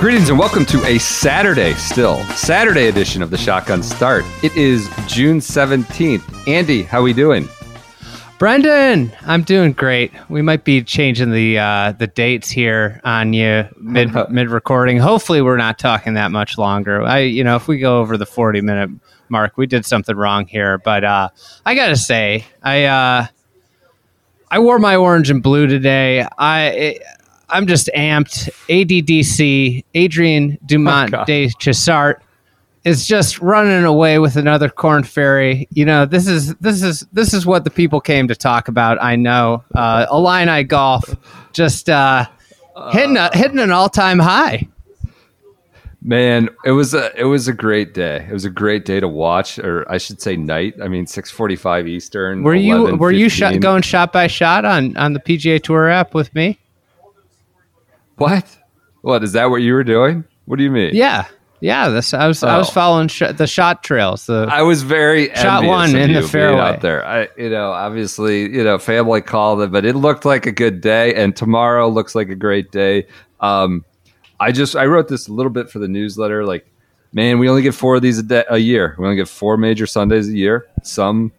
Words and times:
Greetings 0.00 0.30
and 0.30 0.38
welcome 0.38 0.64
to 0.64 0.82
a 0.86 0.96
Saturday, 0.96 1.74
still 1.74 2.24
Saturday 2.28 2.86
edition 2.86 3.20
of 3.20 3.28
the 3.28 3.36
Shotgun 3.36 3.82
Start. 3.82 4.24
It 4.42 4.56
is 4.56 4.88
June 5.06 5.42
seventeenth. 5.42 6.48
Andy, 6.48 6.84
how 6.84 7.00
are 7.00 7.02
we 7.02 7.12
doing? 7.12 7.46
Brendan, 8.38 9.12
I'm 9.26 9.42
doing 9.42 9.72
great. 9.72 10.10
We 10.30 10.40
might 10.40 10.64
be 10.64 10.82
changing 10.82 11.32
the 11.32 11.58
uh, 11.58 11.92
the 11.92 12.06
dates 12.06 12.48
here 12.48 13.02
on 13.04 13.34
you 13.34 13.68
mid 13.76 14.10
mid 14.30 14.48
recording. 14.48 14.96
Hopefully, 14.96 15.42
we're 15.42 15.58
not 15.58 15.78
talking 15.78 16.14
that 16.14 16.30
much 16.30 16.56
longer. 16.56 17.02
I, 17.02 17.18
you 17.18 17.44
know, 17.44 17.56
if 17.56 17.68
we 17.68 17.76
go 17.76 18.00
over 18.00 18.16
the 18.16 18.24
40 18.24 18.62
minute 18.62 18.88
mark, 19.28 19.58
we 19.58 19.66
did 19.66 19.84
something 19.84 20.16
wrong 20.16 20.46
here. 20.46 20.78
But 20.78 21.04
uh, 21.04 21.28
I 21.66 21.74
gotta 21.74 21.96
say, 21.96 22.46
I 22.62 22.84
uh, 22.84 23.26
I 24.50 24.60
wore 24.60 24.78
my 24.78 24.96
orange 24.96 25.28
and 25.28 25.42
blue 25.42 25.66
today. 25.66 26.26
I 26.38 27.00
I'm 27.50 27.66
just 27.66 27.90
amped. 27.96 28.50
ADDC 28.68 29.84
Adrien 29.96 30.58
Dumont 30.66 31.10
God. 31.10 31.26
de 31.26 31.48
Chassart 31.58 32.22
is 32.84 33.06
just 33.06 33.40
running 33.40 33.84
away 33.84 34.18
with 34.18 34.36
another 34.36 34.68
Korn 34.68 35.02
Ferry. 35.02 35.68
You 35.70 35.84
know, 35.84 36.06
this 36.06 36.26
is 36.26 36.54
this 36.56 36.82
is 36.82 37.06
this 37.12 37.34
is 37.34 37.44
what 37.44 37.64
the 37.64 37.70
people 37.70 38.00
came 38.00 38.28
to 38.28 38.34
talk 38.34 38.68
about. 38.68 39.02
I 39.02 39.16
know. 39.16 39.64
Uh, 39.74 40.06
Illini 40.10 40.64
golf 40.64 41.04
just 41.52 41.90
uh, 41.90 42.26
hitting 42.90 43.16
a, 43.16 43.36
hitting 43.36 43.58
an 43.58 43.70
all 43.70 43.88
time 43.88 44.18
high. 44.18 44.66
Man, 46.02 46.48
it 46.64 46.70
was 46.70 46.94
a 46.94 47.14
it 47.18 47.24
was 47.24 47.46
a 47.46 47.52
great 47.52 47.92
day. 47.92 48.26
It 48.28 48.32
was 48.32 48.46
a 48.46 48.50
great 48.50 48.86
day 48.86 49.00
to 49.00 49.08
watch, 49.08 49.58
or 49.58 49.90
I 49.90 49.98
should 49.98 50.22
say, 50.22 50.34
night. 50.34 50.74
I 50.82 50.88
mean, 50.88 51.06
six 51.06 51.30
forty 51.30 51.56
five 51.56 51.86
Eastern. 51.86 52.42
Were 52.42 52.54
you 52.54 52.76
11, 52.76 52.98
were 52.98 53.12
you 53.12 53.28
shot, 53.28 53.60
going 53.60 53.82
shot 53.82 54.10
by 54.10 54.26
shot 54.26 54.64
on 54.64 54.96
on 54.96 55.12
the 55.12 55.20
PGA 55.20 55.62
Tour 55.62 55.90
app 55.90 56.14
with 56.14 56.34
me? 56.34 56.58
What? 58.20 58.44
What 59.00 59.24
is 59.24 59.32
that? 59.32 59.48
What 59.48 59.62
you 59.62 59.72
were 59.72 59.82
doing? 59.82 60.24
What 60.44 60.56
do 60.58 60.62
you 60.62 60.70
mean? 60.70 60.90
Yeah, 60.94 61.24
yeah. 61.60 61.88
This 61.88 62.12
I 62.12 62.26
was 62.26 62.42
I 62.42 62.58
was 62.58 62.68
Oh. 62.68 62.72
following 62.72 63.08
sh- 63.08 63.22
the 63.34 63.46
shot 63.46 63.82
trails. 63.82 64.26
The 64.26 64.46
I 64.50 64.60
was 64.60 64.82
very 64.82 65.34
Shot 65.34 65.64
one 65.64 65.96
in 65.96 66.10
you 66.10 66.20
the 66.20 66.28
fairway. 66.28 66.60
out 66.60 66.82
there. 66.82 67.02
I, 67.06 67.28
you 67.38 67.48
know, 67.48 67.70
obviously, 67.72 68.42
you 68.42 68.62
know, 68.62 68.76
family 68.78 69.22
called 69.22 69.62
it, 69.62 69.72
but 69.72 69.86
it 69.86 69.96
looked 69.96 70.26
like 70.26 70.44
a 70.44 70.52
good 70.52 70.82
day, 70.82 71.14
and 71.14 71.34
tomorrow 71.34 71.88
looks 71.88 72.14
like 72.14 72.28
a 72.28 72.34
great 72.34 72.70
day. 72.70 73.06
Um, 73.40 73.86
I 74.38 74.52
just 74.52 74.76
I 74.76 74.84
wrote 74.84 75.08
this 75.08 75.26
a 75.28 75.32
little 75.32 75.50
bit 75.52 75.70
for 75.70 75.78
the 75.78 75.88
newsletter. 75.88 76.44
Like, 76.44 76.66
man, 77.14 77.38
we 77.38 77.48
only 77.48 77.62
get 77.62 77.74
four 77.74 77.96
of 77.96 78.02
these 78.02 78.18
a, 78.18 78.22
day, 78.22 78.44
a 78.50 78.58
year. 78.58 78.96
We 78.98 79.04
only 79.06 79.16
get 79.16 79.28
four 79.28 79.56
major 79.56 79.86
Sundays 79.86 80.28
a 80.28 80.36
year. 80.36 80.66
Some, 80.82 81.32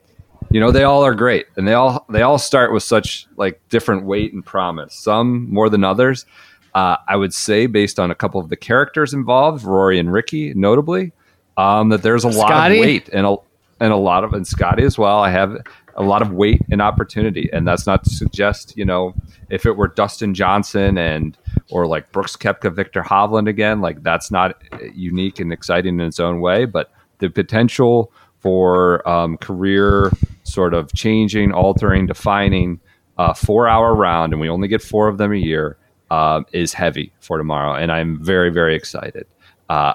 you 0.49 0.59
know, 0.59 0.71
they 0.71 0.83
all 0.83 1.03
are 1.05 1.13
great, 1.13 1.45
and 1.57 1.67
they 1.67 1.73
all 1.75 2.05
they 2.09 2.23
all 2.23 2.39
start 2.39 2.73
with 2.73 2.81
such 2.81 3.27
like 3.37 3.61
different 3.69 4.05
weight 4.05 4.33
and 4.33 4.43
promise. 4.43 4.95
Some 4.95 5.47
more 5.53 5.69
than 5.69 5.83
others. 5.83 6.25
Uh, 6.73 6.97
I 7.07 7.15
would 7.15 7.33
say, 7.33 7.65
based 7.65 7.99
on 7.99 8.11
a 8.11 8.15
couple 8.15 8.39
of 8.39 8.49
the 8.49 8.55
characters 8.55 9.13
involved, 9.13 9.63
Rory 9.63 9.99
and 9.99 10.11
Rickie, 10.11 10.53
notably, 10.53 11.11
um, 11.57 11.89
that 11.89 12.01
there's 12.01 12.23
a 12.23 12.29
lot 12.29 12.71
of 12.71 12.77
weight 12.77 13.09
and 13.11 13.25
a 13.25 13.35
and 13.79 13.91
a 13.91 13.97
lot 13.97 14.23
of 14.23 14.33
and 14.33 14.47
Scotty 14.47 14.83
as 14.83 14.97
well. 14.97 15.19
I 15.19 15.31
have 15.31 15.57
a 15.95 16.03
lot 16.03 16.21
of 16.21 16.31
weight 16.31 16.61
and 16.71 16.81
opportunity, 16.81 17.49
and 17.51 17.67
that's 17.67 17.85
not 17.85 18.03
to 18.05 18.09
suggest 18.09 18.77
you 18.77 18.85
know 18.85 19.13
if 19.49 19.65
it 19.65 19.75
were 19.75 19.89
Dustin 19.89 20.33
Johnson 20.33 20.97
and 20.97 21.37
or 21.69 21.87
like 21.87 22.11
Brooks 22.11 22.37
Koepka, 22.37 22.73
Viktor 22.73 23.01
Hovland 23.01 23.49
again, 23.49 23.81
like 23.81 24.01
that's 24.03 24.31
not 24.31 24.61
uh, 24.71 24.77
unique 24.93 25.39
and 25.39 25.51
exciting 25.51 25.99
in 25.99 26.05
its 26.05 26.19
own 26.19 26.39
way, 26.39 26.65
but 26.65 26.91
the 27.19 27.29
potential 27.29 28.11
for 28.39 29.07
um, 29.07 29.37
career 29.37 30.11
sort 30.43 30.73
of 30.73 30.93
changing, 30.93 31.51
altering, 31.51 32.07
defining 32.07 32.79
a 33.17 33.35
four 33.35 33.67
hour 33.67 33.93
round, 33.93 34.33
and 34.33 34.41
we 34.41 34.49
only 34.49 34.67
get 34.67 34.81
four 34.81 35.07
of 35.07 35.17
them 35.17 35.31
a 35.31 35.37
year, 35.37 35.77
um, 36.11 36.45
is 36.53 36.73
heavy 36.73 37.11
for 37.21 37.37
tomorrow, 37.39 37.73
and 37.73 37.91
I'm 37.91 38.23
very 38.23 38.49
very 38.51 38.75
excited. 38.75 39.25
Uh, 39.69 39.93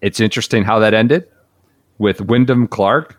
it's 0.00 0.20
interesting 0.20 0.62
how 0.62 0.78
that 0.78 0.94
ended 0.94 1.26
with 1.98 2.20
Wyndham 2.20 2.68
Clark 2.68 3.16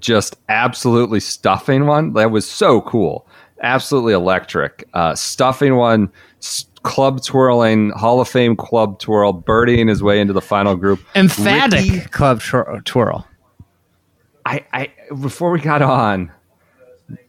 just 0.00 0.36
absolutely 0.48 1.20
stuffing 1.20 1.86
one. 1.86 2.12
That 2.14 2.30
was 2.30 2.50
so 2.50 2.80
cool. 2.82 3.26
Absolutely 3.62 4.12
electric. 4.12 4.86
Uh, 4.92 5.14
stuffing 5.14 5.76
one, 5.76 6.10
s- 6.42 6.66
club 6.82 7.22
twirling, 7.24 7.90
Hall 7.90 8.20
of 8.20 8.28
Fame 8.28 8.56
club 8.56 8.98
twirl, 8.98 9.32
birdieing 9.32 9.88
his 9.88 10.02
way 10.02 10.20
into 10.20 10.32
the 10.34 10.42
final 10.42 10.74
group. 10.76 11.00
emphatic 11.14 11.80
Rickie- 11.90 12.00
club 12.08 12.42
twirl. 12.84 13.26
I, 14.44 14.66
I 14.72 14.90
before 15.22 15.50
we 15.52 15.60
got 15.60 15.80
on, 15.80 16.30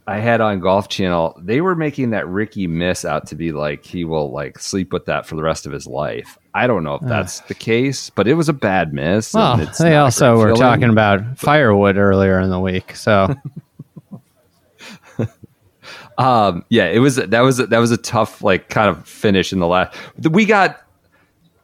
I 0.08 0.19
had 0.19 0.40
on 0.40 0.59
Golf 0.59 0.88
Channel. 0.88 1.40
They 1.41 1.62
were 1.62 1.75
making 1.75 2.12
that 2.12 2.28
Rickie 2.28 2.68
miss 2.68 3.03
out 3.06 3.28
to 3.28 3.36
be 3.36 3.52
like 3.52 3.84
he 3.86 4.06
will 4.06 4.31
like 4.31 4.59
sleep 4.59 4.94
with 4.94 5.06
that 5.06 5.25
for 5.25 5.36
the 5.36 5.44
rest 5.44 5.66
of 5.66 5.72
his 5.74 5.86
life. 5.88 6.38
I 6.53 6.68
don't 6.68 6.84
know 6.84 6.96
if 6.96 7.02
that's 7.02 7.41
the 7.41 7.56
case, 7.56 8.09
but 8.12 8.28
it 8.28 8.35
was 8.35 8.47
a 8.47 8.53
bad 8.53 8.94
miss. 8.94 9.34
and 9.34 9.41
Well, 9.41 9.68
it's 9.68 9.78
they 9.80 9.96
also 9.97 10.38
were 10.38 10.46
feeling. 10.53 10.62
talking 10.62 10.90
about 10.90 11.38
firewood 11.38 11.97
earlier 11.97 12.40
in 12.40 12.50
the 12.50 12.59
week. 12.59 12.96
So 12.96 13.35
Um, 16.18 16.64
yeah, 16.69 16.85
it 16.85 17.00
was 17.00 17.18
that 17.18 17.41
was 17.41 17.58
that 17.58 17.78
was 17.78 17.91
a 17.91 17.97
tough 17.97 18.41
like 18.41 18.69
kind 18.69 18.88
of 18.90 19.06
finish 19.06 19.52
in 19.52 19.59
the 19.59 19.68
last. 19.68 19.97
We 20.31 20.46
got 20.46 20.81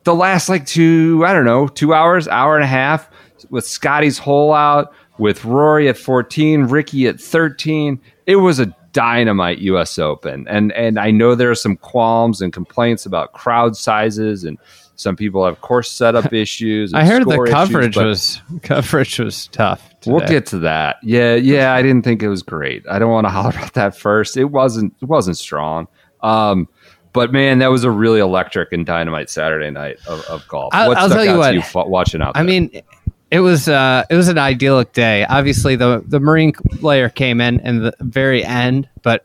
the 0.04 0.14
last 0.14 0.50
like 0.50 0.66
two 0.66 1.24
I 1.26 1.32
don't 1.32 1.46
know 1.46 1.68
two 1.70 1.94
hours, 1.94 2.28
hour 2.28 2.56
and 2.56 2.64
a 2.64 2.68
half 2.68 3.10
with 3.50 3.66
Scotty's 3.66 4.18
hole 4.18 4.54
out, 4.54 4.94
with 5.18 5.44
Rory 5.46 5.88
at 5.90 5.98
fourteen, 5.98 6.64
Rickie 6.64 7.08
at 7.08 7.20
thirteen. 7.20 8.00
It 8.26 8.38
was 8.38 8.60
a 8.60 8.74
dynamite 8.94 9.60
U.S. 9.60 9.98
Open, 10.00 10.48
and 10.48 10.72
and 10.74 11.00
I 11.00 11.12
know 11.12 11.36
there 11.36 11.52
are 11.52 11.56
some 11.56 11.78
qualms 11.78 12.42
and 12.42 12.52
complaints 12.52 13.06
about 13.06 13.34
crowd 13.34 13.76
sizes, 13.78 14.44
and 14.44 14.58
some 14.96 15.16
people 15.16 15.46
have 15.46 15.62
course 15.62 15.92
setup 15.92 16.32
issues. 16.34 16.94
I 16.94 17.06
heard 17.06 17.26
the 17.26 17.32
score 17.32 17.46
issues, 17.48 17.54
coverage 17.54 17.98
was 17.98 18.42
coverage 18.64 19.20
was 19.20 19.48
tough. 19.48 19.88
We'll 20.06 20.22
get 20.22 20.48
to 20.48 20.60
that. 20.60 20.98
Yeah, 21.04 21.36
yeah. 21.36 21.74
I 21.74 21.82
didn't 21.84 22.04
think 22.04 22.24
it 22.24 22.30
was 22.30 22.42
great. 22.42 22.84
I 22.90 22.98
don't 23.00 23.12
want 23.12 23.26
to 23.26 23.30
holler 23.32 23.50
about 23.52 23.74
that 23.74 23.96
first. 23.96 24.36
It 24.38 24.46
wasn't. 24.46 24.94
It 25.02 25.06
wasn't 25.06 25.38
strong. 25.38 25.88
Um, 26.22 26.68
but 27.14 27.34
man, 27.34 27.60
that 27.60 27.68
was 27.68 27.84
a 27.84 27.92
really 27.92 28.20
electric 28.20 28.72
and 28.72 28.86
dynamite 28.86 29.30
Saturday 29.30 29.70
night 29.70 29.98
of, 30.08 30.22
of 30.26 30.48
golf. 30.48 30.74
I'll- 30.74 30.90
what 30.90 30.98
I'll 30.98 31.10
stuck 31.10 31.18
tell 31.18 31.34
you 31.34 31.38
what. 31.38 31.52
to 31.52 31.56
you 31.58 31.90
watching 31.90 32.22
out? 32.22 32.36
I 32.36 32.44
there? 32.44 32.46
mean, 32.62 32.82
it 33.31 33.40
was 33.40 33.69
uh, 33.69 34.03
it 34.09 34.16
was 34.16 34.28
an 34.28 34.38
idyllic 34.38 34.92
day. 34.92 35.25
Obviously, 35.25 35.78
the 35.78 36.03
the 36.06 36.19
Marine 36.19 36.53
layer 36.81 37.09
came 37.09 37.40
in 37.40 37.62
in 37.62 37.81
the 37.81 37.94
very 38.02 38.44
end, 38.44 38.90
but 39.02 39.24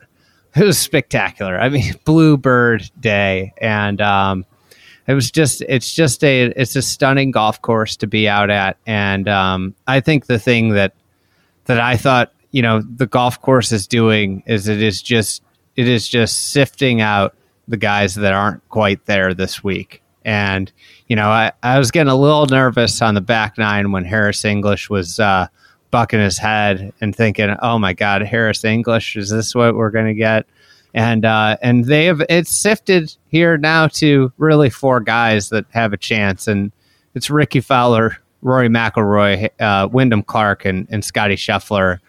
it 0.55 0.65
was 0.65 0.79
spectacular. 0.79 1.59
I 1.59 1.69
mean, 1.69 1.93
Bluebird 2.05 2.89
Day, 3.01 3.53
and 3.61 4.01
um, 4.01 4.47
it 5.09 5.15
was 5.15 5.31
just 5.33 5.61
it's 5.69 5.93
just 5.93 6.23
a 6.23 6.45
it's 6.45 6.77
a 6.77 6.83
stunning 6.83 7.33
golf 7.33 7.61
course 7.61 7.97
to 7.97 8.07
be 8.07 8.29
out 8.29 8.49
at, 8.49 8.79
and 8.87 9.29
um, 9.29 9.75
I 9.89 10.01
think 10.01 10.27
the 10.27 10.39
thing 10.39 10.71
that 10.71 10.95
that 11.65 11.81
I 11.81 11.97
thought 11.97 12.33
you 12.53 12.63
know 12.63 12.83
the 12.83 13.07
golf 13.07 13.43
course 13.43 13.73
is 13.73 13.89
doing 13.89 14.45
is 14.47 14.69
it 14.69 14.81
is 14.81 15.03
just 15.03 15.43
it 15.75 15.89
is 15.89 16.07
just 16.07 16.53
sifting 16.53 17.01
out 17.01 17.35
the 17.67 17.77
guys 17.77 18.15
that 18.15 18.33
aren't 18.33 18.67
quite 18.69 19.05
there 19.07 19.35
this 19.35 19.65
week. 19.65 20.01
And 20.27 20.71
you 21.07 21.15
know, 21.15 21.29
I, 21.29 21.53
I 21.63 21.79
was 21.79 21.91
getting 21.91 22.11
a 22.11 22.17
little 22.17 22.47
nervous 22.47 23.01
on 23.01 23.15
the 23.15 23.21
back 23.21 23.57
nine 23.57 23.93
when 23.93 24.05
Harris 24.05 24.45
English 24.45 24.91
was 24.91 25.21
uh, 25.21 25.47
bucking 25.93 26.21
his 26.21 26.37
head 26.37 26.93
and 27.01 27.15
thinking, 27.15 27.55
"Oh 27.63 27.79
my 27.79 27.93
God, 27.93 28.23
Harris 28.23 28.65
English, 28.65 29.17
is 29.17 29.31
this 29.31 29.55
what 29.55 29.77
we're 29.77 29.91
going 29.91 30.07
to 30.07 30.15
get?" 30.15 30.45
And 30.95 31.25
uh, 31.25 31.57
and 31.63 31.85
they 31.85 32.07
have 32.07 32.23
it's 32.29 32.51
sifted 32.51 33.17
here 33.29 33.57
now 33.57 33.87
to 33.89 34.33
really 34.37 34.69
four 34.69 35.01
guys 35.01 35.49
that 35.51 35.65
have 35.71 35.93
a 35.93 35.97
chance, 35.97 36.49
and 36.49 36.73
it's 37.15 37.31
Rickie 37.31 37.61
Fowler, 37.61 38.17
Rory 38.43 38.69
McIlroy, 38.69 39.49
uh, 39.61 39.89
Wyndham 39.93 40.25
Clark, 40.25 40.65
and, 40.65 40.89
and 40.91 41.05
Scotty 41.05 41.37
Scheffler, 41.37 42.01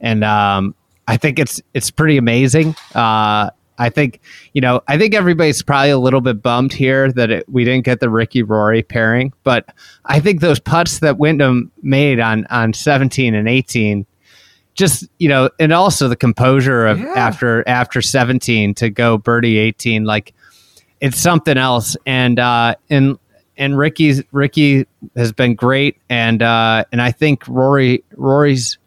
and 0.00 0.24
um, 0.24 0.74
I 1.06 1.18
think 1.18 1.38
it's 1.38 1.60
it's 1.74 1.90
pretty 1.90 2.16
amazing. 2.16 2.74
Uh, 2.94 3.50
I 3.78 3.90
think 3.90 4.20
you 4.52 4.60
know 4.60 4.82
I 4.88 4.98
think 4.98 5.14
everybody's 5.14 5.62
probably 5.62 5.90
a 5.90 5.98
little 5.98 6.20
bit 6.20 6.42
bummed 6.42 6.72
here 6.72 7.12
that 7.12 7.30
it, 7.30 7.48
we 7.48 7.64
didn't 7.64 7.84
get 7.84 8.00
the 8.00 8.10
Rickie 8.10 8.42
Rory 8.42 8.82
pairing, 8.82 9.32
but 9.44 9.68
I 10.04 10.20
think 10.20 10.40
those 10.40 10.58
putts 10.60 11.00
that 11.00 11.18
Wyndham 11.18 11.70
made 11.82 12.20
on 12.20 12.46
on 12.46 12.72
17 12.72 13.34
and 13.34 13.48
18, 13.48 14.06
just 14.74 15.08
you 15.18 15.28
know, 15.28 15.50
and 15.58 15.72
also 15.72 16.08
the 16.08 16.16
composure 16.16 16.86
of 16.86 16.98
Yeah. 17.00 17.12
after 17.16 17.64
after 17.68 18.00
17 18.02 18.74
to 18.74 18.90
go 18.90 19.18
birdie 19.18 19.58
18, 19.58 20.04
like 20.04 20.32
it's 21.00 21.18
something 21.20 21.58
else. 21.58 21.96
And 22.06 22.38
uh, 22.38 22.74
and 22.88 23.18
and 23.58 23.76
Rickie's 23.78 24.22
Rickie 24.32 24.86
has 25.16 25.32
been 25.32 25.54
great, 25.54 25.98
and 26.10 26.42
uh, 26.42 26.84
and 26.92 27.00
I 27.02 27.10
think 27.12 27.46
Rory 27.48 28.04
Rory's 28.14 28.78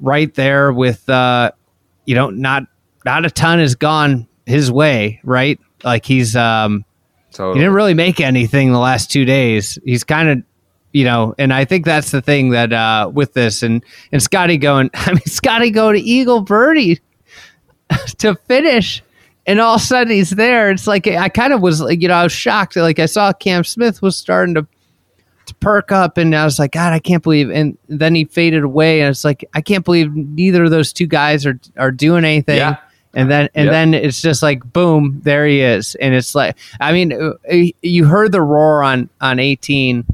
right 0.00 0.32
there 0.34 0.72
with 0.72 1.08
uh, 1.08 1.52
you 2.04 2.14
know 2.14 2.30
not 2.30 2.64
not 3.08 3.24
a 3.24 3.30
ton 3.30 3.58
has 3.58 3.74
gone 3.74 4.28
his 4.44 4.70
way, 4.70 5.18
right? 5.24 5.58
Like 5.82 6.04
he's 6.04 6.36
um 6.36 6.84
So 7.30 7.54
he 7.54 7.58
didn't 7.58 7.72
really 7.72 7.94
make 7.94 8.20
anything 8.20 8.70
the 8.70 8.78
last 8.78 9.10
two 9.10 9.24
days. 9.24 9.78
He's 9.82 10.04
kind 10.04 10.28
of, 10.28 10.42
you 10.92 11.04
know, 11.04 11.34
and 11.38 11.50
I 11.50 11.64
think 11.64 11.86
that's 11.86 12.10
the 12.10 12.20
thing 12.20 12.50
that 12.50 12.70
uh, 12.70 13.10
with 13.12 13.32
this 13.32 13.62
and 13.62 13.82
and 14.12 14.22
Scotty 14.22 14.58
going. 14.58 14.90
I 14.94 15.12
mean, 15.12 15.22
Scotty 15.24 15.70
going 15.70 15.94
to 15.96 16.02
Eagle 16.02 16.42
Birdie 16.42 17.00
to 18.18 18.34
finish, 18.46 19.02
and 19.46 19.58
all 19.58 19.76
of 19.76 19.80
a 19.80 19.84
sudden 19.84 20.12
he's 20.12 20.30
there. 20.30 20.70
It's 20.70 20.86
like 20.86 21.06
I 21.06 21.30
kind 21.30 21.54
of 21.54 21.62
was 21.62 21.80
like, 21.80 22.02
you 22.02 22.08
know, 22.08 22.14
I 22.14 22.24
was 22.24 22.32
shocked. 22.32 22.76
Like 22.76 22.98
I 22.98 23.06
saw 23.06 23.32
Cam 23.32 23.64
Smith 23.64 24.02
was 24.02 24.18
starting 24.18 24.54
to 24.56 24.66
to 25.46 25.54
perk 25.54 25.92
up, 25.92 26.18
and 26.18 26.36
I 26.36 26.44
was 26.44 26.58
like, 26.58 26.72
God, 26.72 26.92
I 26.92 26.98
can't 26.98 27.22
believe. 27.22 27.48
And 27.48 27.78
then 27.88 28.14
he 28.14 28.26
faded 28.26 28.64
away, 28.64 29.00
and 29.00 29.08
it's 29.08 29.24
like 29.24 29.48
I 29.54 29.62
can't 29.62 29.82
believe 29.84 30.14
neither 30.14 30.64
of 30.64 30.70
those 30.70 30.92
two 30.92 31.06
guys 31.06 31.46
are 31.46 31.58
are 31.78 31.90
doing 31.90 32.26
anything 32.26 32.58
Yeah. 32.58 32.76
And 33.14 33.30
then 33.30 33.48
and 33.54 33.66
Yep. 33.66 33.72
then 33.72 33.94
it's 33.94 34.20
just 34.20 34.42
like 34.42 34.70
boom 34.72 35.20
there 35.24 35.46
he 35.46 35.60
is. 35.60 35.94
And 35.96 36.14
it's 36.14 36.34
like 36.34 36.56
i 36.80 36.92
mean 36.92 37.12
uh, 37.12 37.32
you 37.82 38.04
heard 38.04 38.32
the 38.32 38.42
roar 38.42 38.82
on 38.82 39.08
on 39.20 39.38
18 39.38 40.04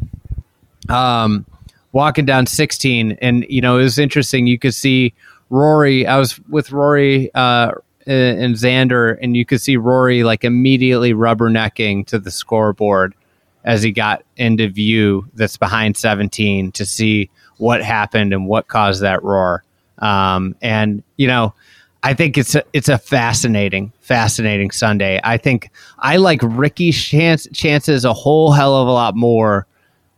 um 0.88 1.44
walking 1.93 2.25
down 2.26 2.46
16 2.46 3.12
and 3.23 3.46
you 3.49 3.61
know 3.61 3.79
it 3.79 3.82
was 3.82 3.99
interesting. 3.99 4.46
You 4.46 4.58
could 4.58 4.75
see 4.75 5.12
rory 5.50 6.06
i 6.06 6.19
was 6.19 6.41
with 6.49 6.73
rory 6.73 7.31
uh 7.35 7.70
and 8.06 8.55
xander 8.55 9.17
and 9.23 9.37
you 9.37 9.44
could 9.44 9.61
see 9.61 9.76
rory 9.76 10.25
like 10.25 10.43
immediately 10.43 11.12
rubbernecking 11.12 12.06
to 12.06 12.19
the 12.19 12.31
scoreboard 12.31 13.14
as 13.62 13.82
he 13.82 13.93
got 13.93 14.25
into 14.37 14.69
view 14.69 15.29
that's 15.35 15.56
behind 15.58 15.97
17 15.97 16.73
to 16.73 16.85
see 16.87 17.31
what 17.58 17.82
happened 17.85 18.32
and 18.32 18.47
what 18.47 18.69
caused 18.69 19.02
that 19.02 19.23
roar. 19.23 19.62
Um 19.99 20.56
and 20.61 21.02
you 21.17 21.29
know 21.29 21.55
I 22.04 22.12
think 22.12 22.36
it's 22.36 22.54
a 22.54 22.62
it's 22.74 22.90
a 22.90 22.98
fascinating, 22.98 23.90
fascinating 24.00 24.70
Sunday. 24.70 25.18
I 25.24 25.38
think 25.38 25.70
I 25.98 26.18
like 26.18 26.40
Rickie's 26.42 27.02
chance 27.02 27.48
chances 27.54 28.04
a 28.04 28.12
whole 28.12 28.52
hell 28.52 28.76
of 28.76 28.86
a 28.86 28.92
lot 28.92 29.16
more 29.16 29.66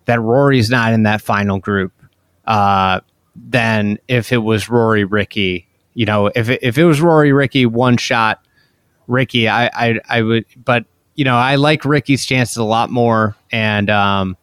that 0.07 0.21
Rory's 0.21 0.69
not 0.69 0.93
in 0.93 1.05
that 1.05 1.23
final 1.23 1.61
group 1.61 1.93
uh, 2.45 3.01
than 3.37 3.99
if 4.09 4.33
it 4.33 4.39
was 4.39 4.69
Rory 4.69 5.05
Rickie. 5.05 5.69
You 5.95 6.07
know, 6.07 6.27
if 6.35 6.49
it, 6.49 6.59
if 6.61 6.77
it 6.77 6.85
was 6.85 7.01
Rory 7.01 7.33
Rickie 7.33 7.67
one 7.67 7.99
shot, 7.99 8.45
Rickie, 9.07 9.49
I, 9.49 9.71
I 9.73 10.01
I 10.09 10.23
would, 10.23 10.45
but 10.57 10.87
you 11.15 11.25
know, 11.25 11.37
I 11.37 11.55
like 11.55 11.85
Rickie's 11.85 12.27
chances 12.27 12.57
a 12.57 12.65
lot 12.65 12.91
more, 12.91 13.37
and 13.53 13.89
um, 13.91 14.37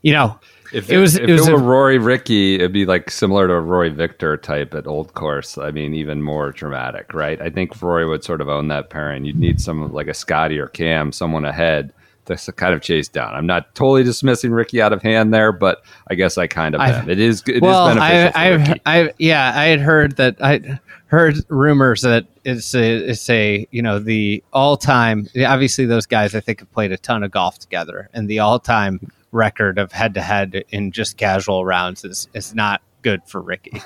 you 0.00 0.14
know, 0.14 0.40
If 0.72 0.90
It 0.90 0.98
was- 0.98 1.16
if 1.16 1.28
it 1.28 1.32
was 1.32 1.48
it 1.48 1.52
were 1.52 1.58
a- 1.58 1.62
Rory 1.62 1.98
Rickie, 1.98 2.56
it'd 2.56 2.72
be 2.72 2.86
like 2.86 3.10
similar 3.10 3.46
to 3.46 3.54
a 3.54 3.60
Roy 3.60 3.90
Viktor 3.90 4.36
type 4.36 4.74
at 4.74 4.86
Old 4.86 5.14
Course. 5.14 5.58
I 5.58 5.70
mean, 5.70 5.94
even 5.94 6.22
more 6.22 6.50
dramatic, 6.52 7.14
right? 7.14 7.40
I 7.40 7.50
think 7.50 7.80
Rory 7.80 8.06
would 8.06 8.24
sort 8.24 8.40
of 8.40 8.48
own 8.48 8.68
that 8.68 8.90
pairing. 8.90 9.24
You'd 9.24 9.38
need 9.38 9.60
some 9.60 9.92
like 9.92 10.08
a 10.08 10.14
Scotty 10.14 10.58
or 10.58 10.66
Cam, 10.68 11.12
someone 11.12 11.44
ahead 11.44 11.92
to 12.26 12.36
kind 12.52 12.74
of 12.74 12.82
chase 12.82 13.06
down. 13.06 13.32
I'm 13.34 13.46
not 13.46 13.72
totally 13.76 14.02
dismissing 14.02 14.50
Rickie 14.50 14.82
out 14.82 14.92
of 14.92 15.00
hand 15.00 15.32
there, 15.32 15.52
but 15.52 15.82
I 16.10 16.16
guess 16.16 16.36
I 16.36 16.48
kind 16.48 16.74
of 16.74 16.80
I've- 16.80 16.98
am. 16.98 17.08
It 17.10 17.20
is 17.20 17.42
it 17.46 17.56
is 17.56 17.60
well, 17.62 17.84
I, 17.86 17.94
beneficial 17.94 18.40
I, 18.40 18.48
Rickie. 18.48 18.80
I, 18.86 19.12
yeah, 19.18 19.52
I 19.54 19.64
had 19.66 19.80
heard 19.80 20.16
that 20.16 20.36
I 20.40 20.80
heard 21.06 21.36
rumors 21.48 22.02
that 22.02 22.26
it's 22.44 22.74
a, 22.74 22.96
it's 23.10 23.30
a 23.30 23.64
you 23.70 23.80
know 23.80 24.00
the 24.00 24.42
all 24.52 24.76
time. 24.76 25.28
Obviously, 25.46 25.86
those 25.86 26.06
guys 26.06 26.34
I 26.34 26.40
think 26.40 26.58
have 26.58 26.72
played 26.72 26.90
a 26.90 26.96
ton 26.98 27.22
of 27.22 27.30
golf 27.30 27.60
together, 27.60 28.08
and 28.12 28.28
the 28.28 28.40
all 28.40 28.58
time 28.58 28.98
record 29.32 29.78
of 29.78 29.92
head 29.92 30.14
to 30.14 30.22
head 30.22 30.64
in 30.70 30.92
just 30.92 31.16
casual 31.16 31.64
rounds 31.64 32.04
is 32.04 32.28
is 32.34 32.54
not 32.54 32.80
good 33.02 33.22
for 33.26 33.40
Rickie. 33.40 33.82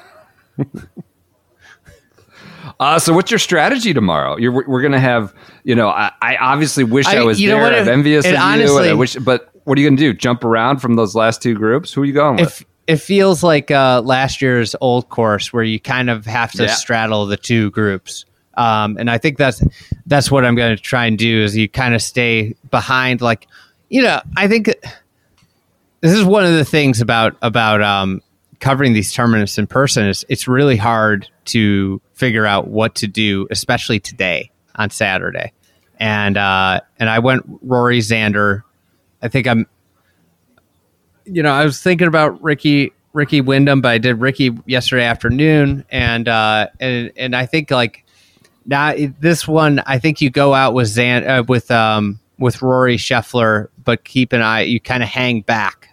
Uh, 2.78 2.98
so 2.98 3.12
what's 3.12 3.30
your 3.30 3.38
strategy 3.38 3.92
tomorrow? 3.92 4.36
You're, 4.36 4.52
we're 4.52 4.80
going 4.82 4.92
to 4.92 5.00
have, 5.00 5.34
you 5.64 5.74
know, 5.74 5.88
I, 5.88 6.12
I 6.20 6.36
obviously 6.36 6.84
wish 6.84 7.06
I, 7.06 7.18
I- 7.18 7.24
was 7.24 7.38
there. 7.38 7.60
what, 7.60 7.74
I'm 7.74 7.88
envious 7.88 8.24
it 8.24 8.28
of 8.28 8.32
you. 8.34 8.38
And 8.38 8.60
honestly- 8.62 8.90
I 8.90 8.92
wish, 8.94 9.16
but 9.16 9.50
what 9.64 9.76
are 9.76 9.80
you 9.80 9.86
going 9.88 9.96
to 9.96 10.02
do? 10.02 10.12
Jump 10.12 10.44
around 10.44 10.78
from 10.78 10.94
those 10.94 11.14
last 11.14 11.42
two 11.42 11.54
groups? 11.54 11.92
Who 11.92 12.02
are 12.02 12.04
you 12.04 12.12
going 12.12 12.36
with? 12.36 12.60
If 12.60 12.64
it 12.86 12.96
feels 12.96 13.42
like 13.42 13.70
uh, 13.70 14.02
last 14.04 14.40
year's 14.42 14.74
old 14.80 15.08
course 15.08 15.52
where 15.52 15.62
you 15.62 15.80
kind 15.80 16.10
of 16.10 16.26
have 16.26 16.52
to 16.52 16.64
Yeah. 16.64 16.74
straddle 16.74 17.26
the 17.26 17.36
two 17.36 17.70
groups. 17.70 18.24
Um, 18.56 18.96
and 18.98 19.10
I 19.10 19.16
think 19.18 19.38
that's 19.38 19.62
that's 20.06 20.30
what 20.30 20.44
I'm 20.44 20.54
going 20.54 20.76
to 20.76 20.82
try 20.82 21.06
and 21.06 21.16
do 21.18 21.42
is 21.42 21.56
you 21.56 21.68
kind 21.68 21.94
of 21.94 22.02
stay 22.02 22.54
behind 22.70 23.20
like 23.20 23.46
you 23.88 24.02
know 24.02 24.20
I 24.36 24.48
think 24.48 24.74
this 26.00 26.12
is 26.12 26.24
one 26.24 26.44
of 26.44 26.52
the 26.52 26.64
things 26.64 27.00
about 27.00 27.36
about 27.42 27.82
um, 27.82 28.22
covering 28.58 28.92
these 28.92 29.12
tournaments 29.12 29.58
in 29.58 29.66
person 29.66 30.06
is 30.06 30.24
it's 30.28 30.48
really 30.48 30.76
hard 30.76 31.28
to 31.46 32.00
figure 32.14 32.46
out 32.46 32.68
what 32.68 32.94
to 32.96 33.06
do 33.06 33.46
especially 33.50 34.00
today 34.00 34.50
on 34.76 34.90
Saturday 34.90 35.52
and 35.98 36.36
uh, 36.36 36.80
and 36.98 37.08
I 37.08 37.18
went 37.18 37.44
Rory 37.62 38.00
Xander 38.00 38.62
I 39.22 39.28
think 39.28 39.46
I'm 39.46 39.66
you 41.30 41.42
know, 41.42 41.52
I 41.52 41.64
was 41.64 41.80
thinking 41.82 42.08
about 42.08 42.42
Rickie 42.42 42.92
Rickie 43.12 43.40
Wyndham, 43.40 43.80
but 43.80 43.90
I 43.90 43.98
did 43.98 44.14
Rickie 44.14 44.56
yesterday 44.66 45.04
afternoon, 45.04 45.84
and 45.90 46.28
uh, 46.28 46.68
and 46.78 47.12
and 47.16 47.36
I 47.36 47.46
think 47.46 47.70
like 47.70 48.04
now 48.66 48.94
this 49.20 49.46
one, 49.46 49.82
I 49.86 49.98
think 49.98 50.20
you 50.20 50.30
go 50.30 50.54
out 50.54 50.74
with 50.74 50.88
Zan 50.88 51.26
uh, 51.26 51.42
with 51.44 51.70
um 51.70 52.20
with 52.38 52.62
Rory 52.62 52.96
Scheffler, 52.96 53.68
but 53.84 54.04
keep 54.04 54.32
an 54.32 54.42
eye. 54.42 54.62
You 54.62 54.80
kind 54.80 55.02
of 55.02 55.08
hang 55.08 55.42
back 55.42 55.89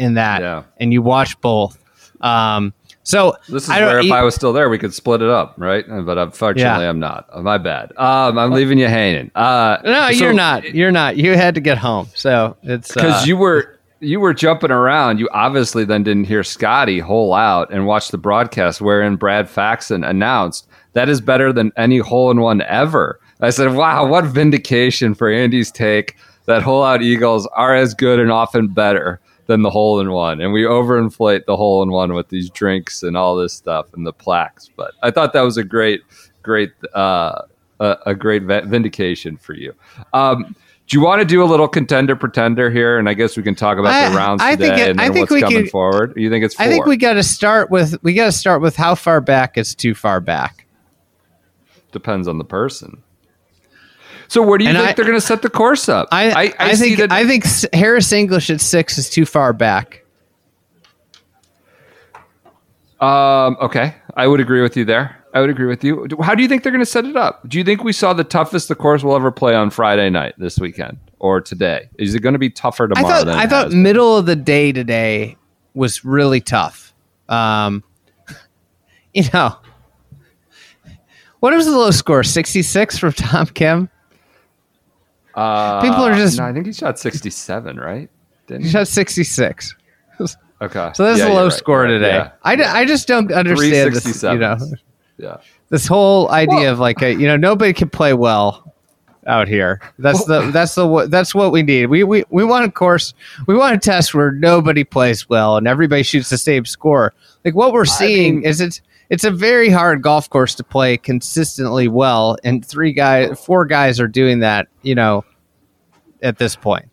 in 0.00 0.14
that, 0.14 0.40
Yeah. 0.42 0.62
and 0.80 0.92
you 0.92 1.02
watch 1.02 1.40
both. 1.40 1.78
Um, 2.20 2.72
so 3.02 3.34
This 3.48 3.64
is 3.64 3.70
I 3.70 3.80
where 3.80 3.98
if 4.00 4.06
you- 4.06 4.14
I 4.14 4.22
was 4.22 4.34
still 4.34 4.52
there, 4.52 4.68
we 4.68 4.78
could 4.78 4.92
split 4.94 5.22
it 5.22 5.28
up, 5.30 5.54
right? 5.56 5.84
But 5.88 6.18
unfortunately, 6.18 6.84
Yeah. 6.84 6.90
I'm 6.90 6.98
not. 7.00 7.26
Uh, 7.32 7.40
My 7.42 7.58
bad. 7.58 7.92
Um, 7.96 8.38
I'm 8.38 8.50
leaving 8.50 8.78
you 8.78 8.88
hanging. 8.88 9.30
Uh, 9.34 9.78
no, 9.84 10.10
so- 10.10 10.24
you're 10.24 10.32
not. 10.32 10.74
You're 10.74 10.90
not. 10.90 11.16
You 11.16 11.34
had 11.36 11.54
to 11.54 11.60
get 11.60 11.78
home, 11.78 12.08
so 12.14 12.56
it's 12.62 12.92
because 12.92 13.22
uh, 13.22 13.26
you 13.26 13.36
were 13.36 13.76
you 14.02 14.18
were 14.18 14.32
jumping 14.32 14.70
around. 14.70 15.18
You 15.20 15.28
obviously 15.32 15.84
then 15.84 16.02
didn't 16.02 16.24
hear 16.24 16.42
Scotty 16.42 17.00
hole 17.00 17.34
out 17.34 17.70
and 17.70 17.86
watch 17.86 18.08
the 18.10 18.16
broadcast 18.18 18.80
wherein 18.80 19.16
Brad 19.16 19.46
Faxon 19.48 20.02
announced 20.04 20.66
that 20.94 21.10
is 21.10 21.20
better 21.20 21.52
than 21.52 21.70
any 21.76 21.98
hole 21.98 22.30
in 22.30 22.40
one 22.40 22.62
ever. 22.62 23.20
I 23.42 23.50
said, 23.50 23.74
"Wow, 23.74 24.06
what 24.06 24.24
vindication 24.24 25.14
for 25.14 25.28
Andy's 25.30 25.70
take 25.70 26.16
that 26.46 26.62
hole 26.62 26.82
out 26.82 27.02
eagles 27.02 27.46
are 27.54 27.74
as 27.74 27.92
good 27.94 28.18
and 28.18 28.30
often 28.32 28.68
better." 28.68 29.20
Than 29.50 29.62
the 29.62 29.70
hole 29.70 29.98
in 29.98 30.12
one, 30.12 30.40
and 30.40 30.52
we 30.52 30.62
overinflate 30.62 31.44
the 31.46 31.56
hole 31.56 31.82
in 31.82 31.90
one 31.90 32.14
with 32.14 32.28
these 32.28 32.50
drinks 32.50 33.02
and 33.02 33.16
all 33.16 33.34
this 33.34 33.52
stuff 33.52 33.92
and 33.94 34.06
the 34.06 34.12
plaques. 34.12 34.70
But 34.76 34.92
I 35.02 35.10
thought 35.10 35.32
that 35.32 35.40
was 35.40 35.56
a 35.56 35.64
great, 35.64 36.02
great, 36.44 36.70
uh, 36.94 37.42
a, 37.80 37.96
a 38.06 38.14
great 38.14 38.44
vindication 38.44 39.36
for 39.36 39.54
you. 39.54 39.74
Um, 40.12 40.54
do 40.86 40.96
you 40.96 41.02
want 41.04 41.18
to 41.20 41.24
do 41.24 41.42
a 41.42 41.46
little 41.46 41.66
contender 41.66 42.14
pretender 42.14 42.70
here? 42.70 42.96
And 42.96 43.08
I 43.08 43.14
guess 43.14 43.36
we 43.36 43.42
can 43.42 43.56
talk 43.56 43.78
about 43.78 43.92
I- 43.92 44.08
the 44.10 44.16
rounds 44.16 44.40
I 44.40 44.52
today 44.54 44.68
think 44.68 44.78
it- 44.78 44.90
and 44.90 45.00
I 45.00 45.10
think 45.10 45.28
what's 45.30 45.42
coming 45.42 45.62
could- 45.64 45.70
forward. 45.72 46.12
You 46.16 46.30
think 46.30 46.44
it's 46.44 46.54
four? 46.54 46.66
I 46.66 46.68
think 46.68 46.86
we 46.86 46.96
got 46.96 47.14
to 47.14 47.24
start 47.24 47.70
with 47.72 47.96
we 48.04 48.14
got 48.14 48.26
to 48.26 48.32
start 48.32 48.62
with 48.62 48.76
how 48.76 48.94
far 48.94 49.20
back 49.20 49.58
is 49.58 49.74
too 49.74 49.96
far 49.96 50.20
back. 50.20 50.64
depends 51.90 52.28
on 52.28 52.38
the 52.38 52.44
person. 52.44 53.02
So 54.30 54.42
where 54.42 54.58
do 54.58 54.64
you 54.64 54.70
And 54.70 54.78
think 54.78 54.90
I- 54.90 54.92
they're 54.92 55.04
going 55.04 55.18
to 55.18 55.26
set 55.26 55.42
the 55.42 55.50
course 55.50 55.88
up? 55.88 56.06
I 56.12 56.30
I, 56.30 56.54
I 56.60 56.74
see 56.74 56.94
think 56.94 56.98
that. 57.00 57.12
I 57.12 57.26
think 57.26 57.44
Harris 57.74 58.12
English 58.12 58.48
at 58.48 58.60
six 58.60 58.96
is 58.96 59.10
too 59.10 59.26
far 59.26 59.52
back. 59.52 60.04
um, 63.00 63.56
okay, 63.60 63.94
I 64.16 64.26
would 64.28 64.40
agree 64.40 64.62
with 64.62 64.76
you 64.76 64.84
there. 64.84 65.16
I 65.34 65.40
would 65.40 65.50
agree 65.50 65.66
with 65.66 65.82
you. 65.82 66.06
How 66.22 66.34
do 66.36 66.42
you 66.42 66.48
think 66.48 66.62
they're 66.62 66.72
going 66.72 66.84
to 66.84 66.86
set 66.90 67.04
it 67.06 67.16
up? 67.16 67.48
Do 67.48 67.58
you 67.58 67.64
think 67.64 67.82
we 67.82 67.92
saw 67.92 68.12
the 68.12 68.22
toughest 68.24 68.68
the 68.68 68.74
course 68.76 69.02
will 69.02 69.16
ever 69.16 69.30
play 69.32 69.54
on 69.54 69.70
Friday 69.70 70.10
night 70.10 70.34
this 70.38 70.58
weekend 70.58 70.98
or 71.18 71.40
today? 71.40 71.88
Is 71.98 72.14
it 72.14 72.20
going 72.20 72.32
to 72.34 72.38
be 72.38 72.50
tougher 72.50 72.84
I 72.84 72.94
tomorrow? 72.94 73.08
thought 73.16 73.26
than 73.26 73.34
I 73.36 73.46
thought 73.48 73.72
middle 73.72 74.16
of 74.16 74.26
the 74.26 74.36
day 74.36 74.70
today 74.72 75.36
was 75.74 76.04
really 76.04 76.40
tough. 76.40 76.92
Um, 77.28 77.82
you 79.14 79.24
know, 79.32 79.56
what 81.40 81.52
was 81.54 81.66
the 81.66 81.72
low 81.76 81.90
score? 81.92 82.22
Sixty 82.22 82.62
six 82.62 82.96
from 82.98 83.12
Tom 83.12 83.46
Kim. 83.46 83.88
Uh, 85.34 85.80
people 85.80 86.02
are 86.02 86.14
just- 86.14 86.38
No, 86.38 86.44
I 86.44 86.52
think 86.52 86.66
he 86.66 86.72
shot 86.72 86.98
sixty-seven, 86.98 87.76
right? 87.78 88.08
Didn't 88.46 88.62
He 88.62 88.68
he? 88.68 88.72
shot 88.72 88.88
sixty 88.88 89.24
six. 89.24 89.74
Okay, 90.62 90.90
So 90.94 91.04
that's 91.04 91.18
Yeah, 91.18 91.28
the 91.28 91.32
low 91.32 91.44
right, 91.44 91.52
score 91.54 91.86
today. 91.86 92.08
yeah. 92.16 92.32
I, 92.42 92.52
I 92.52 92.84
just 92.84 93.08
don't 93.08 93.32
understand 93.32 93.94
this. 93.94 94.04
You 94.04 94.12
367. 94.12 94.38
know, 94.40 94.76
Yeah. 95.16 95.36
this 95.70 95.86
whole 95.86 96.30
idea 96.30 96.54
Well- 96.64 96.72
of 96.74 96.78
like 96.78 97.00
a, 97.00 97.12
you 97.14 97.26
know 97.26 97.38
nobody 97.38 97.72
can 97.72 97.88
play 97.88 98.12
well 98.12 98.70
out 99.26 99.48
here. 99.48 99.80
That's 99.98 100.22
the 100.26 100.50
that's 100.50 100.74
the 100.74 101.06
that's 101.08 101.34
what 101.34 101.50
we 101.52 101.62
need. 101.62 101.86
We 101.86 102.04
we 102.04 102.24
we 102.28 102.44
want 102.44 102.66
a 102.66 102.70
course. 102.70 103.14
We 103.46 103.54
want 103.56 103.74
a 103.74 103.78
test 103.78 104.14
where 104.14 104.32
nobody 104.32 104.84
plays 104.84 105.30
well 105.30 105.56
and 105.56 105.66
everybody 105.66 106.02
shoots 106.02 106.28
the 106.28 106.36
same 106.36 106.66
score. 106.66 107.14
Like 107.42 107.54
what 107.54 107.72
we're 107.72 107.86
seeing 107.86 108.36
mean- 108.40 108.44
is 108.44 108.60
it's 108.60 108.82
it's 109.10 109.24
a 109.24 109.30
very 109.30 109.68
hard 109.68 110.02
golf 110.02 110.30
course 110.30 110.54
to 110.54 110.64
play 110.64 110.96
consistently 110.96 111.88
well, 111.88 112.36
and 112.42 112.64
three 112.64 112.92
guys, 112.92 113.38
four 113.44 113.66
guys 113.66 114.00
are 114.00 114.08
doing 114.08 114.40
that. 114.40 114.68
You 114.82 114.94
know, 114.94 115.24
at 116.22 116.38
this 116.38 116.56
point. 116.56 116.86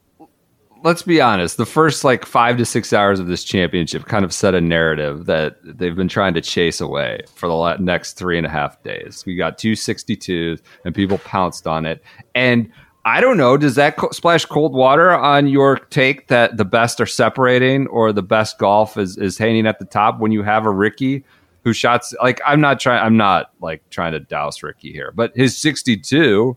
let's 0.84 1.02
be 1.02 1.20
honest. 1.20 1.58
The 1.58 1.66
first 1.66 2.04
like 2.04 2.26
five 2.26 2.58
to 2.58 2.66
six 2.66 2.94
hours 2.94 3.20
of 3.20 3.28
this 3.28 3.44
championship 3.44 4.06
kind 4.06 4.24
of 4.24 4.34
set 4.34 4.56
a 4.56 4.62
narrative 4.62 5.26
that 5.26 5.58
they've 5.64 5.96
been 5.96 6.08
trying 6.08 6.34
to 6.36 6.42
chase 6.42 6.80
away 6.80 7.22
for 7.34 7.48
the 7.50 7.78
next 7.78 8.14
three 8.14 8.38
and 8.38 8.46
a 8.46 8.50
half 8.50 8.82
days. 8.84 9.24
We 9.26 9.36
got 9.36 9.58
two 9.58 9.74
62s 9.74 10.62
and 10.86 10.96
people 10.96 11.18
pounced 11.20 11.68
on 11.68 11.86
it. 11.86 12.04
And 12.36 12.72
I 13.06 13.22
don't 13.22 13.38
know, 13.38 13.58
does 13.58 13.76
that 13.76 13.98
co- 13.98 14.12
splash 14.12 14.46
cold 14.46 14.74
water 14.74 15.12
on 15.12 15.48
your 15.48 15.78
take 15.78 16.28
that 16.28 16.58
the 16.58 16.66
best 16.66 17.00
are 17.00 17.06
separating 17.06 17.88
or 17.88 18.12
the 18.12 18.24
best 18.24 18.58
golf 18.60 18.98
is, 18.98 19.18
is 19.18 19.38
hanging 19.38 19.66
at 19.66 19.80
the 19.80 19.86
top 19.86 20.20
when 20.20 20.32
you 20.32 20.44
have 20.44 20.66
a 20.66 20.72
Rickie 20.72 21.24
who 21.68 21.74
shots 21.74 22.14
like 22.24 22.40
I'm 22.46 22.62
not 22.62 22.80
trying 22.80 23.04
I'm 23.04 23.18
not 23.18 23.52
like 23.60 23.82
trying 23.90 24.14
to 24.14 24.20
douse 24.20 24.64
Rickie 24.64 24.94
here, 24.94 25.12
but 25.14 25.36
his 25.36 25.58
62 25.58 26.56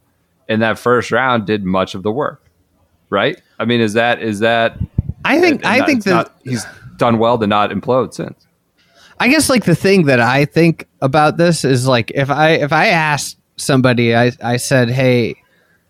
in 0.49 0.61
that 0.61 0.79
first 0.79 1.11
round 1.11 1.47
did 1.47 1.65
much 1.65 1.95
of 1.97 2.03
the 2.03 2.13
work 2.13 2.51
right? 3.11 3.41
I 3.59 3.65
mean, 3.65 3.81
is 3.81 3.93
that 3.95 4.23
is 4.23 4.39
that? 4.39 4.79
I 5.25 5.41
think 5.41 5.65
I 5.67 5.81
that 5.81 5.87
think 5.87 6.05
that 6.05 6.11
not- 6.11 6.37
he's 6.45 6.65
done 6.97 7.19
well 7.19 7.39
to 7.39 7.47
not 7.47 7.71
implode 7.71 8.15
since. 8.15 8.47
I 9.19 9.29
guess 9.29 9.51
like 9.51 9.65
the 9.65 9.75
thing 9.75 10.07
that 10.07 10.21
I 10.21 10.47
think 10.47 10.87
about 11.03 11.37
this 11.37 11.65
is 11.65 11.87
like 11.87 12.11
if 12.15 12.31
I 12.31 12.51
if 12.51 12.73
I 12.73 12.87
asked 12.87 13.37
somebody 13.57 14.17
I 14.17 14.33
I 14.43 14.57
said, 14.57 14.91
"Hey, 14.91 15.35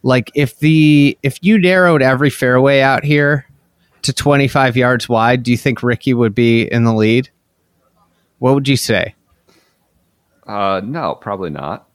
like 0.02 0.32
if 0.34 0.58
the 0.58 1.16
if 1.22 1.38
you 1.42 1.58
narrowed 1.58 2.02
every 2.02 2.30
fairway 2.30 2.80
out 2.80 3.04
here 3.04 3.46
to 4.02 4.12
25 4.12 4.76
yards 4.76 5.08
wide, 5.08 5.42
do 5.42 5.50
you 5.50 5.56
think 5.56 5.82
Rickie 5.82 6.14
would 6.14 6.34
be 6.34 6.62
in 6.62 6.84
the 6.84 6.94
lead?" 6.94 7.30
What 8.40 8.54
would 8.54 8.66
you 8.68 8.76
say? 8.76 9.14
Uh, 10.47 10.80
no, 10.85 11.14
probably 11.14 11.50
not. 11.50 11.87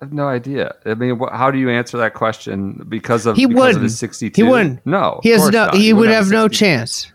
I 0.00 0.04
have 0.04 0.12
no 0.12 0.28
idea. 0.28 0.74
I 0.84 0.94
mean, 0.94 1.18
wh- 1.18 1.32
how 1.32 1.50
do 1.50 1.58
you 1.58 1.70
answer 1.70 1.96
that 1.98 2.14
question? 2.14 2.84
Because 2.88 3.26
of 3.26 3.36
He 3.36 3.46
because 3.46 3.74
wouldn't. 3.74 3.90
sixty-two. 3.90 4.44
He 4.44 4.48
wouldn't. 4.48 4.84
No, 4.86 5.20
He 5.22 5.30
has 5.30 5.48
no 5.50 5.66
not. 5.66 5.74
he, 5.74 5.92
would 5.92 6.00
wouldn't 6.00 6.16
have 6.16 6.30
no 6.30 6.46
chance. 6.48 7.10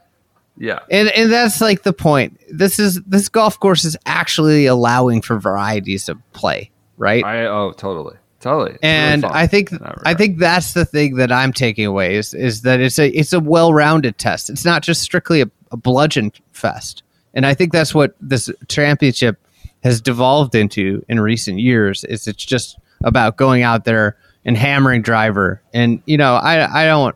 Yeah, 0.58 0.79
And 0.91 1.08
and 1.10 1.31
that's 1.31 1.62
like 1.62 1.84
the 1.84 1.93
point. 1.93 2.38
This 2.51 2.79
is 2.79 3.01
this 3.03 3.29
golf 3.29 3.58
course 3.62 3.86
is 3.86 3.96
actually 4.05 4.65
allowing 4.65 5.22
for 5.22 5.39
varieties 5.39 6.10
of 6.10 6.17
play, 6.34 6.69
right? 6.98 7.24
I 7.24 7.46
oh 7.46 7.72
totally, 7.72 8.17
totally. 8.41 8.72
It's 8.72 8.79
and 8.84 9.22
fun 9.22 9.31
I 9.34 9.48
think 9.48 9.72
I 10.03 10.13
think 10.15 10.38
that's 10.38 10.74
the 10.74 10.84
thing 10.84 11.15
that 11.15 11.31
I'm 11.31 11.53
taking 11.53 11.86
away 11.86 12.15
is 12.15 12.34
is 12.34 12.63
that 12.63 12.81
it's 12.81 13.00
a 13.00 13.08
it's 13.08 13.31
a 13.31 13.39
well-rounded 13.39 14.17
test. 14.17 14.50
It's 14.50 14.65
not 14.65 14.81
just 14.84 15.01
strictly 15.01 15.39
a, 15.41 15.50
a 15.72 15.77
bludgeon 15.77 16.34
fest. 16.51 17.03
And 17.33 17.45
I 17.45 17.53
think 17.53 17.71
that's 17.71 17.93
what 17.93 18.15
this 18.19 18.50
championship 18.67 19.38
has 19.83 20.01
devolved 20.01 20.55
into 20.55 21.05
in 21.07 21.19
recent 21.19 21.59
years. 21.59 22.03
Is 22.03 22.27
it's 22.27 22.43
just 22.43 22.77
about 23.03 23.38
going 23.38 23.63
out 23.63 23.86
there 23.86 24.17
and 24.45 24.57
hammering 24.57 25.01
driver. 25.01 25.62
And 25.74 26.01
you 26.05 26.17
know, 26.17 26.36
I 26.36 26.83
I 26.83 26.86
don't 26.86 27.15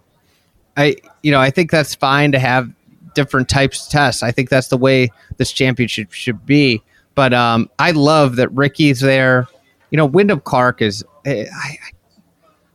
I 0.78 0.96
you 1.22 1.32
know 1.32 1.40
I 1.40 1.50
think 1.50 1.72
that's 1.72 1.96
fine 1.96 2.32
to 2.32 2.40
have 2.40 2.72
different 3.14 3.50
types 3.50 3.86
of 3.86 3.92
tests. 3.92 4.24
I 4.24 4.32
think 4.32 4.50
that's 4.50 4.68
the 4.68 4.78
way 4.78 5.10
this 5.38 5.52
championship 5.52 6.12
should 6.12 6.46
be. 6.46 6.82
But 7.16 7.34
um, 7.34 7.70
I 7.78 7.92
love 7.92 8.38
that 8.38 8.52
Rickie's 8.52 9.00
there. 9.00 9.48
You 9.92 9.98
know, 9.98 10.06
Wyndham 10.06 10.40
Clark 10.40 10.82
is. 10.82 11.04
I, 11.26 11.48
I 11.54 11.78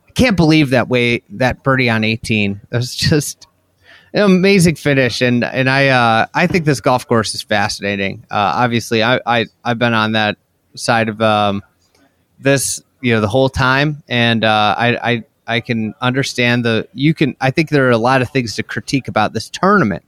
I 0.07 0.11
can't 0.13 0.35
believe 0.37 0.71
that 0.71 0.89
way 0.89 1.21
that 1.29 1.63
birdie 1.63 1.89
on 1.89 2.03
18. 2.03 2.59
It 2.71 2.75
was 2.75 2.95
just 2.95 3.47
an 4.13 4.23
amazing 4.23 4.75
finish, 4.75 5.21
and 5.21 5.43
and 5.43 5.69
I 5.69 5.87
uh, 5.87 6.25
I 6.33 6.47
think 6.47 6.65
this 6.65 6.81
golf 6.81 7.07
course 7.07 7.35
is 7.35 7.41
fascinating. 7.41 8.25
Uh, 8.29 8.53
obviously, 8.55 9.03
I, 9.03 9.19
I 9.25 9.45
I've 9.63 9.79
been 9.79 9.93
on 9.93 10.13
that 10.13 10.37
side 10.75 11.09
of 11.09 11.21
um, 11.21 11.63
this 12.39 12.81
you 13.01 13.13
know 13.13 13.21
the 13.21 13.27
whole 13.27 13.49
time, 13.49 14.03
and 14.07 14.43
uh, 14.43 14.75
I 14.77 15.11
I 15.11 15.23
I 15.47 15.59
can 15.59 15.93
understand 16.01 16.65
the 16.65 16.87
you 16.93 17.13
can. 17.13 17.35
I 17.41 17.51
think 17.51 17.69
there 17.69 17.87
are 17.87 17.91
a 17.91 17.97
lot 17.97 18.21
of 18.21 18.29
things 18.29 18.55
to 18.55 18.63
critique 18.63 19.07
about 19.07 19.33
this 19.33 19.49
tournament, 19.49 20.03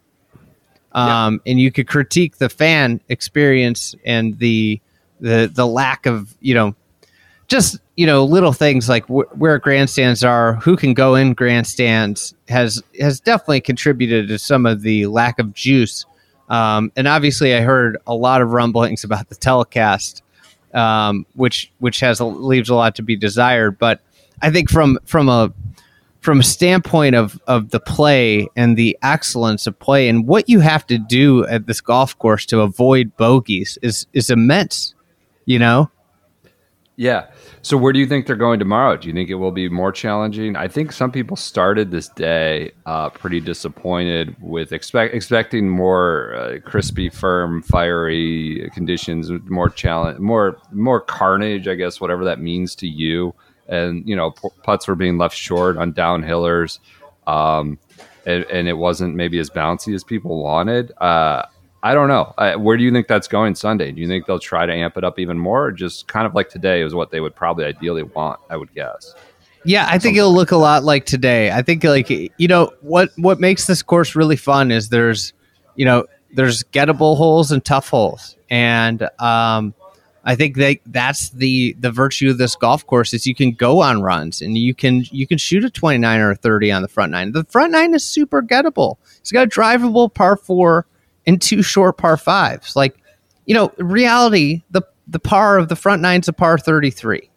um, 0.93 1.41
and 1.45 1.59
you 1.59 1.71
could 1.71 1.87
critique 1.87 2.37
the 2.37 2.49
fan 2.49 3.01
experience 3.09 3.95
and 4.05 4.37
the 4.39 4.81
the 5.19 5.51
the 5.53 5.67
lack 5.67 6.05
of 6.05 6.35
you 6.39 6.53
know 6.53 6.75
just 7.47 7.79
you 8.01 8.07
know 8.07 8.25
little 8.25 8.51
things 8.51 8.89
like 8.89 9.05
wh- 9.05 9.29
where 9.39 9.59
grandstands 9.59 10.23
are, 10.23 10.55
who 10.55 10.75
can 10.75 10.95
go 10.95 11.13
in 11.13 11.35
grandstands 11.35 12.33
has 12.49 12.81
has 12.99 13.19
definitely 13.19 13.61
contributed 13.61 14.27
to 14.29 14.39
some 14.39 14.65
of 14.65 14.81
the 14.81 15.05
lack 15.05 15.37
of 15.37 15.53
juice. 15.53 16.07
Um, 16.49 16.91
and 16.95 17.07
obviously, 17.07 17.53
I 17.53 17.61
heard 17.61 17.99
a 18.07 18.15
lot 18.15 18.41
of 18.41 18.53
rumblings 18.53 19.03
about 19.09 19.29
the 19.29 19.35
telecast, 19.35 20.23
um, 20.73 21.27
which 21.35 21.71
which 21.77 21.99
has 21.99 22.19
leaves 22.19 22.69
a 22.69 22.73
lot 22.73 22.95
to 22.95 23.03
be 23.03 23.15
desired. 23.15 23.77
But 23.77 24.01
I 24.41 24.49
think 24.49 24.71
from 24.71 24.97
from 25.05 25.29
a 25.29 25.53
from 26.21 26.39
a 26.39 26.43
standpoint 26.43 27.13
of 27.13 27.39
of 27.45 27.69
the 27.69 27.79
play 27.79 28.47
and 28.55 28.77
the 28.77 28.97
excellence 29.03 29.67
of 29.67 29.77
play 29.77 30.09
and 30.09 30.25
what 30.25 30.49
you 30.49 30.59
have 30.59 30.87
to 30.87 30.97
do 30.97 31.45
at 31.45 31.67
this 31.67 31.81
golf 31.81 32.17
course 32.17 32.47
to 32.47 32.61
avoid 32.61 33.15
bogeys 33.15 33.77
is 33.83 34.07
is 34.11 34.31
immense. 34.31 34.95
You 35.45 35.59
know. 35.59 35.91
Yeah. 36.95 37.27
So 37.63 37.77
where 37.77 37.93
do 37.93 37.99
you 37.99 38.07
think 38.07 38.25
they're 38.25 38.35
going 38.35 38.57
tomorrow? 38.57 38.97
Do 38.97 39.07
you 39.07 39.13
think 39.13 39.29
it 39.29 39.35
will 39.35 39.51
be 39.51 39.69
more 39.69 39.91
challenging? 39.91 40.55
I 40.55 40.67
think 40.67 40.91
some 40.91 41.11
people 41.11 41.37
started 41.37 41.91
this 41.91 42.09
day 42.09 42.71
uh, 42.87 43.11
pretty 43.11 43.39
disappointed 43.39 44.35
with 44.41 44.71
expect 44.71 45.13
expecting 45.13 45.69
more 45.69 46.33
uh, 46.33 46.59
crispy, 46.67 47.09
firm, 47.09 47.61
fiery 47.61 48.69
conditions, 48.73 49.29
more 49.45 49.69
challenge, 49.69 50.17
more 50.19 50.57
more 50.71 50.99
carnage. 50.99 51.67
I 51.67 51.75
guess 51.75 52.01
whatever 52.01 52.25
that 52.25 52.39
means 52.39 52.73
to 52.75 52.87
you. 52.87 53.35
And 53.67 54.07
you 54.09 54.15
know, 54.15 54.31
putts 54.63 54.87
were 54.87 54.95
being 54.95 55.19
left 55.19 55.37
short 55.37 55.77
on 55.77 55.93
downhillers, 55.93 56.79
um, 57.27 57.77
and, 58.25 58.43
and 58.45 58.67
it 58.67 58.77
wasn't 58.77 59.15
maybe 59.15 59.37
as 59.37 59.51
bouncy 59.51 59.93
as 59.93 60.03
people 60.03 60.43
wanted. 60.43 60.91
Uh, 60.99 61.43
I 61.83 61.93
don't 61.93 62.07
know. 62.07 62.33
Uh, 62.37 62.53
where 62.55 62.77
do 62.77 62.83
you 62.83 62.91
think 62.91 63.07
that's 63.07 63.27
going 63.27 63.55
Sunday? 63.55 63.91
Do 63.91 64.01
you 64.01 64.07
think 64.07 64.27
they'll 64.27 64.39
try 64.39 64.65
to 64.65 64.73
amp 64.73 64.97
it 64.97 65.03
up 65.03 65.17
even 65.17 65.39
more, 65.39 65.65
or 65.65 65.71
just 65.71 66.07
kind 66.07 66.27
of 66.27 66.35
like 66.35 66.49
today 66.49 66.81
is 66.83 66.93
what 66.93 67.11
they 67.11 67.19
would 67.19 67.35
probably 67.35 67.65
ideally 67.65 68.03
want? 68.03 68.39
I 68.49 68.57
would 68.57 68.73
guess. 68.73 69.15
Yeah, 69.63 69.87
I 69.89 69.99
think 69.99 70.17
it'll 70.17 70.33
look 70.33 70.51
a 70.51 70.57
lot 70.57 70.83
like 70.83 71.05
today. 71.05 71.51
I 71.51 71.61
think 71.61 71.83
like 71.83 72.09
you 72.09 72.47
know 72.47 72.71
what 72.81 73.09
what 73.17 73.39
makes 73.39 73.67
this 73.67 73.81
course 73.81 74.15
really 74.15 74.35
fun 74.35 74.71
is 74.71 74.89
there's 74.89 75.33
you 75.75 75.85
know 75.85 76.05
there's 76.33 76.63
gettable 76.65 77.17
holes 77.17 77.51
and 77.51 77.63
tough 77.63 77.89
holes, 77.89 78.35
and 78.49 79.07
um, 79.19 79.73
I 80.23 80.35
think 80.35 80.57
that 80.57 80.77
that's 80.85 81.29
the 81.29 81.75
the 81.79 81.91
virtue 81.91 82.29
of 82.29 82.37
this 82.37 82.55
golf 82.55 82.85
course 82.85 83.13
is 83.13 83.25
you 83.25 83.33
can 83.33 83.51
go 83.51 83.81
on 83.81 84.03
runs 84.03 84.41
and 84.41 84.57
you 84.57 84.75
can 84.75 85.03
you 85.11 85.25
can 85.25 85.39
shoot 85.39 85.63
a 85.63 85.69
29 85.69 86.19
or 86.19 86.31
a 86.31 86.35
30 86.35 86.71
on 86.71 86.81
the 86.83 86.87
front 86.87 87.11
nine. 87.11 87.31
The 87.31 87.43
front 87.45 87.71
nine 87.71 87.93
is 87.95 88.03
super 88.03 88.41
gettable. 88.43 88.97
It's 89.19 89.31
got 89.31 89.47
a 89.47 89.49
drivable 89.49 90.13
par 90.13 90.37
four 90.37 90.85
and 91.31 91.41
two 91.41 91.61
short 91.61 91.97
par 91.97 92.17
fives. 92.17 92.75
Like 92.75 92.97
you 93.45 93.55
know, 93.55 93.71
reality 93.77 94.63
the 94.71 94.81
the 95.07 95.19
par 95.19 95.57
of 95.57 95.69
the 95.69 95.75
front 95.75 96.01
nine's 96.01 96.27
a 96.27 96.33
par 96.33 96.57
33. 96.57 97.29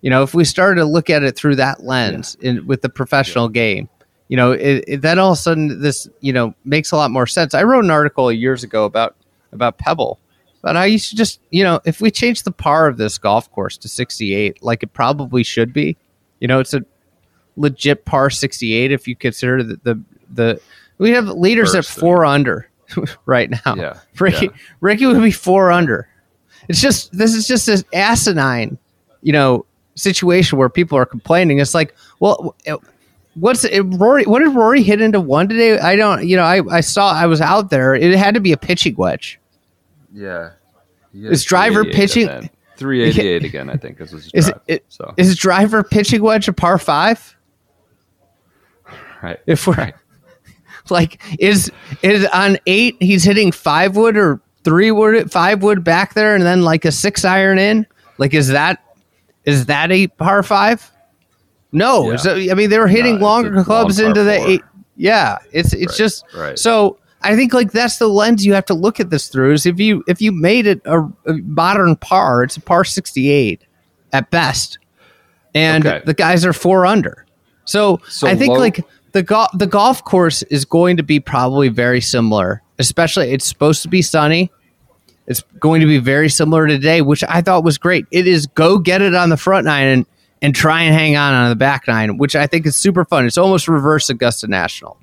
You 0.00 0.10
know, 0.10 0.22
if 0.22 0.34
we 0.34 0.44
started 0.44 0.80
to 0.80 0.86
look 0.86 1.10
at 1.10 1.22
it 1.22 1.36
through 1.36 1.56
that 1.56 1.84
lens 1.84 2.36
in, 2.40 2.66
with 2.66 2.80
the 2.80 2.88
professional 2.88 3.48
game, 3.48 3.88
you 4.28 4.36
know, 4.36 4.52
it, 4.52 4.84
it, 4.88 5.02
then 5.02 5.18
all 5.18 5.32
of 5.32 5.38
a 5.38 5.40
sudden 5.40 5.82
this, 5.82 6.08
you 6.20 6.32
know, 6.32 6.54
makes 6.64 6.90
a 6.90 6.96
lot 6.96 7.10
more 7.10 7.26
sense. 7.26 7.52
I 7.52 7.64
wrote 7.64 7.84
an 7.84 7.90
article 7.90 8.32
years 8.32 8.64
ago 8.64 8.84
about 8.86 9.14
about 9.52 9.76
Pebble, 9.76 10.18
but 10.62 10.76
I 10.76 10.86
used 10.86 11.10
to 11.10 11.16
just, 11.16 11.40
you 11.50 11.62
know, 11.62 11.80
if 11.84 12.00
we 12.00 12.10
change 12.10 12.44
the 12.44 12.52
par 12.52 12.86
of 12.86 12.96
this 12.96 13.18
golf 13.18 13.50
course 13.50 13.76
to 13.78 13.88
68, 13.88 14.62
like 14.62 14.82
it 14.82 14.92
probably 14.94 15.42
should 15.42 15.72
be, 15.72 15.96
you 16.40 16.48
know, 16.48 16.60
it's 16.60 16.72
a 16.72 16.82
legit 17.56 18.06
par 18.06 18.30
68 18.30 18.90
if 18.90 19.06
you 19.06 19.14
consider 19.14 19.62
the 19.62 19.80
the, 19.82 20.02
the 20.30 20.60
we 20.96 21.10
have 21.10 21.28
leaders 21.28 21.74
at 21.74 21.84
First, 21.84 21.98
four 21.98 22.24
under 22.24 22.69
right 23.26 23.50
now. 23.50 23.74
Yeah, 23.76 23.98
Rickie 24.18 24.46
yeah. 24.46 24.52
Rickie 24.80 25.06
would 25.06 25.22
be 25.22 25.30
four 25.30 25.70
under. 25.70 26.08
It's 26.68 26.80
just 26.80 27.12
this 27.16 27.34
is 27.34 27.46
just 27.46 27.68
an 27.68 27.82
asinine, 27.92 28.78
you 29.22 29.32
know, 29.32 29.66
situation 29.94 30.58
where 30.58 30.68
people 30.68 30.96
are 30.98 31.06
complaining. 31.06 31.58
It's 31.58 31.74
like, 31.74 31.94
well, 32.20 32.54
uh, 32.68 32.76
what's 33.34 33.64
it, 33.64 33.80
Rory? 33.82 34.24
What 34.24 34.40
did 34.40 34.54
Rory 34.54 34.82
hit 34.82 35.00
into 35.00 35.20
one 35.20 35.48
today? 35.48 35.78
I 35.78 35.96
don't, 35.96 36.26
you 36.26 36.36
know, 36.36 36.44
I, 36.44 36.62
I 36.70 36.80
saw 36.80 37.12
I 37.12 37.26
was 37.26 37.40
out 37.40 37.70
there. 37.70 37.94
It 37.94 38.14
had 38.16 38.34
to 38.34 38.40
be 38.40 38.52
a 38.52 38.56
pitching 38.56 38.94
wedge. 38.96 39.40
Yeah. 40.12 40.50
Is 41.12 41.44
driver 41.44 41.84
pitching- 41.84 42.50
Three 42.76 43.02
eighty 43.02 43.28
eight 43.28 43.44
again? 43.44 43.68
I 43.68 43.76
think 43.76 44.00
is 44.00 44.10
his 44.10 44.30
Is 44.34 44.46
drive. 44.46 44.60
it, 44.66 44.84
so 44.88 45.12
is 45.18 45.36
driver 45.36 45.82
pitching 45.84 46.22
wedge 46.22 46.48
a 46.48 46.52
par 46.54 46.78
five? 46.78 47.36
right. 49.22 49.38
If 49.46 49.66
we're 49.66 49.92
like, 50.88 51.20
is 51.38 51.70
is 52.02 52.24
on 52.32 52.56
eight? 52.66 52.96
He's 53.00 53.24
hitting 53.24 53.52
five 53.52 53.96
wood 53.96 54.16
or 54.16 54.40
three 54.64 54.90
wood, 54.90 55.30
five 55.30 55.62
wood 55.62 55.84
back 55.84 56.14
there, 56.14 56.34
and 56.34 56.44
then 56.44 56.62
like 56.62 56.84
a 56.84 56.92
six 56.92 57.24
iron 57.24 57.58
in. 57.58 57.86
Like, 58.18 58.34
is 58.34 58.48
that 58.48 58.82
is 59.44 59.66
that 59.66 59.90
a 59.92 60.06
par 60.08 60.42
five? 60.42 60.90
No, 61.72 62.10
Yeah. 62.10 62.16
so, 62.16 62.34
I 62.34 62.54
mean 62.54 62.70
they 62.70 62.78
were 62.78 62.88
hitting 62.88 63.16
No, 63.18 63.26
longer 63.26 63.52
a 63.52 63.56
long 63.56 63.64
clubs 63.64 64.00
into 64.00 64.22
the 64.24 64.36
four. 64.36 64.48
eight. 64.48 64.62
Yeah, 64.96 65.38
it's 65.52 65.72
it's 65.72 65.92
Right, 65.92 65.98
just 65.98 66.24
right. 66.34 66.58
so. 66.58 66.96
I 67.22 67.36
think 67.36 67.52
like 67.52 67.70
that's 67.72 67.98
the 67.98 68.08
lens 68.08 68.46
you 68.46 68.54
have 68.54 68.64
to 68.64 68.74
look 68.74 68.98
at 68.98 69.10
this 69.10 69.28
through. 69.28 69.52
Is 69.52 69.66
if 69.66 69.78
you 69.78 70.02
if 70.08 70.22
you 70.22 70.32
made 70.32 70.66
it 70.66 70.80
a, 70.86 71.00
a 71.26 71.34
modern 71.44 71.94
par, 71.96 72.42
it's 72.44 72.56
a 72.56 72.62
par 72.62 72.82
sixty 72.82 73.28
eight 73.28 73.60
at 74.14 74.30
best, 74.30 74.78
and 75.54 75.86
Okay. 75.86 76.00
the 76.06 76.14
guys 76.14 76.46
are 76.46 76.54
four 76.54 76.86
under. 76.86 77.26
So, 77.66 78.00
So 78.08 78.26
I 78.26 78.34
think 78.36 78.54
low- 78.54 78.58
like 78.58 78.82
the 79.12 79.22
golf 79.22 79.50
the 79.54 79.66
golf 79.66 80.04
course 80.04 80.42
is 80.44 80.64
going 80.64 80.96
to 80.96 81.02
be 81.02 81.20
probably 81.20 81.68
very 81.68 82.00
similar. 82.00 82.62
Especially, 82.78 83.30
it's 83.30 83.46
supposed 83.46 83.82
to 83.82 83.88
be 83.88 84.02
sunny. 84.02 84.50
It's 85.26 85.42
going 85.60 85.80
to 85.80 85.86
be 85.86 85.98
very 85.98 86.28
similar 86.28 86.66
today, 86.66 87.02
which 87.02 87.22
I 87.28 87.40
thought 87.40 87.62
was 87.62 87.78
great. 87.78 88.06
It 88.10 88.26
is 88.26 88.46
go 88.46 88.78
get 88.78 89.02
it 89.02 89.14
on 89.14 89.28
the 89.28 89.36
front 89.36 89.66
nine 89.66 89.86
and 89.86 90.06
and 90.42 90.54
try 90.54 90.82
and 90.82 90.94
hang 90.94 91.16
on 91.16 91.34
on 91.34 91.50
the 91.50 91.56
back 91.56 91.86
nine, 91.86 92.16
which 92.16 92.34
I 92.34 92.46
think 92.46 92.66
is 92.66 92.76
super 92.76 93.04
fun. 93.04 93.26
It's 93.26 93.38
almost 93.38 93.68
reverse 93.68 94.08
Augusta 94.08 94.46
National. 94.48 94.96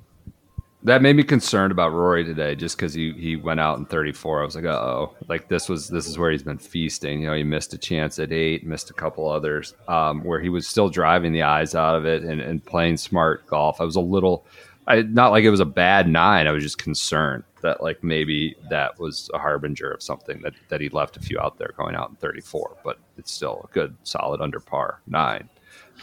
That 0.84 1.02
made 1.02 1.16
me 1.16 1.24
concerned 1.24 1.72
about 1.72 1.92
Rory 1.92 2.24
today, 2.24 2.54
just 2.54 2.76
because 2.76 2.94
he, 2.94 3.12
he 3.12 3.34
went 3.34 3.58
out 3.58 3.78
in 3.78 3.84
34. 3.84 4.42
I 4.42 4.44
was 4.44 4.54
like, 4.54 4.64
uh 4.64 4.68
oh, 4.68 5.16
like 5.26 5.48
this 5.48 5.68
was 5.68 5.88
this 5.88 6.06
is 6.06 6.18
where 6.18 6.30
he's 6.30 6.44
been 6.44 6.58
feasting. 6.58 7.20
You 7.20 7.26
know, 7.26 7.34
he 7.34 7.42
missed 7.42 7.74
a 7.74 7.78
chance 7.78 8.20
at 8.20 8.30
eight, 8.30 8.64
missed 8.64 8.88
a 8.88 8.94
couple 8.94 9.28
others, 9.28 9.74
um, 9.88 10.22
where 10.22 10.40
he 10.40 10.48
was 10.48 10.68
still 10.68 10.88
driving 10.88 11.32
the 11.32 11.42
eyes 11.42 11.74
out 11.74 11.96
of 11.96 12.06
it 12.06 12.22
and, 12.22 12.40
and 12.40 12.64
playing 12.64 12.96
smart 12.96 13.44
golf. 13.48 13.80
I 13.80 13.84
was 13.84 13.96
a 13.96 14.00
little, 14.00 14.46
I 14.86 15.02
not 15.02 15.32
like 15.32 15.42
it 15.42 15.50
was 15.50 15.58
a 15.58 15.64
bad 15.64 16.08
nine. 16.08 16.46
I 16.46 16.52
was 16.52 16.62
just 16.62 16.78
concerned 16.78 17.42
that 17.60 17.82
like 17.82 18.04
maybe 18.04 18.54
that 18.70 19.00
was 19.00 19.28
a 19.34 19.38
harbinger 19.38 19.90
of 19.90 20.00
something 20.00 20.40
that 20.42 20.54
that 20.68 20.80
he 20.80 20.90
left 20.90 21.16
a 21.16 21.20
few 21.20 21.40
out 21.40 21.58
there 21.58 21.74
going 21.76 21.96
out 21.96 22.10
in 22.10 22.16
34. 22.16 22.76
But 22.84 23.00
it's 23.16 23.32
still 23.32 23.68
a 23.68 23.74
good, 23.74 23.96
solid 24.04 24.40
under 24.40 24.60
par 24.60 25.00
nine. 25.08 25.48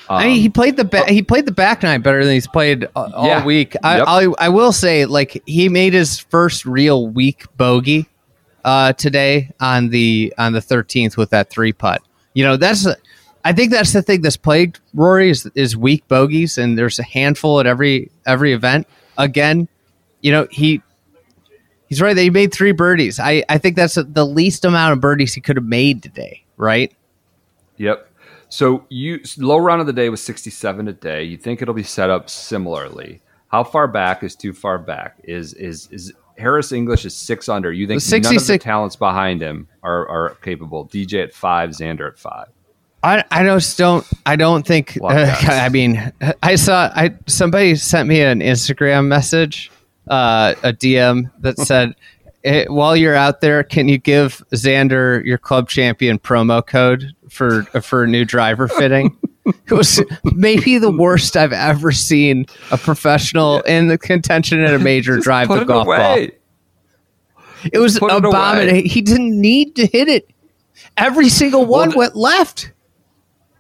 I 0.10 0.28
mean, 0.28 0.42
he 0.42 0.50
played 0.50 0.78
the 0.78 0.86
ba- 0.86 1.06
he 1.12 1.22
played 1.24 1.46
the 1.46 1.52
back 1.52 1.84
nine 1.84 2.02
better 2.02 2.24
than 2.24 2.34
he's 2.34 2.48
played 2.48 2.88
all 2.96 3.26
Yeah. 3.26 3.44
week. 3.46 3.76
I, 3.84 3.98
Yep. 3.98 4.06
I 4.08 4.46
I 4.46 4.50
will 4.50 4.72
say, 4.72 5.06
like 5.06 5.42
he 5.46 5.68
made 5.70 5.94
his 5.94 6.20
first 6.20 6.66
real 6.66 7.08
weak 7.08 7.46
bogey 7.58 8.08
uh, 8.64 8.94
today 8.94 9.52
on 9.60 9.90
the 9.90 10.34
on 10.38 10.54
the 10.54 10.62
thirteenth 10.62 11.18
with 11.18 11.32
that 11.32 11.50
three 11.50 11.74
putt. 11.74 12.02
You 12.34 12.44
know, 12.44 12.58
that's 12.58 12.88
I 13.44 13.54
think 13.54 13.72
that's 13.72 13.94
the 13.94 14.02
thing 14.02 14.22
that's 14.22 14.38
plagued 14.38 14.80
Rory 14.94 15.30
is 15.30 15.50
is 15.56 15.76
weak 15.78 16.08
bogeys, 16.08 16.58
and 16.58 16.78
there's 16.78 17.00
a 17.00 17.04
handful 17.04 17.60
at 17.60 17.66
every 17.68 18.12
every 18.26 18.54
event. 18.54 18.88
Again, 19.18 19.68
you 20.22 20.32
know 20.32 20.48
he. 20.52 20.82
He's 21.88 22.02
right. 22.02 22.16
that 22.16 22.22
He 22.22 22.32
made 22.32 22.52
three 22.52 22.72
birdies. 22.72 23.20
I, 23.20 23.44
I 23.48 23.60
think 23.60 23.76
that's 23.76 23.94
the 23.94 24.26
least 24.26 24.66
amount 24.66 24.94
of 24.94 25.00
birdies 25.00 25.36
he 25.36 25.42
could 25.42 25.56
have 25.56 25.66
made 25.66 26.02
today. 26.02 26.44
Right? 26.58 26.92
Yep. 27.78 28.05
So 28.56 28.86
you 28.88 29.20
low 29.38 29.58
round 29.58 29.82
of 29.82 29.88
the 29.88 29.92
day 29.92 30.08
was 30.08 30.24
67 30.24 30.88
a 30.88 30.94
day. 30.94 31.24
You 31.24 31.36
think 31.36 31.62
it'll 31.62 31.74
be 31.74 31.84
set 31.84 32.10
up 32.10 32.30
similarly? 32.30 33.22
How 33.50 33.66
far 33.66 33.86
back 33.86 34.24
is 34.24 34.34
too 34.34 34.54
far 34.54 34.80
back? 34.80 35.18
Is 35.26 35.54
is 35.56 35.90
is 35.92 36.14
Harris 36.38 36.72
English 36.72 37.04
is 37.04 37.14
six 37.14 37.50
under? 37.50 37.74
You 37.74 37.86
think 37.86 38.02
The 38.02 38.12
none 38.12 38.28
of 38.28 38.34
the 38.36 38.40
66 38.40 38.64
talents 38.64 38.96
behind 38.96 39.42
him 39.42 39.68
are, 39.84 40.08
are 40.08 40.36
capable? 40.36 40.88
DJ 40.88 41.22
at 41.22 41.34
five, 41.34 41.72
Xander 41.72 42.08
at 42.08 42.18
five. 42.18 42.48
I, 43.04 43.26
I 43.30 43.44
just 43.44 43.78
don't 43.78 44.08
I 44.26 44.38
don't 44.38 44.66
think 44.66 44.98
guys. 45.02 45.38
I 45.50 45.68
mean 45.68 46.14
I 46.42 46.56
saw 46.56 46.90
I 46.96 47.14
somebody 47.28 47.76
sent 47.76 48.08
me 48.08 48.22
an 48.22 48.40
Instagram 48.40 49.08
message 49.08 49.70
uh, 50.08 50.56
a 50.64 50.72
DM 50.72 51.30
that 51.40 51.58
said 51.58 51.94
eh, 52.46 52.66
while 52.68 52.96
you're 52.96 53.16
out 53.16 53.42
there 53.42 53.64
can 53.64 53.90
you 53.90 53.98
give 53.98 54.44
Xander 54.54 55.24
your 55.26 55.38
club 55.38 55.68
champion 55.68 56.18
promo 56.18 56.66
code 56.66 57.14
for 57.30 57.64
for 57.82 58.04
a 58.04 58.08
new 58.08 58.26
driver 58.26 58.68
fitting? 58.68 59.18
It 59.68 59.74
was 59.74 60.04
maybe 60.24 60.80
the 60.80 60.90
worst 60.90 61.38
I've 61.38 61.54
ever 61.54 61.92
seen 61.92 62.48
a 62.72 62.80
professional 62.80 63.62
in 63.62 63.90
the 63.90 63.98
contention 64.00 64.60
at 64.62 64.74
a 64.74 64.80
major 64.80 65.20
drive 65.22 65.50
the 65.50 65.62
it 65.62 65.68
golf 65.68 65.86
ball. 65.86 66.18
it 67.72 67.78
was 67.78 67.98
abominable. 67.98 68.90
He 68.90 69.02
didn't 69.02 69.40
need 69.40 69.76
to 69.76 69.86
hit 69.86 70.08
it. 70.08 70.32
Every 70.98 71.30
single 71.30 71.68
one 71.68 71.90
th- 71.90 71.96
went 71.96 72.16
left 72.16 72.72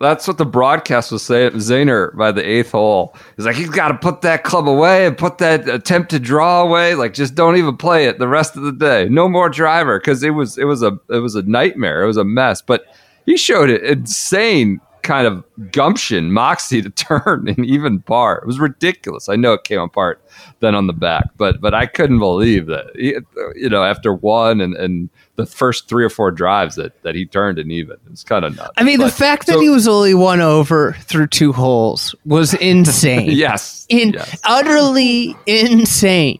That's 0.05 0.27
what 0.27 0.37
the 0.37 0.45
broadcast 0.45 1.11
was 1.11 1.23
saying. 1.23 1.51
Xander 1.53 2.15
by 2.15 2.31
the 2.31 2.47
eighth 2.47 2.71
hole. 2.71 3.15
He's 3.35 3.45
like, 3.45 3.55
he's 3.55 3.69
got 3.69 3.89
to 3.89 3.97
put 3.97 4.21
that 4.21 4.43
club 4.43 4.67
away 4.67 5.05
and 5.05 5.17
put 5.17 5.39
that 5.39 5.67
attempt 5.67 6.11
to 6.11 6.19
draw 6.19 6.61
away. 6.61 6.95
Like, 6.95 7.13
just 7.13 7.35
don't 7.35 7.57
even 7.57 7.75
play 7.77 8.05
it 8.05 8.19
the 8.19 8.27
rest 8.27 8.55
of 8.55 8.63
the 8.63 8.71
day. 8.71 9.07
No 9.09 9.27
more 9.27 9.49
driver 9.49 9.99
because 9.99 10.23
it 10.23 10.31
was 10.31 10.57
it 10.57 10.65
was 10.65 10.83
a 10.83 10.97
it 11.09 11.19
was 11.19 11.35
a 11.35 11.41
nightmare. 11.43 12.03
It 12.03 12.07
was 12.07 12.17
a 12.17 12.23
mess. 12.23 12.61
But 12.61 12.85
he 13.25 13.37
showed 13.37 13.69
it 13.69 13.83
insane 13.83 14.79
kind 15.05 15.25
of 15.27 15.43
gumption, 15.71 16.33
moxie 16.33 16.81
to 16.81 16.89
turn 17.05 17.47
and 17.47 17.65
even 17.65 18.01
par. 18.01 18.39
It 18.39 18.47
was 18.47 18.59
ridiculous. 18.59 19.29
I 19.29 19.37
know 19.37 19.53
it 19.53 19.63
came 19.63 19.79
apart 19.79 20.21
then 20.59 20.75
on 20.75 20.87
the 20.87 20.93
back, 20.93 21.25
but 21.37 21.61
but 21.61 21.73
I 21.73 21.85
couldn't 21.85 22.19
believe 22.19 22.65
that. 22.65 22.87
He, 22.95 23.15
you 23.55 23.69
know, 23.69 23.83
after 23.83 24.13
one 24.13 24.59
and 24.59 24.75
and 24.75 25.09
the 25.37 25.45
first 25.45 25.87
three 25.87 26.03
or 26.03 26.09
four 26.09 26.31
drives 26.31 26.75
that 26.75 27.01
that 27.03 27.15
he 27.15 27.25
turned 27.25 27.59
and 27.59 27.71
even. 27.71 27.97
It's 28.11 28.23
kind 28.23 28.43
of 28.43 28.55
nuts. 28.55 28.71
I 28.77 28.83
mean, 28.83 28.99
the 28.99 29.05
But- 29.05 29.13
fact 29.13 29.47
that 29.47 29.59
he 29.59 29.69
was 29.69 29.87
only 29.87 30.13
one 30.13 30.41
over 30.41 30.93
through 31.01 31.27
two 31.27 31.53
holes 31.53 32.15
was 32.25 32.53
insane. 32.71 33.31
Yes. 33.31 33.85
In 33.89 34.13
yes. 34.13 34.39
utterly 34.43 35.35
insane. 35.45 36.39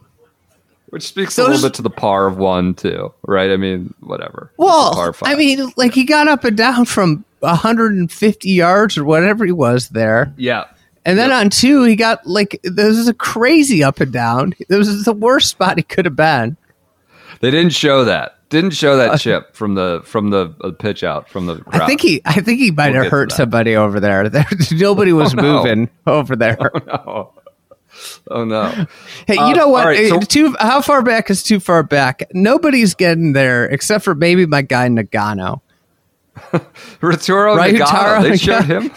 Which 0.89 1.03
speaks 1.07 1.37
a 1.37 1.43
little 1.43 1.61
bit 1.61 1.73
to 1.73 1.81
the 1.81 1.89
par 1.89 2.25
of 2.25 2.37
one 2.37 2.73
too, 2.73 3.13
right? 3.27 3.51
I 3.51 3.57
mean, 3.57 3.93
whatever. 3.99 4.51
Well. 4.55 5.13
I 5.23 5.35
mean, 5.35 5.69
like 5.75 5.93
he 5.93 6.05
got 6.05 6.29
up 6.29 6.45
and 6.45 6.55
down 6.55 6.85
from 6.85 7.25
150 7.45 8.49
yards 8.49 8.97
or 8.97 9.03
whatever 9.05 9.45
he 9.45 9.51
was 9.51 9.89
there. 9.89 10.33
yeah. 10.37 10.65
And 11.07 11.19
then 11.19 11.31
on 11.31 11.51
two, 11.51 11.83
he 11.83 11.95
got 11.95 12.25
like, 12.25 12.59
this 12.63 12.97
is 12.97 13.07
a 13.07 13.13
crazy 13.13 13.83
up 13.83 13.99
and 13.99 14.11
down. 14.11 14.55
This 14.69 14.87
is 14.87 15.05
the 15.05 15.13
worst 15.13 15.49
spot 15.49 15.77
he 15.77 15.83
could 15.83 16.05
have 16.05 16.15
been. 16.15 16.57
They 17.41 17.51
didn't 17.51 17.73
show 17.73 18.05
that. 18.05 18.31
Didn't 18.49 18.71
show 18.71 18.97
that 18.97 19.19
chip 19.19 19.55
from 19.55 19.75
the 19.75 20.01
from 20.03 20.31
the 20.31 20.55
uh, 20.63 20.71
pitch 20.71 21.03
out 21.03 21.29
from 21.29 21.45
the 21.45 21.57
crowd. 21.61 21.81
I 21.83 21.85
think 21.87 22.01
he, 22.01 22.21
I 22.25 22.41
think 22.41 22.59
he 22.59 22.71
might 22.71 22.93
We'll 22.93 23.03
have 23.03 23.11
hurt 23.11 23.31
somebody 23.31 23.75
over 23.75 23.99
there. 23.99 24.29
there 24.29 24.47
nobody 24.71 25.13
was 25.13 25.33
Oh, 25.37 25.41
no. 25.41 25.57
moving 25.63 25.89
over 26.07 26.35
there. 26.35 26.57
oh. 26.73 26.81
no. 26.87 27.33
oh 28.31 28.43
no. 28.45 28.69
Hey, 29.27 29.35
you 29.35 29.39
Uh, 29.41 29.51
know 29.51 29.67
what? 29.69 29.85
right, 29.85 30.09
so- 30.09 30.17
Uh, 30.17 30.21
too 30.21 30.55
how 30.59 30.81
far 30.81 31.03
back 31.03 31.29
is 31.29 31.43
too 31.43 31.59
far 31.59 31.83
back? 31.83 32.23
Nobody's 32.33 32.95
getting 32.95 33.33
there 33.33 33.65
except 33.65 34.03
for 34.03 34.15
maybe 34.15 34.45
my 34.47 34.63
guy 34.63 34.87
Nagano. 34.87 35.61
Ryutaro 37.01 37.55
Right, 37.55 37.75
Nagano, 37.75 37.89
Taro 37.89 38.23
they 38.23 38.37
showed 38.37 38.65
him 38.65 38.91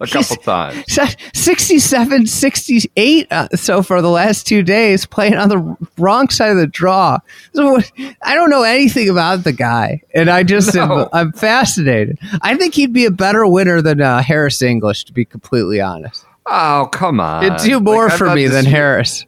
a 0.00 0.06
couple 0.06 0.36
times. 0.36 0.84
67, 1.34 2.26
68 2.26 3.26
uh, 3.30 3.48
so 3.54 3.82
far 3.82 4.00
the 4.00 4.08
last 4.08 4.46
two 4.46 4.62
days, 4.62 5.06
playing 5.06 5.34
on 5.34 5.48
the 5.48 5.76
wrong 5.98 6.28
side 6.28 6.50
of 6.50 6.56
the 6.56 6.66
draw. 6.66 7.18
So 7.54 7.80
I 8.22 8.34
don't 8.34 8.50
know 8.50 8.62
anything 8.62 9.08
about 9.08 9.44
the 9.44 9.52
guy, 9.52 10.02
and 10.14 10.30
I 10.30 10.42
just 10.42 10.74
am, 10.76 11.06
I'm 11.12 11.32
fascinated. 11.32 12.18
I 12.42 12.56
think 12.56 12.74
he'd 12.74 12.92
be 12.92 13.04
a 13.04 13.10
better 13.10 13.46
winner 13.46 13.82
than 13.82 14.00
uh, 14.00 14.22
Harris 14.22 14.62
English, 14.62 15.04
to 15.04 15.12
be 15.12 15.24
completely 15.24 15.80
honest. 15.80 16.24
Oh 16.46 16.88
come 16.92 17.20
on! 17.20 17.44
It'd 17.44 17.58
do 17.60 17.78
more 17.80 18.08
Like, 18.08 18.18
for 18.18 18.34
me 18.34 18.46
than 18.48 18.64
Harris. 18.64 19.24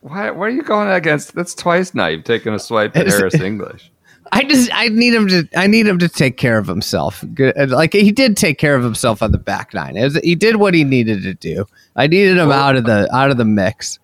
Why? 0.00 0.30
Why 0.30 0.46
are 0.46 0.50
you 0.50 0.62
going 0.62 0.90
against? 0.90 1.34
That's 1.34 1.54
twice 1.54 1.94
now. 1.94 2.06
You've 2.06 2.24
taken 2.24 2.54
a 2.54 2.58
swipe 2.58 2.96
at 2.96 3.06
Harris 3.06 3.34
English. 3.34 3.91
I 4.34 4.44
just 4.44 4.70
I 4.72 4.88
need 4.88 5.12
him 5.14 5.28
to 5.28 5.46
I 5.54 5.66
need 5.66 5.86
him 5.86 5.98
to 5.98 6.08
take 6.08 6.38
care 6.38 6.56
of 6.58 6.66
himself. 6.66 7.22
Good, 7.34 7.56
uh, 7.58 7.66
like 7.66 7.92
he 7.92 8.10
did 8.10 8.36
take 8.36 8.58
care 8.58 8.74
of 8.74 8.82
himself 8.82 9.22
on 9.22 9.30
the 9.30 9.38
back 9.38 9.74
nine. 9.74 9.94
Was- 9.94 10.16
he 10.24 10.34
did 10.34 10.56
what 10.56 10.72
he 10.74 10.84
needed 10.84 11.22
to 11.24 11.34
do. 11.34 11.66
I 11.96 12.06
needed 12.06 12.38
him 12.38 12.50
out 12.50 12.74
of 12.76 12.84
the 12.84 13.14
out 13.14 13.30
of 13.30 13.36
the 13.36 13.44
mix. 13.44 13.98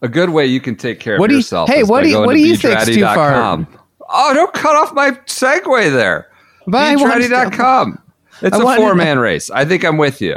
A 0.00 0.08
good 0.08 0.30
way 0.30 0.46
you 0.46 0.60
can 0.60 0.76
take 0.76 0.98
care 0.98 1.18
What 1.18 1.26
of 1.26 1.28
do 1.30 1.34
you- 1.34 1.38
yourself. 1.40 1.68
hey, 1.68 1.82
what 1.82 2.02
do 2.02 2.08
you- 2.10 2.18
what 2.20 2.32
do 2.34 2.40
you 2.40 2.56
think's 2.56 2.86
too 2.86 3.00
far? 3.02 3.66
Oh, 4.08 4.34
don't 4.34 4.52
cut 4.52 4.76
off 4.76 4.92
my 4.94 5.12
segue 5.26 5.92
there. 5.92 6.28
But 6.66 6.82
I 6.82 6.96
want- 6.96 7.22
bdraddy.com. 7.22 7.98
It's 8.42 8.56
I 8.56 8.74
a 8.74 8.76
four 8.76 8.94
man 8.94 9.18
race. 9.18 9.50
I 9.50 9.64
think 9.64 9.84
I'm 9.84 9.96
with 9.98 10.20
you. 10.22 10.36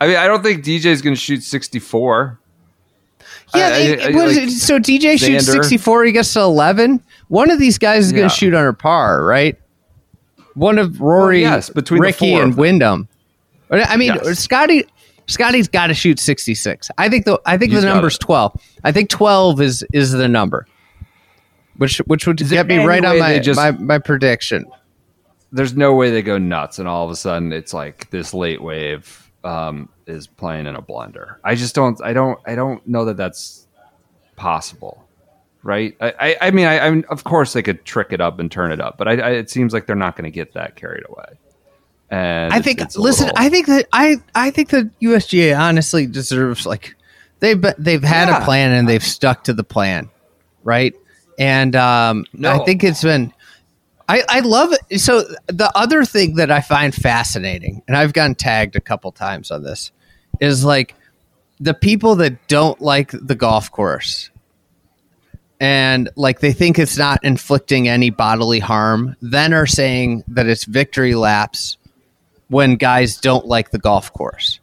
I 0.00 0.06
mean, 0.06 0.16
I 0.16 0.26
don't 0.26 0.42
think 0.42 0.64
DJ's 0.64 1.02
going 1.02 1.14
to 1.14 1.20
shoot 1.20 1.42
64. 1.42 2.38
Yeah, 3.54 3.68
I- 3.72 3.98
I- 4.06 4.10
like 4.10 4.50
so 4.50 4.78
DJ 4.78 5.16
shoots 5.18 5.46
64, 5.46 6.04
he 6.04 6.12
gets 6.12 6.32
to 6.34 6.40
11. 6.40 7.02
One 7.28 7.50
of 7.50 7.58
these 7.58 7.78
guys 7.78 8.06
is 8.06 8.12
going 8.12 8.28
to 8.28 8.34
shoot 8.34 8.54
under 8.54 8.72
par, 8.72 9.24
right? 9.24 9.56
One 10.54 10.78
of 10.78 11.00
Rory, 11.00 11.42
Well, 11.42 11.52
yes, 11.54 11.70
between 11.70 12.00
Ricky, 12.00 12.34
and. 12.34 12.56
Wyndham. 12.56 13.08
I 13.70 13.96
mean, 13.96 14.14
Yes. 14.14 14.38
Scotty. 14.40 14.84
Scotty's 15.26 15.68
got 15.68 15.88
to 15.88 15.94
shoot 15.94 16.18
66. 16.18 16.90
I 16.96 17.10
think 17.10 17.26
the 17.26 17.38
I 17.44 17.58
think 17.58 17.72
He's 17.72 17.82
the 17.82 17.86
number's 17.88 18.14
it. 18.14 18.20
12. 18.20 18.60
I 18.82 18.92
think 18.92 19.10
12 19.10 19.60
is 19.60 19.84
is 19.92 20.12
the 20.12 20.26
number. 20.26 20.66
Which 21.76 21.98
which 22.06 22.26
would 22.26 22.38
there 22.38 22.64
get 22.64 22.66
me 22.66 22.84
right 22.84 23.04
on 23.04 23.18
my, 23.18 23.38
just- 23.38 23.56
my 23.58 23.70
my 23.72 23.98
prediction. 23.98 24.64
There's 25.52 25.74
no 25.76 25.94
way 25.94 26.10
they 26.10 26.22
go 26.22 26.36
nuts, 26.38 26.78
and 26.78 26.86
all 26.88 27.04
of 27.04 27.10
a 27.10 27.16
sudden 27.16 27.52
it's 27.52 27.72
like 27.72 28.10
this 28.10 28.34
late 28.34 28.62
wave 28.62 29.30
um, 29.44 29.88
is 30.06 30.26
playing 30.26 30.66
in 30.66 30.74
a 30.74 30.82
blender. 30.82 31.36
I 31.44 31.54
just 31.54 31.74
don't. 31.74 31.98
I 32.02 32.12
don't. 32.12 32.38
I 32.46 32.54
don't 32.54 32.86
know 32.86 33.04
that 33.06 33.16
that's 33.16 33.66
possible. 34.36 35.07
Right? 35.62 35.96
I, 36.00 36.14
I, 36.20 36.36
I 36.42 36.50
mean, 36.52 36.66
I, 36.66 36.78
I 36.78 36.90
mean, 36.90 37.04
of 37.10 37.24
course 37.24 37.52
they 37.52 37.62
could 37.62 37.84
trick 37.84 38.08
it 38.12 38.20
up 38.20 38.38
and 38.38 38.50
turn 38.50 38.70
it 38.72 38.80
up, 38.80 38.96
but 38.96 39.08
I, 39.08 39.12
I, 39.16 39.30
it 39.32 39.50
seems 39.50 39.72
like 39.72 39.86
they're 39.86 39.96
not 39.96 40.16
going 40.16 40.24
to 40.24 40.30
get 40.34 40.54
that 40.54 40.76
carried 40.76 41.04
away. 41.08 41.38
And 42.10 42.54
I 42.54 42.60
think. 42.62 42.80
listen, 42.96 43.26
little- 43.26 43.38
I 43.38 43.48
think 43.50 43.66
that 43.66 43.86
I 43.92 44.16
I 44.34 44.50
think 44.50 44.70
the 44.70 44.88
USGA 45.02 45.58
honestly 45.58 46.06
deserves 46.06 46.64
like 46.64 46.94
they've 47.40 47.62
they've 47.76 48.02
had 48.02 48.28
Yeah. 48.28 48.40
a 48.40 48.44
plan 48.44 48.72
and 48.72 48.88
they've 48.88 49.02
stuck 49.04 49.44
to 49.44 49.52
the 49.52 49.64
plan. 49.64 50.08
right? 50.64 50.94
And 51.38 51.76
um, 51.76 52.24
No. 52.32 52.50
I 52.60 52.64
think 52.64 52.82
it's 52.82 53.02
been. 53.02 53.32
I, 54.08 54.22
I 54.28 54.40
love 54.40 54.72
it. 54.90 55.00
So 55.00 55.22
the 55.48 55.70
other 55.74 56.04
thing 56.06 56.36
that 56.36 56.50
I 56.50 56.62
find 56.62 56.94
fascinating, 56.94 57.82
and 57.86 57.94
I've 57.96 58.14
gotten 58.14 58.34
tagged 58.34 58.74
a 58.74 58.80
couple 58.80 59.12
times 59.12 59.50
on 59.50 59.62
this, 59.62 59.92
is 60.40 60.64
like 60.64 60.94
the 61.60 61.74
people 61.74 62.16
that 62.16 62.48
don't 62.48 62.80
like 62.80 63.10
the 63.12 63.34
golf 63.34 63.70
course 63.70 64.30
and 65.60 66.08
like 66.16 66.40
they 66.40 66.52
think 66.52 66.78
it's 66.78 66.96
not 66.96 67.24
inflicting 67.24 67.88
any 67.88 68.10
bodily 68.10 68.60
harm, 68.60 69.16
then 69.20 69.52
are 69.52 69.66
saying 69.66 70.24
that 70.28 70.46
it's 70.46 70.64
victory 70.64 71.14
laps 71.14 71.76
when 72.48 72.76
guys 72.76 73.16
don't 73.16 73.46
like 73.46 73.70
the 73.70 73.78
golf 73.78 74.12
course. 74.12 74.60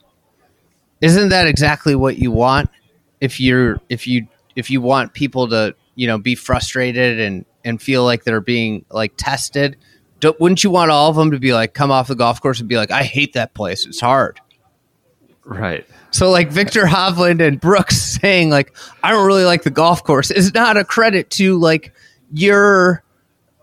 Isn't 1.02 1.30
that 1.30 1.48
exactly 1.48 1.96
what 1.96 2.18
you 2.18 2.32
want 2.32 2.70
if 3.20 3.40
you're 3.40 3.80
if 3.90 4.08
you 4.08 4.28
if 4.56 4.70
you 4.70 4.82
want 4.82 5.14
people 5.14 5.50
to, 5.50 5.76
you 5.96 6.08
know, 6.08 6.18
be 6.18 6.36
frustrated 6.36 7.20
and 7.20 7.46
and 7.64 7.82
feel 7.82 8.04
like 8.04 8.24
they're 8.24 8.42
being 8.42 8.86
like 8.90 9.14
tested? 9.18 9.78
Don't, 10.22 10.40
wouldn't 10.40 10.64
you 10.64 10.70
want 10.70 10.92
all 10.92 11.10
of 11.10 11.18
them 11.18 11.32
to 11.32 11.40
be 11.40 11.54
like 11.54 11.74
come 11.74 11.92
off 11.92 12.08
the 12.08 12.16
golf 12.16 12.42
course 12.42 12.62
and 12.62 12.70
be 12.70 12.78
like 12.78 12.92
I 12.92 13.04
hate 13.04 13.34
that 13.34 13.54
place. 13.54 13.86
It's 13.86 14.00
hard. 14.00 14.40
Right. 15.44 15.86
So 16.16 16.30
like 16.30 16.50
Viktor 16.50 16.86
Hovland 16.86 17.46
and 17.46 17.60
Brooks 17.60 18.02
saying 18.02 18.50
like 18.50 18.74
I 19.04 19.12
don't 19.12 19.28
really 19.28 19.44
like 19.44 19.64
the 19.64 19.70
golf 19.70 20.02
course 20.02 20.32
is 20.32 20.54
not 20.54 20.78
a 20.78 20.86
credit 20.86 21.30
to 21.32 21.58
like 21.60 21.94
your 22.32 23.04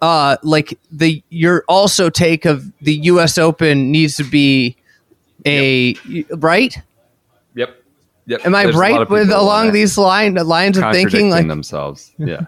uh 0.02 0.36
like 0.42 0.78
the 0.90 1.22
your 1.30 1.64
also 1.66 2.10
take 2.10 2.44
of 2.44 2.70
the 2.82 2.92
US 3.04 3.38
Open 3.38 3.90
needs 3.90 4.18
to 4.18 4.24
be 4.24 4.76
a 5.46 5.94
right? 6.36 6.76
Yep. 7.54 7.82
Yep. 8.26 8.44
Am 8.44 8.54
I 8.54 8.64
There's 8.64 8.76
right 8.76 9.08
with 9.08 9.30
along 9.30 9.72
these 9.72 9.96
line 9.96 10.34
lines 10.34 10.76
of 10.76 10.92
thinking 10.92 11.30
like 11.30 11.48
themselves. 11.48 12.12
Yeah. 12.18 12.44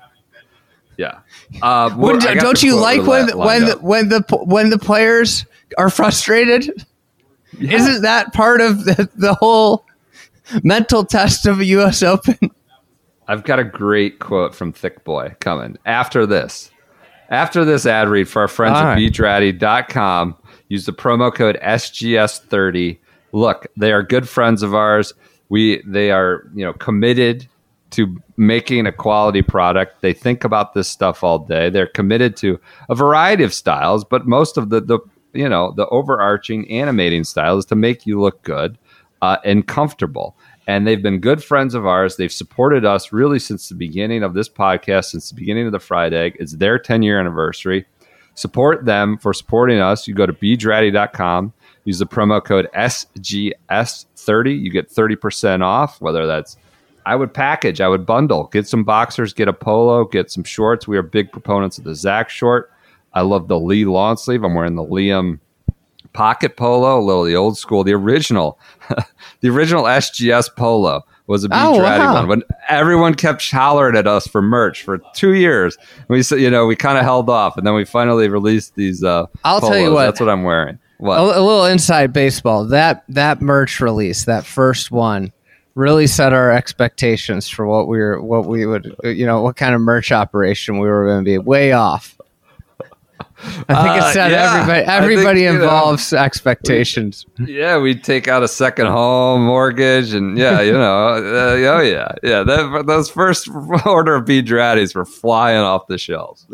Yeah. 0.98 1.20
Uh, 1.62 1.88
well, 1.96 1.98
wouldn't- 1.98 2.26
I 2.26 2.34
got 2.34 2.42
don't 2.42 2.62
you 2.62 2.76
like 2.76 3.06
when 3.06 3.36
when 3.38 3.64
the, 3.64 3.78
when 3.78 4.08
the 4.10 4.20
when 4.44 4.68
the 4.68 4.78
players 4.78 5.46
are 5.78 5.88
frustrated? 5.88 6.84
Isn't 7.58 8.02
that 8.02 8.34
part 8.34 8.60
of 8.60 8.84
the, 8.84 9.08
the 9.16 9.32
whole 9.34 9.86
mental 10.62 11.04
test 11.04 11.46
of 11.46 11.60
a 11.60 11.64
US 11.66 12.02
Open? 12.02 12.38
I've 13.26 13.44
got 13.44 13.58
a 13.58 13.64
great 13.64 14.18
quote 14.18 14.54
from 14.54 14.72
Thick 14.72 15.04
Boy 15.04 15.34
coming 15.40 15.78
after 15.86 16.26
this. 16.26 16.70
After 17.30 17.64
this 17.64 17.86
ad 17.86 18.08
read 18.08 18.28
for 18.28 18.42
our 18.42 18.48
friends 18.48 18.76
All 18.76 18.82
at 18.84 18.94
right. 18.94 19.10
bdraddy.com, 19.10 20.36
use 20.68 20.84
the 20.84 20.92
promo 20.92 21.34
code 21.34 21.58
SGS30. 21.62 22.98
Look, 23.32 23.66
they 23.76 23.92
are 23.92 24.02
good 24.02 24.28
friends 24.28 24.62
of 24.62 24.74
ours. 24.74 25.14
We 25.48 25.82
they 25.86 26.10
are, 26.10 26.48
you 26.54 26.64
know, 26.64 26.74
committed 26.74 27.48
to 27.90 28.20
making 28.36 28.86
a 28.86 28.92
quality 28.92 29.42
product. 29.42 30.02
They 30.02 30.12
think 30.12 30.44
about 30.44 30.74
this 30.74 30.88
stuff 30.88 31.24
all 31.24 31.38
day. 31.38 31.70
They're 31.70 31.86
committed 31.86 32.36
to 32.38 32.60
a 32.88 32.94
variety 32.94 33.44
of 33.44 33.54
styles, 33.54 34.04
but 34.04 34.26
most 34.26 34.56
of 34.56 34.68
the 34.68 34.80
the 34.80 34.98
you 35.32 35.48
know, 35.48 35.72
the 35.72 35.88
overarching 35.88 36.70
animating 36.70 37.24
style 37.24 37.58
is 37.58 37.64
to 37.66 37.74
make 37.74 38.06
you 38.06 38.20
look 38.20 38.42
good 38.42 38.78
uh, 39.24 39.38
and 39.42 39.66
comfortable. 39.66 40.36
And 40.66 40.86
they've 40.86 41.02
been 41.02 41.18
good 41.18 41.42
friends 41.42 41.74
of 41.74 41.86
ours. 41.86 42.16
They've 42.16 42.32
supported 42.32 42.84
us 42.84 43.10
really 43.12 43.38
since 43.38 43.68
the 43.70 43.74
beginning 43.74 44.22
of 44.22 44.34
this 44.34 44.50
podcast, 44.50 45.06
since 45.06 45.30
the 45.30 45.34
beginning 45.34 45.64
of 45.66 45.72
the 45.72 45.80
Fried 45.80 46.12
Egg. 46.12 46.36
It's 46.38 46.56
their 46.56 46.78
10 46.78 47.02
year 47.02 47.18
anniversary. 47.18 47.86
Support 48.34 48.84
them 48.84 49.16
for 49.16 49.32
supporting 49.32 49.78
us. 49.78 50.06
You 50.06 50.14
go 50.14 50.26
to 50.26 50.32
bdraddy.com, 50.32 51.54
use 51.84 51.98
the 51.98 52.06
promo 52.06 52.44
code 52.44 52.68
SGS30. 52.76 54.60
You 54.60 54.70
get 54.70 54.90
30% 54.90 55.62
off, 55.62 56.00
whether 56.00 56.26
that's 56.26 56.58
I 57.06 57.16
would 57.16 57.32
package, 57.32 57.80
I 57.80 57.88
would 57.88 58.04
bundle, 58.06 58.44
get 58.52 58.66
some 58.66 58.82
boxers, 58.84 59.32
get 59.32 59.48
a 59.48 59.52
polo, 59.52 60.04
get 60.04 60.30
some 60.30 60.44
shorts. 60.44 60.88
We 60.88 60.96
are 60.96 61.02
big 61.02 61.32
proponents 61.32 61.78
of 61.78 61.84
the 61.84 61.94
Zach 61.94 62.28
short. 62.30 62.70
I 63.12 63.22
love 63.22 63.48
the 63.48 63.60
Lee 63.60 63.84
long 63.84 64.16
sleeve. 64.16 64.42
I'm 64.42 64.54
wearing 64.54 64.74
the 64.74 64.84
Liam 64.84 65.38
pocket 66.14 66.56
polo, 66.56 66.98
a 66.98 67.02
little 67.04 67.24
the 67.24 67.36
old 67.36 67.58
school, 67.58 67.84
the 67.84 67.92
original, 67.92 68.58
the 69.40 69.48
original 69.50 69.84
SGS 69.84 70.54
polo 70.56 71.04
was 71.26 71.44
a 71.44 71.48
beach 71.48 71.58
Oh, 71.60 71.80
ratty 71.80 72.04
wow. 72.04 72.14
one. 72.14 72.28
When 72.28 72.42
everyone 72.68 73.14
kept 73.14 73.50
hollering 73.50 73.96
at 73.96 74.06
us 74.06 74.26
for 74.26 74.40
merch 74.42 74.82
for 74.82 74.98
two 75.14 75.34
years, 75.34 75.76
we 76.08 76.22
said, 76.22 76.40
you 76.40 76.50
know, 76.50 76.66
we 76.66 76.76
kind 76.76 76.96
of 76.98 77.04
held 77.04 77.28
off, 77.28 77.56
and 77.58 77.66
then 77.66 77.74
we 77.74 77.84
finally 77.84 78.28
released 78.28 78.74
these. 78.74 79.02
Uh, 79.04 79.26
I'll 79.44 79.60
tell 79.60 79.78
you 79.78 79.92
what. 79.92 80.04
that's 80.04 80.20
what 80.20 80.28
I'm 80.30 80.42
wearing. 80.44 80.78
What? 80.98 81.18
a, 81.18 81.22
a 81.22 81.42
little 81.42 81.64
inside 81.66 82.12
baseball. 82.12 82.66
That 82.66 83.04
that 83.08 83.42
merch 83.42 83.80
release, 83.80 84.24
that 84.26 84.44
first 84.46 84.90
one, 84.90 85.32
really 85.74 86.06
set 86.06 86.32
our 86.32 86.50
expectations 86.52 87.48
for 87.48 87.66
what 87.66 87.88
we 87.88 87.98
were, 87.98 88.22
what 88.22 88.46
we 88.46 88.64
would, 88.66 88.94
you 89.02 89.26
know, 89.26 89.42
what 89.42 89.56
kind 89.56 89.74
of 89.74 89.80
merch 89.80 90.12
operation 90.12 90.78
we 90.78 90.88
were 90.88 91.06
going 91.06 91.24
to 91.24 91.28
be. 91.28 91.38
Way 91.38 91.72
off. 91.72 92.16
I 93.20 93.42
think 93.44 93.68
Uh, 93.70 94.06
it 94.08 94.12
set 94.12 94.30
yeah. 94.30 94.54
everybody. 94.54 94.82
I 94.82 94.84
think, 94.84 95.02
Everybody 95.02 95.42
know, 95.44 95.54
involves 95.54 96.12
expectations. 96.12 97.26
Yeah, 97.38 97.78
we 97.78 97.94
take 97.94 98.26
out 98.28 98.42
a 98.42 98.48
second 98.48 98.86
home 98.86 99.44
mortgage, 99.46 100.12
and 100.14 100.36
yeah, 100.38 100.60
you 100.60 100.72
know, 100.72 101.08
uh, 101.08 101.20
oh 101.22 101.80
yeah, 101.80 102.12
yeah. 102.22 102.42
That, 102.42 102.84
those 102.86 103.10
first 103.10 103.48
order 103.86 104.14
of 104.16 104.24
bead 104.26 104.46
ratties 104.46 104.94
were 104.94 105.04
flying 105.04 105.58
off 105.58 105.86
the 105.88 105.98
shelves. 105.98 106.46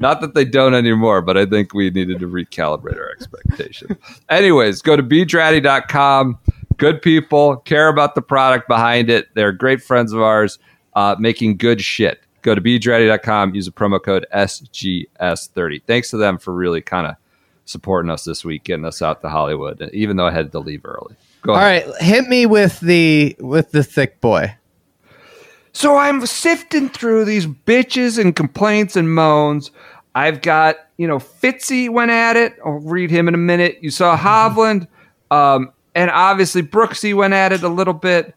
Not 0.00 0.20
that 0.20 0.34
they 0.34 0.44
don't 0.44 0.74
anymore, 0.74 1.22
but 1.22 1.36
I 1.38 1.46
think 1.46 1.74
we 1.74 1.90
needed 1.90 2.18
to 2.20 2.26
recalibrate 2.26 2.96
our 2.98 3.10
expectations. 3.12 3.96
Anyways, 4.28 4.82
go 4.82 4.96
to 4.96 5.02
bdraddy.com. 5.02 6.38
Good 6.76 7.02
people 7.02 7.56
care 7.58 7.86
about 7.88 8.14
the 8.16 8.22
product 8.22 8.66
behind 8.66 9.08
it. 9.10 9.28
They're 9.34 9.52
great 9.52 9.80
friends 9.82 10.12
of 10.12 10.20
ours, 10.20 10.58
uh, 10.94 11.14
making 11.20 11.58
good 11.58 11.80
shit. 11.80 12.21
Go 12.42 12.54
to 12.54 12.60
bdraddy.com. 12.60 13.54
Use 13.54 13.66
the 13.66 13.72
promo 13.72 14.02
code 14.02 14.26
SGS30. 14.34 15.82
Thanks 15.86 16.10
to 16.10 16.16
them 16.16 16.38
for 16.38 16.52
really 16.52 16.80
kind 16.80 17.06
of 17.06 17.16
supporting 17.64 18.10
us 18.10 18.24
this 18.24 18.44
week, 18.44 18.64
getting 18.64 18.84
us 18.84 19.00
out 19.00 19.22
to 19.22 19.28
Hollywood, 19.28 19.88
even 19.92 20.16
though 20.16 20.26
I 20.26 20.32
had 20.32 20.52
to 20.52 20.58
leave 20.58 20.84
early. 20.84 21.14
Go 21.42 21.52
All 21.52 21.58
ahead. 21.58 21.88
right, 21.88 22.02
hit 22.02 22.28
me 22.28 22.46
with 22.46 22.80
the 22.80 23.36
with 23.40 23.72
the 23.72 23.82
thick 23.82 24.20
boy. 24.20 24.54
So 25.72 25.96
I'm 25.96 26.24
sifting 26.26 26.88
through 26.88 27.24
these 27.24 27.46
bitches 27.46 28.18
and 28.18 28.36
complaints 28.36 28.94
and 28.94 29.12
moans. 29.12 29.70
I've 30.14 30.42
got, 30.42 30.76
you 30.98 31.08
know, 31.08 31.18
Fitzy 31.18 31.88
went 31.88 32.10
at 32.10 32.36
it. 32.36 32.54
I'll 32.64 32.72
read 32.72 33.10
him 33.10 33.26
in 33.26 33.34
a 33.34 33.38
minute. 33.38 33.78
You 33.80 33.90
saw 33.90 34.16
Hovland, 34.16 34.86
um, 35.30 35.72
and 35.94 36.10
obviously 36.10 36.62
Brooksy 36.62 37.14
went 37.14 37.34
at 37.34 37.52
it 37.52 37.62
a 37.62 37.68
little 37.68 37.94
bit. 37.94 38.34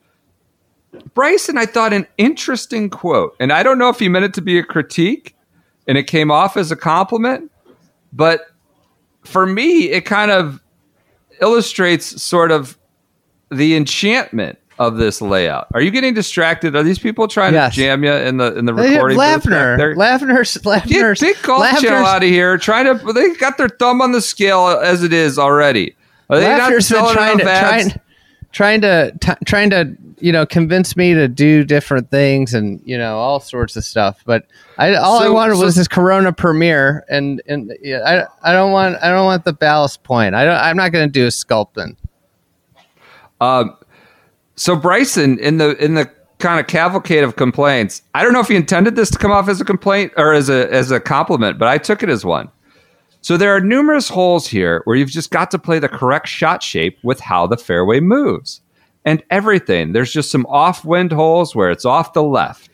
Bryson, 1.13 1.57
I 1.57 1.65
thought 1.65 1.93
an 1.93 2.07
interesting 2.17 2.89
quote, 2.89 3.35
and 3.39 3.51
I 3.53 3.63
don't 3.63 3.77
know 3.77 3.89
if 3.89 3.99
he 3.99 4.09
meant 4.09 4.25
it 4.25 4.33
to 4.35 4.41
be 4.41 4.57
a 4.59 4.63
critique, 4.63 5.35
and 5.87 5.97
it 5.97 6.03
came 6.03 6.31
off 6.31 6.57
as 6.57 6.71
a 6.71 6.75
compliment, 6.75 7.51
but 8.13 8.47
for 9.23 9.45
me, 9.45 9.89
it 9.89 10.01
kind 10.05 10.31
of 10.31 10.61
illustrates 11.41 12.21
sort 12.21 12.51
of 12.51 12.77
the 13.51 13.75
enchantment 13.75 14.57
of 14.77 14.97
this 14.97 15.21
layout. 15.21 15.67
Are 15.73 15.81
you 15.81 15.89
getting 15.91 16.13
distracted? 16.13 16.75
Are 16.75 16.83
these 16.83 16.99
people 16.99 17.27
trying 17.27 17.53
Yes. 17.53 17.75
to 17.75 17.81
jam 17.81 18.03
you 18.03 18.11
in 18.11 18.37
the 18.37 18.57
in 18.57 18.65
the 18.65 18.73
have 18.75 18.85
recording? 18.91 19.17
Lafner, 19.17 19.77
there? 19.77 19.95
Lafner's, 19.95 20.57
Get 20.57 21.19
big 21.19 21.41
golf 21.43 21.79
channel 21.81 22.05
out 22.05 22.23
of 22.23 22.29
here. 22.29 22.57
Trying 22.57 22.85
to 22.85 23.13
they 23.13 23.33
got 23.35 23.57
their 23.57 23.69
thumb 23.69 24.01
on 24.01 24.11
the 24.11 24.21
scale 24.21 24.67
as 24.67 25.03
it 25.03 25.13
is 25.13 25.39
already. 25.39 25.95
Are 26.29 26.39
they 26.39 26.47
not 26.47 26.71
Lafner's 26.71 26.73
been 26.73 26.81
selling 26.81 27.13
trying 27.13 27.37
to 27.37 27.43
trying, 27.43 28.01
trying 28.55 28.79
to 28.79 29.11
t- 29.19 29.33
trying 29.45 29.69
to 29.69 29.95
you 30.19 30.31
know 30.31 30.45
convince 30.45 30.95
me 30.95 31.13
to 31.13 31.27
do 31.27 31.65
different 31.65 32.09
things 32.09 32.53
and 32.53 32.81
you 32.85 32.97
know 32.97 33.17
all 33.17 33.41
sorts 33.41 33.75
of 33.75 33.83
stuff. 33.83 34.23
But 34.25 34.47
I 34.77 34.95
all 34.95 35.19
I 35.19 35.27
wanted 35.27 35.57
so- 35.57 35.65
was 35.65 35.75
this 35.75 35.89
Corona 35.89 36.31
Premier, 36.31 37.03
and 37.09 37.43
and 37.47 37.77
yeah, 37.81 37.99
I 38.43 38.49
I 38.49 38.53
don't 38.53 38.71
want 38.71 38.97
I 39.03 39.09
don't 39.09 39.25
want 39.25 39.43
the 39.43 39.53
ballast 39.53 40.03
point. 40.03 40.33
I 40.33 40.45
don't, 40.45 40.55
I'm 40.55 40.77
not 40.77 40.93
going 40.93 41.07
to 41.07 41.11
do 41.11 41.27
a 41.27 41.31
Sculpin. 41.31 41.97
Um, 43.41 43.75
so 44.55 44.75
Bryson 44.77 45.37
in 45.39 45.57
the 45.57 45.75
in 45.83 45.95
the 45.95 46.09
kind 46.39 46.59
of 46.59 46.67
cavalcade 46.67 47.25
of 47.25 47.35
complaints, 47.35 48.01
I 48.13 48.23
don't 48.23 48.31
know 48.31 48.39
if 48.39 48.47
he 48.47 48.55
intended 48.55 48.95
this 48.95 49.09
to 49.11 49.17
come 49.17 49.31
off 49.31 49.49
as 49.49 49.59
a 49.59 49.65
complaint 49.65 50.13
or 50.15 50.33
as 50.33 50.49
a 50.49 50.71
as 50.73 50.91
a 50.91 51.01
compliment, 51.01 51.59
but 51.59 51.67
I 51.67 51.77
took 51.77 52.01
it 52.01 52.09
as 52.09 52.23
one. 52.23 52.49
So 53.25 53.37
there 53.37 53.55
are 53.55 53.59
numerous 53.59 54.07
holes 54.07 54.47
here 54.47 54.83
where 54.83 54.95
you've 54.95 55.09
just 55.09 55.31
got 55.31 55.49
to 55.49 55.57
play 55.57 55.79
the 55.79 55.89
correct 55.89 56.27
shot 56.27 56.61
shape 56.61 56.99
with 57.01 57.19
how 57.19 57.47
the 57.47 57.57
fairway 57.57 57.99
moves 57.99 58.61
and 59.03 59.23
everything. 59.31 59.93
There's 59.93 60.13
just 60.13 60.29
some 60.29 60.45
off-wind 60.45 61.11
holes 61.11 61.55
where 61.55 61.71
it's 61.71 61.85
off 61.85 62.13
the 62.13 62.21
left. 62.21 62.69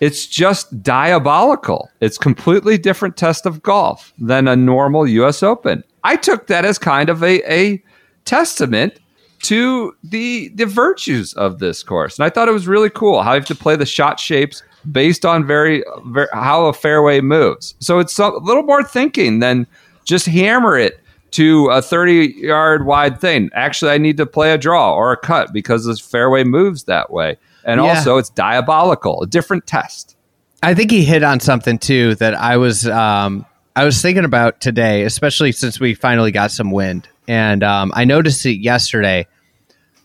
It's 0.00 0.26
just 0.26 0.82
diabolical. 0.82 1.88
It's 2.00 2.18
completely 2.18 2.76
different 2.76 3.16
test 3.16 3.46
of 3.46 3.62
golf 3.62 4.12
than 4.18 4.48
a 4.48 4.56
normal 4.56 5.06
US 5.06 5.44
Open. 5.44 5.84
I 6.02 6.16
took 6.16 6.48
that 6.48 6.64
as 6.64 6.76
kind 6.76 7.08
of 7.08 7.22
a, 7.22 7.40
a 7.48 7.80
testament 8.24 8.98
to 9.42 9.96
the 10.02 10.48
the 10.56 10.66
virtues 10.66 11.34
of 11.34 11.60
this 11.60 11.84
course. 11.84 12.18
And 12.18 12.24
I 12.24 12.30
thought 12.30 12.48
it 12.48 12.52
was 12.52 12.66
really 12.66 12.90
cool 12.90 13.22
how 13.22 13.34
you 13.34 13.38
have 13.38 13.46
to 13.46 13.54
play 13.54 13.76
the 13.76 13.86
shot 13.86 14.18
shapes 14.18 14.64
based 14.90 15.24
on 15.24 15.46
very, 15.46 15.84
very 16.06 16.28
how 16.32 16.66
a 16.66 16.72
fairway 16.72 17.20
moves. 17.20 17.74
So 17.78 17.98
it's 17.98 18.18
a 18.18 18.28
little 18.28 18.62
more 18.62 18.82
thinking 18.82 19.38
than 19.40 19.66
just 20.04 20.26
hammer 20.26 20.76
it 20.78 20.98
to 21.32 21.66
a 21.68 21.80
30 21.80 22.34
yard 22.36 22.84
wide 22.86 23.20
thing. 23.20 23.50
Actually, 23.54 23.92
I 23.92 23.98
need 23.98 24.16
to 24.18 24.26
play 24.26 24.52
a 24.52 24.58
draw 24.58 24.94
or 24.94 25.12
a 25.12 25.16
cut 25.16 25.52
because 25.52 25.86
this 25.86 26.00
fairway 26.00 26.44
moves 26.44 26.84
that 26.84 27.10
way. 27.10 27.36
And 27.64 27.80
Yeah. 27.82 27.90
also 27.96 28.18
it's 28.18 28.30
diabolical, 28.30 29.22
a 29.22 29.26
different 29.26 29.66
test. 29.66 30.16
I 30.62 30.74
think 30.74 30.90
he 30.90 31.04
hit 31.04 31.22
on 31.22 31.40
something 31.40 31.78
too 31.78 32.14
that 32.16 32.34
I 32.34 32.56
was 32.56 32.86
um, 32.86 33.46
I 33.74 33.84
was 33.84 34.00
thinking 34.02 34.24
about 34.24 34.60
today, 34.60 35.04
especially 35.04 35.50
since 35.52 35.80
we 35.80 35.94
finally 35.94 36.30
got 36.30 36.50
some 36.50 36.70
wind, 36.70 37.08
and 37.26 37.64
um, 37.64 37.90
I 37.96 38.04
noticed 38.04 38.44
it 38.46 38.58
yesterday. 38.60 39.26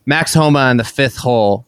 Max 0.06 0.34
Homa 0.34 0.60
on 0.60 0.78
the 0.78 0.84
fifth 0.86 1.18
hole, 1.18 1.67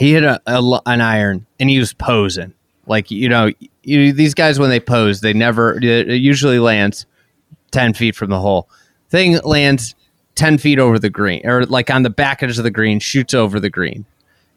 he 0.00 0.12
hit 0.12 0.24
a, 0.24 0.40
a, 0.46 0.80
an 0.86 1.00
iron 1.00 1.46
and 1.58 1.70
he 1.70 1.78
was 1.78 1.92
posing. 1.92 2.54
Like 2.86 3.10
you 3.10 3.28
know, 3.28 3.50
you, 3.82 4.12
these 4.12 4.34
guys 4.34 4.58
when 4.58 4.70
they 4.70 4.80
pose, 4.80 5.20
they 5.20 5.32
never 5.32 5.78
it 5.80 6.08
usually 6.08 6.58
lands 6.58 7.06
ten 7.70 7.94
feet 7.94 8.16
from 8.16 8.30
the 8.30 8.40
hole. 8.40 8.68
Thing 9.10 9.38
lands 9.44 9.94
ten 10.34 10.58
feet 10.58 10.78
over 10.78 10.98
the 10.98 11.10
green, 11.10 11.46
or 11.46 11.64
like 11.66 11.90
on 11.90 12.02
the 12.02 12.10
back 12.10 12.42
edge 12.42 12.58
of 12.58 12.64
the 12.64 12.70
green, 12.70 12.98
shoots 12.98 13.34
over 13.34 13.60
the 13.60 13.70
green 13.70 14.04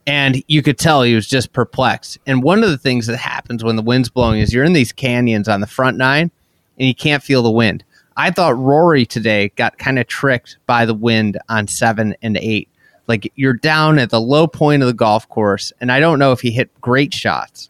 and 0.05 0.43
you 0.47 0.61
could 0.61 0.77
tell 0.77 1.01
he 1.01 1.15
was 1.15 1.27
just 1.27 1.53
perplexed. 1.53 2.17
And 2.25 2.43
one 2.43 2.63
of 2.63 2.69
the 2.69 2.77
things 2.77 3.07
that 3.07 3.17
happens 3.17 3.63
when 3.63 3.75
the 3.75 3.81
wind's 3.81 4.09
blowing 4.09 4.39
is 4.39 4.53
you're 4.53 4.63
in 4.63 4.73
these 4.73 4.91
canyons 4.91 5.47
on 5.47 5.61
the 5.61 5.67
front 5.67 5.97
nine 5.97 6.31
and 6.77 6.87
you 6.87 6.95
can't 6.95 7.23
feel 7.23 7.41
the 7.41 7.51
wind. 7.51 7.83
I 8.15 8.31
thought 8.31 8.57
Rory 8.57 9.05
today 9.05 9.49
got 9.55 9.77
kind 9.77 9.97
of 9.97 10.07
tricked 10.07 10.57
by 10.67 10.85
the 10.85 10.93
wind 10.93 11.39
on 11.49 11.67
seven 11.67 12.15
and 12.21 12.37
eight. 12.37 12.69
Like 13.07 13.31
you're 13.35 13.53
down 13.53 13.99
at 13.99 14.09
the 14.09 14.21
low 14.21 14.47
point 14.47 14.81
of 14.81 14.87
the 14.87 14.93
golf 14.93 15.27
course, 15.29 15.73
and 15.81 15.91
I 15.91 15.99
don't 15.99 16.19
know 16.19 16.31
if 16.31 16.41
he 16.41 16.51
hit 16.51 16.69
great 16.81 17.13
shots, 17.13 17.69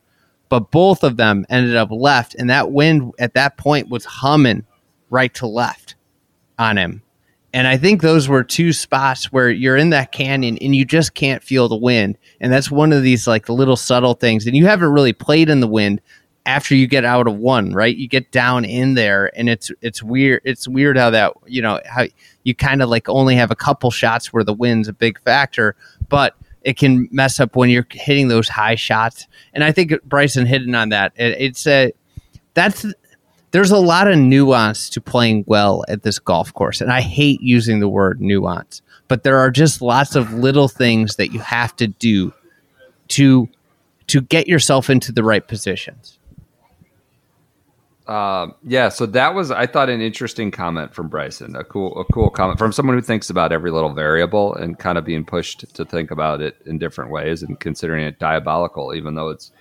but 0.50 0.72
both 0.72 1.04
of 1.04 1.18
them 1.18 1.46
ended 1.50 1.76
up 1.76 1.90
left, 1.92 2.36
and 2.36 2.50
that 2.50 2.72
wind 2.72 3.14
at 3.20 3.34
that 3.34 3.58
point 3.58 3.90
was 3.90 4.06
humming 4.06 4.66
right 5.10 5.34
to 5.36 5.48
left 5.48 5.96
on 6.58 6.78
him. 6.78 7.02
And 7.54 7.68
I 7.68 7.78
think 7.78 8.02
those 8.02 8.28
were 8.28 8.44
two 8.44 8.74
spots 8.74 9.32
where 9.32 9.50
you're 9.50 9.78
in 9.78 9.92
that 9.92 10.12
canyon 10.12 10.58
and 10.60 10.76
you 10.76 10.86
just 10.86 11.14
can't 11.14 11.44
feel 11.44 11.70
the 11.70 11.76
wind. 11.76 12.18
And 12.42 12.52
that's 12.52 12.72
one 12.72 12.92
of 12.92 13.04
these 13.04 13.28
like 13.28 13.48
little 13.48 13.76
subtle 13.76 14.16
things. 14.16 14.48
And 14.48 14.56
you 14.58 14.66
haven't 14.66 14.92
really 14.92 15.14
played 15.14 15.50
in 15.50 15.60
the 15.60 15.68
wind 15.68 16.02
after 16.46 16.76
you 16.76 16.88
get 16.88 17.06
out 17.06 17.28
of 17.28 17.36
one, 17.36 17.74
right? 17.74 17.96
You 17.96 18.08
get 18.08 18.32
down 18.32 18.66
in 18.66 18.96
there 18.96 19.32
and 19.38 19.50
it's 19.50 19.72
it's 19.82 20.04
weird. 20.04 20.42
It's 20.44 20.68
weird 20.68 20.98
how 20.98 21.10
that, 21.12 21.34
you 21.46 21.62
know, 21.62 21.80
how 21.86 22.06
you 22.44 22.54
kind 22.54 22.82
of 22.82 22.90
like 22.90 23.08
only 23.08 23.36
have 23.36 23.52
a 23.52 23.56
couple 23.56 23.92
shots 23.92 24.34
where 24.34 24.44
the 24.44 24.54
wind's 24.54 24.88
a 24.88 24.94
big 24.94 25.20
factor, 25.22 25.76
but 26.10 26.36
it 26.64 26.78
can 26.78 27.08
mess 27.12 27.40
up 27.40 27.56
when 27.56 27.70
you're 27.70 27.88
hitting 27.92 28.28
those 28.28 28.50
high 28.50 28.76
shots. 28.76 29.28
And 29.54 29.64
I 29.64 29.72
think 29.72 29.94
Bryson 30.04 30.46
hitting 30.46 30.76
on 30.76 30.90
that. 30.90 31.14
It, 31.16 31.36
it's 31.40 31.66
a 31.68 31.94
that's 32.54 32.86
there's 33.52 33.72
a 33.72 33.78
lot 33.78 34.08
of 34.08 34.18
nuance 34.18 34.90
to 34.90 35.00
playing 35.02 35.46
well 35.48 35.86
at 35.88 36.04
this 36.04 36.20
golf 36.20 36.54
course. 36.54 36.82
And 36.82 36.92
I 36.92 37.02
hate 37.02 37.42
using 37.42 37.80
the 37.80 37.88
word 37.88 38.20
nuance, 38.20 38.82
but 39.08 39.24
there 39.24 39.38
are 39.38 39.52
just 39.52 39.82
lots 39.82 40.16
of 40.16 40.34
little 40.34 40.68
things 40.68 41.16
that 41.18 41.32
you 41.32 41.40
have 41.40 41.76
to 41.78 41.88
do 41.88 42.34
to 43.10 43.48
to 44.08 44.22
get 44.22 44.48
yourself 44.48 44.90
into 44.90 45.12
the 45.14 45.24
right 45.24 45.48
positions. 45.48 46.20
Um, 48.08 48.56
yeah, 48.64 48.90
so 48.90 49.06
that 49.06 49.34
was 49.34 49.50
I 49.50 49.66
thought 49.66 49.90
an 49.90 50.02
interesting 50.02 50.52
comment 50.52 50.94
from 50.94 51.08
Bryson, 51.08 51.56
a 51.56 51.64
cool 51.64 51.98
a 52.00 52.04
cool 52.12 52.30
comment 52.30 52.60
from 52.60 52.74
someone 52.74 52.98
who 52.98 53.02
thinks 53.02 53.30
about 53.30 53.54
every 53.54 53.72
little 53.72 53.94
variable 53.94 54.54
and 54.56 54.78
kind 54.78 54.98
of 54.98 55.06
being 55.06 55.24
pushed 55.24 55.74
to 55.74 55.86
think 55.86 56.12
about 56.12 56.42
it 56.42 56.58
in 56.66 56.78
different 56.78 57.12
ways 57.12 57.44
and 57.44 57.60
considering 57.62 58.04
it 58.04 58.20
diabolical, 58.20 58.94
even 58.94 59.16
though 59.16 59.30
it's 59.30 59.52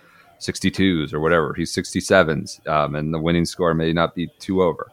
62s 0.41 1.13
or 1.13 1.21
whatever. 1.21 1.55
He's 1.55 1.73
67s, 1.73 2.67
um, 2.67 2.97
and 2.97 3.15
the 3.15 3.21
winning 3.21 3.45
score 3.45 3.75
may 3.75 3.93
not 3.93 4.17
be 4.17 4.27
two 4.41 4.63
over. 4.63 4.91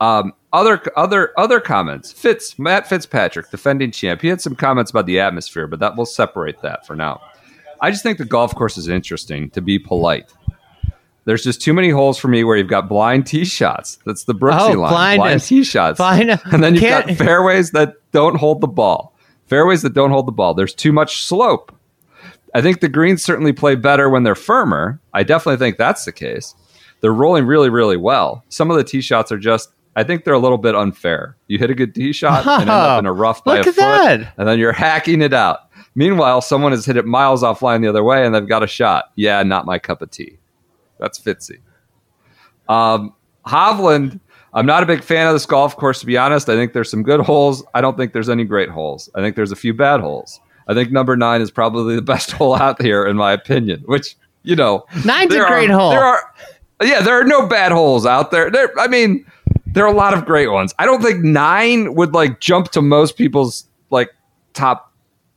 Um, 0.00 0.32
other 0.52 0.80
other 0.96 1.32
other 1.36 1.60
comments. 1.60 2.12
Fitz 2.12 2.58
Matt 2.58 2.88
Fitzpatrick, 2.88 3.50
defending 3.50 3.90
champ. 3.90 4.20
He 4.20 4.28
had 4.28 4.40
some 4.40 4.54
comments 4.54 4.90
about 4.90 5.06
the 5.06 5.18
atmosphere, 5.18 5.66
but 5.66 5.80
that 5.80 5.96
will 5.96 6.06
separate 6.06 6.60
that 6.62 6.86
for 6.86 6.94
now. 6.94 7.20
I 7.80 7.90
just 7.90 8.04
think 8.04 8.18
the 8.18 8.24
golf 8.24 8.54
course 8.54 8.78
is 8.78 8.86
interesting. 8.86 9.50
To 9.50 9.60
be 9.60 9.78
polite, 9.78 10.32
there's 11.24 11.42
just 11.44 11.60
too 11.62 11.72
many 11.72 11.90
holes 11.90 12.18
for 12.18 12.28
me 12.28 12.44
where 12.44 12.56
you've 12.56 12.68
got 12.68 12.88
blind 12.88 13.26
tee 13.26 13.44
shots. 13.44 13.98
That's 14.04 14.24
the 14.24 14.34
Brooksy 14.34 14.74
Oh, 14.74 14.80
line. 14.80 14.90
blind- 14.90 15.18
blind 15.20 15.42
tee 15.42 15.64
shots, 15.64 15.98
blind- 15.98 16.30
and 16.52 16.62
then 16.62 16.74
you've 16.74 16.82
got 16.82 17.06
can't- 17.06 17.18
fairways 17.18 17.70
that 17.72 17.94
don't 18.12 18.36
hold 18.36 18.60
the 18.60 18.66
ball. 18.68 19.14
Fairways 19.46 19.82
that 19.82 19.92
don't 19.94 20.10
hold 20.10 20.26
the 20.26 20.32
ball. 20.32 20.54
There's 20.54 20.74
too 20.74 20.92
much 20.92 21.22
slope. 21.24 21.74
I 22.54 22.60
think 22.62 22.80
the 22.80 22.88
greens 22.88 23.22
certainly 23.22 23.52
play 23.52 23.74
better 23.76 24.08
when 24.10 24.22
they're 24.24 24.34
firmer. 24.34 25.00
I 25.14 25.22
definitely 25.22 25.58
think 25.58 25.76
that's 25.78 26.04
the 26.04 26.12
case. 26.12 26.54
They're 27.00 27.12
rolling 27.12 27.46
really, 27.46 27.68
really 27.70 27.96
well. 27.96 28.44
Some 28.48 28.70
of 28.70 28.76
the 28.76 28.84
tee 28.84 29.00
shots 29.00 29.32
are 29.32 29.38
just, 29.38 29.70
I 29.96 30.04
think 30.04 30.24
they're 30.24 30.34
a 30.34 30.38
little 30.38 30.58
bit 30.58 30.74
unfair. 30.74 31.36
You 31.48 31.58
hit 31.58 31.70
a 31.70 31.74
good 31.74 31.94
tee 31.94 32.12
shot 32.12 32.46
and 32.46 32.62
end 32.62 32.70
up 32.70 32.98
in 33.00 33.06
a 33.06 33.12
rough 33.12 33.42
by 33.44 33.58
Look 33.58 33.66
a 33.66 33.68
at 33.70 33.74
foot, 33.74 33.80
that. 34.20 34.34
and 34.38 34.46
then 34.48 34.58
you're 34.58 34.72
hacking 34.72 35.20
it 35.22 35.32
out. 35.32 35.60
Meanwhile, 35.94 36.40
someone 36.42 36.72
has 36.72 36.86
hit 36.86 36.96
it 36.96 37.04
miles 37.04 37.42
offline 37.42 37.82
the 37.82 37.88
other 37.88 38.04
way 38.04 38.24
and 38.24 38.34
they've 38.34 38.48
got 38.48 38.62
a 38.62 38.66
shot. 38.66 39.06
Yeah, 39.16 39.42
not 39.42 39.66
my 39.66 39.78
cup 39.78 40.00
of 40.00 40.10
tea. 40.10 40.38
That's 41.02 41.18
Fitzy. 41.18 41.58
Um, 42.68 43.12
Hovland, 43.44 44.20
I'm 44.54 44.66
not 44.66 44.84
a 44.84 44.86
big 44.86 45.02
fan 45.02 45.26
of 45.26 45.32
this 45.32 45.44
golf 45.44 45.76
course, 45.76 45.98
to 45.98 46.06
be 46.06 46.16
honest. 46.16 46.48
I 46.48 46.54
think 46.54 46.74
there's 46.74 46.88
some 46.88 47.02
good 47.02 47.18
holes. 47.18 47.64
I 47.74 47.80
don't 47.80 47.96
think 47.96 48.12
there's 48.12 48.28
any 48.28 48.44
great 48.44 48.68
holes. 48.68 49.10
I 49.16 49.20
think 49.20 49.34
there's 49.34 49.50
a 49.50 49.56
few 49.56 49.74
bad 49.74 49.98
holes. 49.98 50.40
I 50.68 50.74
think 50.74 50.92
number 50.92 51.16
nine 51.16 51.40
is 51.40 51.50
probably 51.50 51.96
the 51.96 52.02
best 52.14 52.30
hole 52.30 52.54
out 52.54 52.80
here, 52.80 53.04
in 53.04 53.16
my 53.16 53.32
opinion, 53.32 53.82
which, 53.86 54.14
you 54.44 54.54
know, 54.54 54.86
Nine's 55.04 55.34
a 55.34 55.38
great 55.40 55.70
are, 55.70 55.78
hole. 55.78 55.90
There 55.90 56.04
are, 56.04 56.34
yeah, 56.82 57.02
there 57.02 57.18
are 57.20 57.24
no 57.24 57.48
bad 57.48 57.72
holes 57.72 58.06
out 58.06 58.30
there. 58.30 58.48
There, 58.48 58.70
I 58.78 58.86
mean, 58.86 59.26
there 59.66 59.84
are 59.84 59.92
a 59.92 59.96
lot 59.96 60.14
of 60.14 60.24
great 60.24 60.52
ones. 60.52 60.72
I 60.78 60.86
don't 60.86 61.02
think 61.02 61.24
nine 61.24 61.94
would 61.94 62.14
like 62.14 62.38
jump 62.38 62.70
to 62.72 62.82
most 62.82 63.16
people's 63.16 63.66
like 63.90 64.10
top 64.52 64.91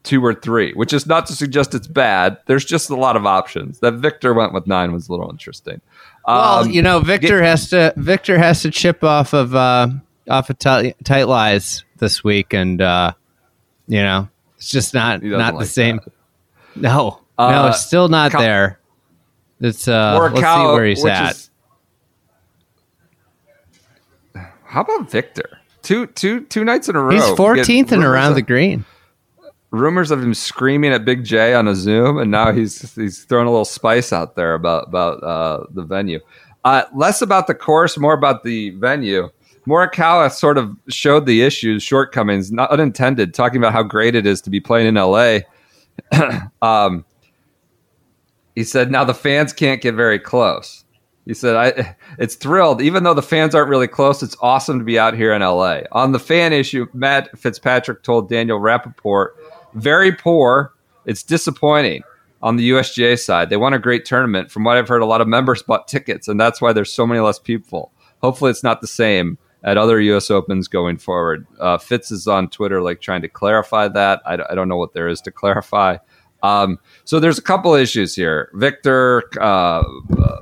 two 0.06 0.24
or 0.24 0.34
three, 0.34 0.72
which 0.74 0.94
is 0.94 1.06
not 1.06 1.26
to 1.28 1.34
suggest 1.34 1.74
it's 1.76 1.88
bad. 1.88 2.38
There's 2.46 2.64
just 2.64 2.90
a 2.90 2.96
lot 2.96 3.16
of 3.18 3.26
options. 3.26 3.80
That 3.80 3.96
Viktor 3.96 4.34
went 4.34 4.54
with 4.54 4.68
nine 4.68 4.94
was 4.94 5.10
a 5.10 5.12
little 5.12 5.30
interesting. 5.30 5.82
Well, 6.28 6.60
Um, 6.64 6.70
you 6.70 6.82
know, 6.82 7.00
Viktor 7.02 7.44
has 7.44 7.70
to 7.72 7.94
Viktor 7.98 8.38
has 8.38 8.62
to 8.62 8.72
chip 8.72 9.04
off 9.04 9.34
of 9.34 9.54
uh, 9.54 9.90
off 10.30 10.50
of 10.50 10.58
tight, 10.60 10.96
tight 11.04 11.28
lies 11.28 11.84
this 11.98 12.24
week, 12.24 12.54
and 12.54 12.82
uh, 12.82 13.12
you 13.88 14.02
know, 14.02 14.30
it's 14.58 14.70
just 14.70 14.94
not 14.94 15.22
not 15.22 15.52
the 15.54 15.58
like 15.60 15.68
same. 15.68 15.98
that. 15.98 16.12
No, 16.78 17.22
no, 17.38 17.44
Uh, 17.46 17.68
it's 17.70 17.86
still 17.86 18.08
not 18.08 18.32
there. 18.32 18.80
It's 19.60 19.88
uh, 19.88 20.18
let's 20.34 20.38
see 20.40 20.44
where 20.74 20.86
he's 20.86 21.06
at. 21.06 21.32
is- 21.32 21.50
how 24.64 24.82
about 24.82 25.10
Viktor? 25.10 25.60
Two, 25.84 26.08
two, 26.08 26.42
two 26.42 26.64
nights 26.66 26.90
in 26.90 26.96
a 26.96 27.02
row. 27.02 27.12
He's 27.12 27.24
Get 27.24 27.38
14th 27.38 27.92
and 27.92 28.04
around 28.04 28.34
the 28.34 28.42
green. 28.42 28.84
Rumors 29.72 30.12
of 30.12 30.24
him 30.24 30.34
screaming 30.34 30.94
at 30.94 31.04
Big 31.04 31.24
J 31.24 31.54
on 31.54 31.68
a 31.68 31.76
Zoom, 31.76 32.18
and 32.18 32.32
now 32.32 32.52
he's 32.52 32.94
he's 32.96 33.24
throwing 33.26 33.48
a 33.48 33.52
little 33.52 33.66
spice 33.66 34.14
out 34.14 34.36
there 34.36 34.54
about 34.54 34.88
about 34.88 35.22
uh, 35.24 35.66
the 35.72 35.84
venue. 35.84 36.20
Uh, 36.64 36.84
less 36.96 37.22
about 37.22 37.48
the 37.48 37.54
course, 37.54 37.98
more 37.98 38.14
about 38.14 38.44
the 38.44 38.72
venue. 38.72 39.30
Morikawa 39.68 40.32
sort 40.32 40.58
of 40.58 40.76
showed 40.90 41.26
the 41.26 41.42
issues, 41.42 41.84
shortcomings, 41.84 42.52
not 42.52 42.70
unintended, 42.70 43.34
talking 43.34 43.58
about 43.58 43.74
how 43.74 43.84
great 43.84 44.16
it 44.16 44.26
is 44.26 44.42
to 44.42 44.50
be 44.50 44.60
playing 44.60 44.88
in 44.88 44.96
LA. 44.96 45.40
um, 46.62 47.04
he 48.56 48.64
said, 48.64 48.92
"Now 48.92 49.04
the 49.04 49.14
fans 49.14 49.54
can't 49.54 49.82
get 49.82 49.96
very 49.96 50.20
close." 50.20 50.84
He 51.26 51.34
said, 51.34 51.56
"I 51.56 51.96
it's 52.20 52.36
thrilled, 52.36 52.82
even 52.82 53.04
though 53.04 53.14
the 53.14 53.22
fans 53.22 53.56
aren't 53.56 53.70
really 53.70 53.88
close. 53.88 54.22
It's 54.22 54.38
awesome 54.42 54.80
to 54.80 54.86
be 54.86 55.00
out 55.00 55.16
here 55.16 55.34
in 55.34 55.42
LA." 55.42 55.82
On 55.92 56.12
the 56.12 56.20
fan 56.20 56.54
issue, 56.54 56.88
Matt 56.94 57.38
Fitzpatrick 57.38 58.04
told 58.04 58.30
Daniel 58.30 58.60
Rapaport, 58.60 59.30
"Very 59.76 60.12
poor. 60.12 60.74
It's 61.06 61.24
disappointing." 61.24 62.04
On 62.42 62.58
the 62.58 62.70
USGA 62.70 63.18
side, 63.18 63.50
they 63.50 63.58
won 63.58 63.74
a 63.74 63.80
great 63.80 64.06
tournament. 64.06 64.52
From 64.52 64.64
what 64.64 64.78
I've 64.78 64.88
heard, 64.88 65.02
a 65.02 65.06
lot 65.06 65.22
of 65.22 65.28
members 65.28 65.64
bought 65.64 65.88
tickets, 65.88 66.28
and 66.28 66.40
that's 66.40 66.62
why 66.62 66.74
there's 66.74 66.94
so 66.94 67.08
many 67.08 67.20
less 67.20 67.40
people. 67.40 67.92
Hopefully, 68.22 68.52
it's 68.52 68.64
not 68.64 68.82
the 68.82 68.88
same 68.88 69.40
at 69.66 69.78
other 69.78 70.00
U.S. 70.00 70.30
Opens 70.30 70.68
going 70.68 70.98
forward. 70.98 71.48
Uh, 71.60 71.78
Fitz 71.78 72.12
is 72.12 72.28
on 72.28 72.50
Twitter, 72.50 72.82
like 72.82 73.02
trying 73.02 73.24
to 73.24 73.28
clarify 73.28 73.88
that. 73.88 74.22
I, 74.26 74.36
don't 74.54 74.70
know 74.70 74.78
what 74.78 74.94
there 74.94 75.10
is 75.10 75.20
to 75.22 75.32
clarify. 75.42 75.98
Um, 76.44 76.78
so 77.04 77.20
there's 77.20 77.40
a 77.40 77.42
couple 77.42 77.74
issues 77.74 78.16
here. 78.16 78.52
Viktor, 78.54 79.24
uh, 79.42 79.84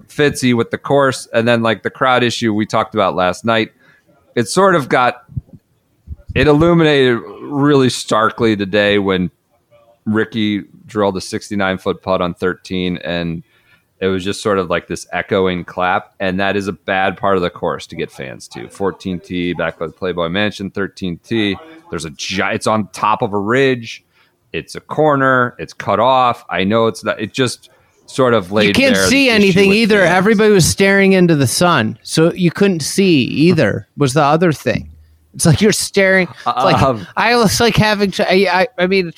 Fitzy 0.08 0.54
with 0.54 0.72
the 0.72 0.78
course, 0.78 1.28
and 1.34 1.48
then 1.48 1.64
like 1.64 1.84
the 1.84 1.90
crowd 1.90 2.24
issue 2.24 2.54
we 2.54 2.66
talked 2.66 2.94
about 2.94 3.16
last 3.16 3.46
night. 3.46 3.72
It 4.36 4.50
sort 4.50 4.76
of 4.76 4.90
got 4.90 5.24
it 6.36 6.48
illuminated 6.48 7.20
really 7.42 7.90
starkly 7.90 8.56
today 8.56 9.00
when 9.00 9.30
Rickie 10.06 10.64
drilled 10.86 11.18
a 11.18 11.22
69 11.22 11.78
foot 11.78 12.02
putt 12.02 12.22
on 12.22 12.34
13 12.34 12.98
and 12.98 13.44
it 14.00 14.08
was 14.08 14.24
just 14.24 14.42
sort 14.42 14.58
of 14.58 14.70
like 14.70 14.88
this 14.88 15.08
echoing 15.14 15.64
clap 15.64 16.14
and 16.20 16.40
that 16.40 16.58
is 16.58 16.68
a 16.68 16.74
bad 16.74 17.16
part 17.16 17.38
of 17.38 17.42
the 17.42 17.50
course 17.50 17.88
to 17.88 17.96
get 17.96 18.12
fans 18.12 18.48
to 18.50 18.62
14t 18.68 19.56
back 19.58 19.80
by 19.80 19.88
the 19.88 19.94
playboy 19.94 20.28
mansion 20.28 20.70
13t 20.72 21.56
there's 21.90 22.04
a 22.04 22.10
gi- 22.10 22.42
it's 22.54 22.68
on 22.68 22.88
top 22.90 23.22
of 23.22 23.32
a 23.32 23.40
ridge 23.40 24.04
it's 24.52 24.76
a 24.76 24.82
corner 24.82 25.56
it's 25.58 25.72
cut 25.72 26.02
off 26.02 26.44
i 26.50 26.66
know 26.66 26.88
it's 26.88 27.04
not 27.04 27.18
it 27.22 27.32
just 27.32 27.70
sort 28.06 28.34
of 28.34 28.52
laid 28.52 28.68
You 28.68 28.74
can't 28.74 28.98
see 28.98 29.30
anything 29.30 29.72
either. 29.72 30.00
fans. 30.00 30.12
Everybody 30.12 30.52
was 30.52 30.66
staring 30.66 31.14
into 31.14 31.38
the 31.38 31.48
sun, 31.48 31.98
so 32.04 32.34
you 32.34 32.52
couldn't 32.52 32.82
see 32.82 33.24
either. 33.24 33.88
Was 33.96 34.14
the 34.14 34.22
other 34.22 34.52
thing? 34.52 34.92
It's 35.34 35.46
like 35.46 35.62
you're 35.62 35.72
staring. 35.72 36.28
Like 36.46 36.82
Um, 36.82 37.08
I 37.18 37.36
was 37.36 37.60
like 37.60 37.76
having. 37.76 38.12
To, 38.12 38.32
I, 38.32 38.62
I 38.62 38.68
I 38.78 38.88
mean, 38.88 39.14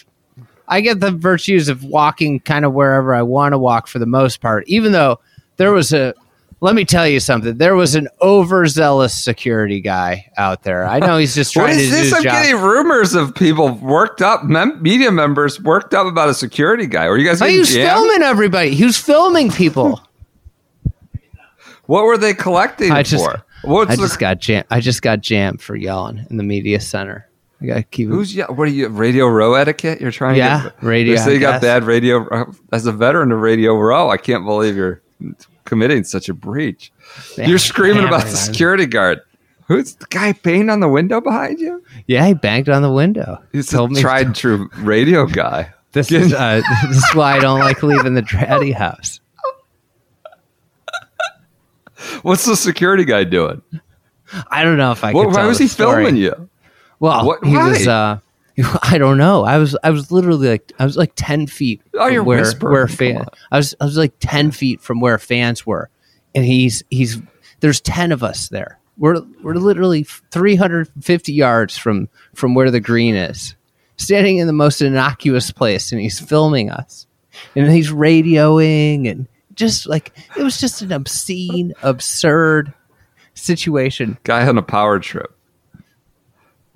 I 0.67 0.81
get 0.81 0.99
the 0.99 1.11
virtues 1.11 1.67
of 1.69 1.83
walking 1.83 2.39
kind 2.39 2.63
of 2.65 2.73
wherever 2.73 3.13
I 3.13 3.21
want 3.21 3.53
to 3.53 3.57
walk 3.59 3.87
for 3.87 3.99
the 3.99 4.05
most 4.05 4.39
part. 4.41 4.63
Even 4.67 4.91
though 4.91 5.19
there 5.57 5.71
was 5.71 5.93
a. 5.93 6.13
Let 6.61 6.73
me 6.73 6.85
tell 6.85 7.05
you 7.05 7.19
something. 7.19 7.57
There 7.57 7.75
was 7.75 7.95
an 7.95 8.07
overzealous 8.21 9.13
security 9.13 9.81
guy 9.81 10.31
out 10.37 10.63
there. 10.63 10.85
I 10.85 10.99
know 10.99 11.17
he's 11.17 11.35
just 11.35 11.53
What 11.55 11.63
trying 11.65 11.77
to 11.77 11.83
is 11.83 11.89
do 11.89 11.95
this? 11.97 12.03
his 12.05 12.13
I'm 12.13 12.23
job. 12.23 12.31
getting 12.31 12.61
rumors 12.61 13.13
of 13.13 13.35
people 13.35 13.73
worked 13.73 14.21
up, 14.21 14.45
mem- 14.45 14.81
media 14.81 15.11
members 15.11 15.61
worked 15.61 15.93
up 15.93 16.07
about 16.07 16.29
a 16.29 16.33
security 16.33 16.87
guy. 16.87 17.09
Were 17.09 17.17
you 17.17 17.27
guys 17.27 17.41
he 17.41 17.59
was 17.59 17.71
jammed? 17.73 17.89
filming 17.91 18.21
everybody. 18.23 18.73
He 18.73 18.85
was 18.85 18.97
filming 18.97 19.51
people. 19.51 20.01
What 21.87 22.05
were 22.05 22.17
they 22.17 22.33
collecting 22.33 22.91
I 22.91 23.03
just, 23.03 23.23
for? 23.23 23.43
What's 23.63 23.91
I 23.91 23.95
the, 23.95 24.01
just 24.03 24.19
got 24.19 24.39
jam. 24.39 24.63
I 24.69 24.79
just 24.79 25.01
got 25.01 25.21
jammed 25.21 25.61
for 25.61 25.75
yelling 25.75 26.25
in 26.29 26.37
the 26.37 26.43
media 26.43 26.79
center. 26.79 27.27
I 27.61 27.65
got 27.67 27.75
to 27.75 27.83
keep. 27.83 28.09
who's 28.09 28.35
yeah? 28.35 28.45
What 28.51 28.67
are 28.67 28.71
you? 28.71 28.89
Radio 28.89 29.27
row 29.27 29.53
etiquette? 29.53 30.01
You're 30.01 30.11
trying 30.11 30.35
Yeah, 30.37 30.57
to 30.57 30.69
get, 30.69 30.83
radio, 30.83 31.15
say 31.17 31.33
you 31.33 31.39
got 31.39 31.61
bad 31.61 31.83
radio. 31.83 32.53
As 32.71 32.85
a 32.85 32.91
veteran 32.91 33.31
of 33.31 33.39
radio 33.39 33.75
row, 33.75 34.09
I 34.09 34.17
can't 34.17 34.45
believe 34.45 34.75
you're 34.75 35.01
committing 35.63 36.03
such 36.03 36.29
a 36.29 36.33
breach. 36.33 36.91
You're 37.37 37.57
screaming 37.57 38.05
about 38.05 38.23
the 38.23 38.35
security 38.35 38.85
guard. 38.85 39.21
Who's 39.67 39.95
the 39.95 40.05
guy 40.11 40.33
banging 40.33 40.69
on 40.69 40.79
the 40.79 40.87
window 40.89 41.21
behind 41.21 41.59
you? 41.59 41.81
Yeah, 42.05 42.27
he 42.27 42.35
banged 42.35 42.69
on 42.69 42.83
the 42.83 42.91
window. 42.91 43.41
He's 43.51 43.67
Told 43.67 43.91
a 43.91 43.93
me 43.95 44.01
tried 44.01 44.27
and 44.27 44.35
true 44.35 44.69
radio 44.77 45.25
guy. 45.25 45.73
this 45.93 46.11
is 46.11 46.33
uh, 46.33 46.61
this 46.87 46.97
is 46.97 47.15
why 47.15 47.37
I 47.37 47.39
don't 47.39 47.59
like 47.59 47.81
leaving 47.81 48.13
the 48.13 48.21
Draddy 48.21 48.73
house. 48.73 49.19
What's 52.25 52.45
the 52.45 52.55
security 52.55 53.05
guy 53.05 53.23
doing? 53.23 53.61
I 54.49 54.63
don't 54.63 54.77
know 54.77 54.91
if 54.91 55.03
I. 55.03 55.13
What, 55.13 55.29
why 55.29 55.45
was 55.45 55.59
he 55.59 55.67
story. 55.67 56.05
filming 56.05 56.19
you? 56.21 56.49
Well, 56.99 57.25
What- 57.25 57.45
he 57.45 57.55
was. 57.55 57.85
why? 57.85 57.93
Uh, 57.93 58.17
I 58.83 58.97
don't 58.97 59.17
know. 59.17 59.43
I 59.43 59.57
was. 59.57 59.77
I 59.83 59.89
was 59.91 60.11
literally 60.11 60.47
like. 60.49 60.71
I 60.79 60.85
was 60.85 60.97
like 60.97 61.11
ten 61.15 61.45
feet. 61.45 61.81
Oh, 61.93 62.07
you're 62.07 62.23
where 62.23 62.39
whispering. 62.39 62.71
where 62.73 62.87
fan. 62.87 63.25
I 63.51 63.57
was. 63.57 63.75
I 63.79 63.85
was 63.85 63.97
like 63.97 64.13
ten 64.19 64.49
feet 64.51 64.81
from 64.81 65.01
where 65.01 65.17
fans 65.19 65.65
were, 65.65 65.89
and 66.33 66.43
he's 66.45 66.81
he's. 66.89 67.17
There's 67.59 67.79
ten 67.81 68.11
of 68.11 68.23
us 68.23 68.49
there. 68.49 68.79
We're 68.97 69.21
we're 69.43 69.55
literally 69.55 70.03
350 70.03 71.33
yards 71.33 71.77
from 71.77 72.07
from 72.33 72.55
where 72.55 72.71
the 72.71 72.79
green 72.79 73.13
is, 73.15 73.55
standing 73.97 74.37
in 74.37 74.47
the 74.47 74.53
most 74.53 74.81
innocuous 74.81 75.51
place, 75.51 75.91
and 75.91 75.99
he's 75.99 76.19
filming 76.19 76.69
us, 76.71 77.05
and 77.55 77.69
he's 77.69 77.91
radioing, 77.91 79.11
and 79.11 79.27
just 79.55 79.87
like 79.87 80.11
it 80.37 80.43
was 80.43 80.59
just 80.59 80.81
an 80.81 80.91
obscene, 80.91 81.73
absurd 81.81 82.73
situation. 83.33 84.17
Guy 84.23 84.47
on 84.47 84.57
a 84.57 84.61
power 84.61 84.99
trip. 84.99 85.31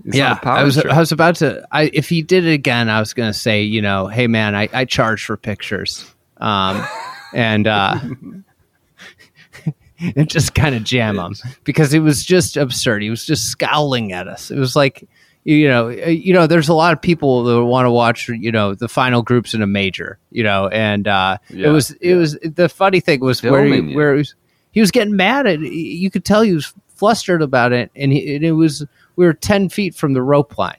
He's 0.04 0.16
yeah, 0.16 0.36
power 0.36 0.58
I 0.58 0.64
was 0.64 0.76
trip. 0.76 0.94
I 0.94 1.00
was 1.00 1.12
about 1.12 1.36
to. 1.38 1.66
I 1.72 1.90
if 1.94 2.10
he 2.10 2.22
did 2.22 2.46
it 2.46 2.54
again, 2.54 2.90
I 2.90 3.00
was 3.00 3.14
going 3.14 3.30
to 3.30 3.38
say, 3.38 3.62
you 3.62 3.82
know, 3.82 4.08
hey 4.08 4.28
man, 4.28 4.56
I, 4.56 4.70
I 4.72 4.86
charge 4.86 5.26
for 5.26 5.36
pictures, 5.36 6.10
um, 6.38 6.86
and 7.34 7.68
uh, 7.68 8.00
and 10.00 10.30
just 10.30 10.56
kind 10.56 10.76
of 10.76 10.84
jam 10.84 11.18
him 11.18 11.36
because 11.64 11.94
it 11.94 12.00
was 12.00 12.24
just 12.24 12.56
absurd. 12.56 13.02
He 13.02 13.10
was 13.10 13.26
just 13.26 13.48
scowling 13.48 14.14
at 14.14 14.28
us. 14.28 14.52
It 14.52 14.60
was 14.60 14.76
like. 14.76 15.08
You 15.44 15.68
know, 15.68 15.90
uh, 15.90 16.10
you 16.10 16.34
know. 16.34 16.48
There's 16.48 16.70
a 16.70 16.74
lot 16.74 16.94
of 16.94 17.02
people 17.02 17.44
that 17.44 17.64
want 17.64 17.86
to 17.86 17.92
watch. 17.92 18.28
You 18.30 18.52
know, 18.52 18.76
the 18.76 18.90
final 18.90 19.22
groups 19.22 19.54
in 19.54 19.62
a 19.62 19.68
major. 19.68 20.20
You 20.32 20.44
know, 20.44 20.68
and 20.68 21.08
uh, 21.08 21.38
Yeah, 21.50 21.68
it 21.68 21.72
was. 21.72 21.92
It 22.02 22.16
was 22.16 22.38
the 22.42 22.70
funny 22.70 23.00
thing 23.00 23.22
was 23.22 23.42
where 23.42 23.66
he, 23.66 23.96
where 23.96 24.14
he 24.14 24.18
was, 24.20 24.36
he 24.72 24.82
was 24.82 24.92
getting 24.92 25.16
mad 25.16 25.48
at. 25.48 25.60
You 25.60 26.12
could 26.12 26.26
tell 26.26 26.42
he 26.42 26.54
was 26.54 26.74
flustered 26.90 27.42
about 27.42 27.72
it, 27.72 27.90
and, 27.96 28.12
he, 28.12 28.36
and 28.36 28.44
it 28.44 28.52
was 28.52 28.86
we 29.16 29.26
were 29.26 29.34
ten 29.34 29.70
feet 29.70 29.96
from 29.96 30.14
the 30.14 30.22
rope 30.22 30.58
line. 30.58 30.78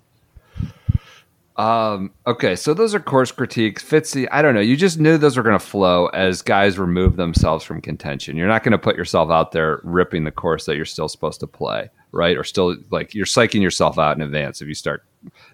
Um, 1.60 2.12
okay, 2.26 2.56
so 2.56 2.72
those 2.72 2.94
are 2.94 3.00
course 3.00 3.32
critiques. 3.32 3.84
Fitzy, 3.84 4.26
I 4.32 4.40
don't 4.40 4.54
know. 4.54 4.62
You 4.62 4.78
just 4.78 4.98
knew 4.98 5.18
those 5.18 5.36
were 5.36 5.42
going 5.42 5.58
to 5.58 5.64
flow 5.64 6.06
as 6.06 6.40
guys 6.40 6.78
remove 6.78 7.16
themselves 7.16 7.64
from 7.64 7.82
contention. 7.82 8.34
You're 8.34 8.48
not 8.48 8.62
going 8.62 8.72
to 8.72 8.78
put 8.78 8.96
yourself 8.96 9.30
out 9.30 9.52
there 9.52 9.80
ripping 9.84 10.24
the 10.24 10.30
course 10.30 10.64
that 10.64 10.76
you're 10.76 10.86
still 10.86 11.08
supposed 11.08 11.38
to 11.40 11.46
play, 11.46 11.90
right? 12.12 12.36
Or 12.36 12.44
still 12.44 12.76
like 12.90 13.14
you're 13.14 13.26
psyching 13.26 13.62
yourself 13.62 13.98
out 13.98 14.16
in 14.16 14.22
advance 14.22 14.60
if 14.62 14.68
you 14.68 14.74
start. 14.74 15.04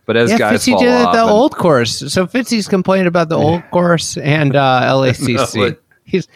But 0.05 0.17
as 0.17 0.31
Yeah, 0.31 0.39
guys 0.39 0.61
Fitzy 0.63 0.73
fall 0.73 0.81
did 0.81 0.93
off, 0.93 1.15
the 1.15 1.23
and- 1.23 1.31
old 1.31 1.57
course. 1.57 1.99
So 2.13 2.27
Fitzy's 2.27 2.69
complaining 2.69 3.07
about 3.09 3.29
the 3.29 3.37
old 3.37 3.63
course 3.71 4.17
and 4.17 4.55
uh, 4.55 4.83
LACC. 4.95 5.55
No, 5.57 5.77
he's, 6.05 6.29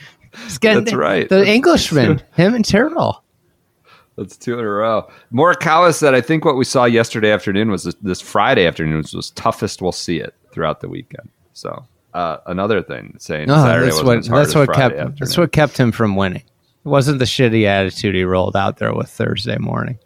he's 0.44 0.58
getting 0.58 0.84
That's 0.84 0.94
right. 0.96 1.28
The 1.28 1.36
That's- 1.36 1.54
Englishman, 1.54 2.22
him 2.36 2.54
and 2.54 2.64
Tyrrell. 2.64 3.22
That's 4.16 4.36
two 4.36 4.58
in 4.58 4.64
a 4.64 4.68
row. 4.68 5.08
Morikawa 5.32 5.94
said, 5.94 6.14
"I 6.14 6.20
think 6.20 6.44
what 6.44 6.56
we 6.56 6.64
saw 6.64 6.84
yesterday 6.84 7.30
afternoon 7.30 7.70
was 7.70 7.84
this, 7.84 7.94
this 8.02 8.20
Friday 8.20 8.66
afternoon 8.66 8.98
was, 8.98 9.14
was 9.14 9.30
toughest. 9.30 9.80
We'll 9.80 9.92
see 9.92 10.18
it 10.18 10.34
throughout 10.52 10.80
the 10.80 10.88
weekend." 10.90 11.30
So 11.54 11.86
uh, 12.12 12.38
another 12.46 12.82
thing 12.82 13.14
saying 13.18 13.46
No, 13.48 13.54
Saturday 13.56 13.86
that's 13.86 14.02
what 14.02 14.24
that's 14.28 14.54
what 14.54 14.66
Friday 14.66 14.80
kept 14.80 14.94
afternoon. 14.96 15.16
that's 15.20 15.38
what 15.38 15.52
kept 15.52 15.78
him 15.78 15.90
from 15.92 16.16
winning. 16.16 16.42
It 16.42 16.88
wasn't 16.88 17.18
the 17.18 17.24
shitty 17.24 17.64
attitude 17.64 18.14
he 18.14 18.24
rolled 18.24 18.56
out 18.56 18.76
there 18.76 18.92
with 18.92 19.08
Thursday 19.08 19.56
morning. 19.56 19.98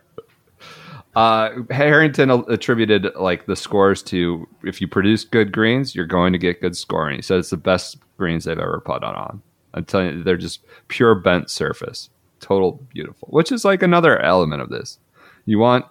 Uh, 1.16 1.62
Harrington 1.70 2.30
attributed 2.30 3.14
like 3.14 3.46
the 3.46 3.54
scores 3.56 4.02
to 4.04 4.48
if 4.64 4.80
you 4.80 4.88
produce 4.88 5.24
good 5.24 5.52
greens, 5.52 5.94
you're 5.94 6.06
going 6.06 6.32
to 6.32 6.38
get 6.38 6.60
good 6.60 6.76
scoring. 6.76 7.16
He 7.16 7.22
said 7.22 7.38
it's 7.38 7.50
the 7.50 7.56
best 7.56 7.98
greens 8.16 8.44
they've 8.44 8.58
ever 8.58 8.80
put 8.84 9.04
on. 9.04 9.40
I'm 9.74 9.84
telling 9.84 10.18
you, 10.18 10.22
they're 10.22 10.36
just 10.36 10.60
pure 10.88 11.14
bent 11.14 11.50
surface, 11.50 12.10
total 12.40 12.80
beautiful. 12.92 13.28
Which 13.30 13.52
is 13.52 13.64
like 13.64 13.82
another 13.82 14.20
element 14.20 14.62
of 14.62 14.70
this. 14.70 14.98
You 15.46 15.58
want, 15.58 15.84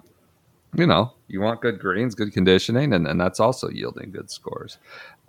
you 0.74 0.86
know, 0.86 1.12
you 1.28 1.40
want 1.40 1.60
good 1.60 1.78
greens, 1.78 2.14
good 2.14 2.32
conditioning, 2.32 2.92
and, 2.92 3.06
and 3.06 3.20
that's 3.20 3.40
also 3.40 3.68
yielding 3.68 4.10
good 4.10 4.30
scores. 4.30 4.78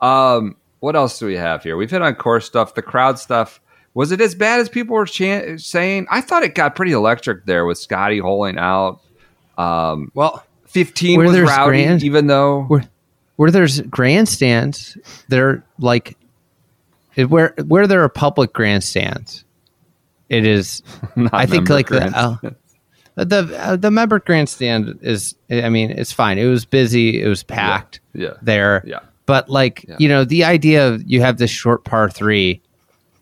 Um, 0.02 0.56
what 0.80 0.96
else 0.96 1.20
do 1.20 1.26
we 1.26 1.36
have 1.36 1.64
here? 1.64 1.78
We've 1.78 1.92
hit 1.92 2.02
on 2.02 2.16
course 2.16 2.46
stuff, 2.46 2.76
the 2.76 2.82
crowd 2.82 3.18
stuff. 3.20 3.62
Was 3.94 4.12
it 4.12 4.20
as 4.20 4.36
bad 4.36 4.60
as 4.60 4.68
people 4.68 4.96
were 4.96 5.08
saying? 5.08 6.08
I 6.12 6.22
thought 6.22 6.44
it 6.44 6.54
got 6.54 6.76
pretty 6.76 6.92
electric 6.92 7.46
there 7.46 7.66
with 7.66 7.78
Scotty 7.78 8.20
holing 8.20 8.58
out. 8.58 9.02
Um, 9.58 10.12
Well, 10.14 10.44
15 10.68 11.18
Where 11.18 11.28
was 11.28 11.36
there's 11.36 11.50
rowdy, 11.50 11.84
grand- 11.84 12.04
even 12.04 12.28
though 12.28 12.64
where 12.64 12.84
where 13.38 13.52
there's 13.52 13.82
grandstands, 13.82 14.98
they're 15.30 15.64
like 15.80 16.18
where 17.28 17.54
where 17.66 17.88
there 17.88 18.04
are 18.04 18.10
public 18.10 18.54
grandstands. 18.54 19.44
It 20.30 20.46
is 20.46 20.82
not 21.16 21.34
I 21.34 21.46
think 21.46 21.70
like 21.70 21.88
the 21.88 22.06
uh, 22.06 22.38
the 23.16 23.58
uh, 23.58 23.76
the 23.78 23.92
member 23.92 24.20
grandstand 24.20 25.00
is. 25.02 25.36
I 25.50 25.70
mean, 25.70 25.92
it's 25.92 26.12
fine. 26.12 26.38
It 26.38 26.48
was 26.48 26.66
busy. 26.66 27.22
It 27.22 27.28
was 27.28 27.44
packed 27.44 28.02
yeah, 28.14 28.34
there. 28.42 28.84
yeah. 28.86 29.00
But 29.26 29.50
like 29.50 29.86
Yeah. 29.88 29.96
you 30.00 30.10
know, 30.10 30.26
the 30.26 30.44
idea 30.44 30.88
of 30.90 31.04
you 31.06 31.22
have 31.22 31.38
this 31.38 31.50
short 31.52 31.86
par 31.86 32.10
three, 32.10 32.62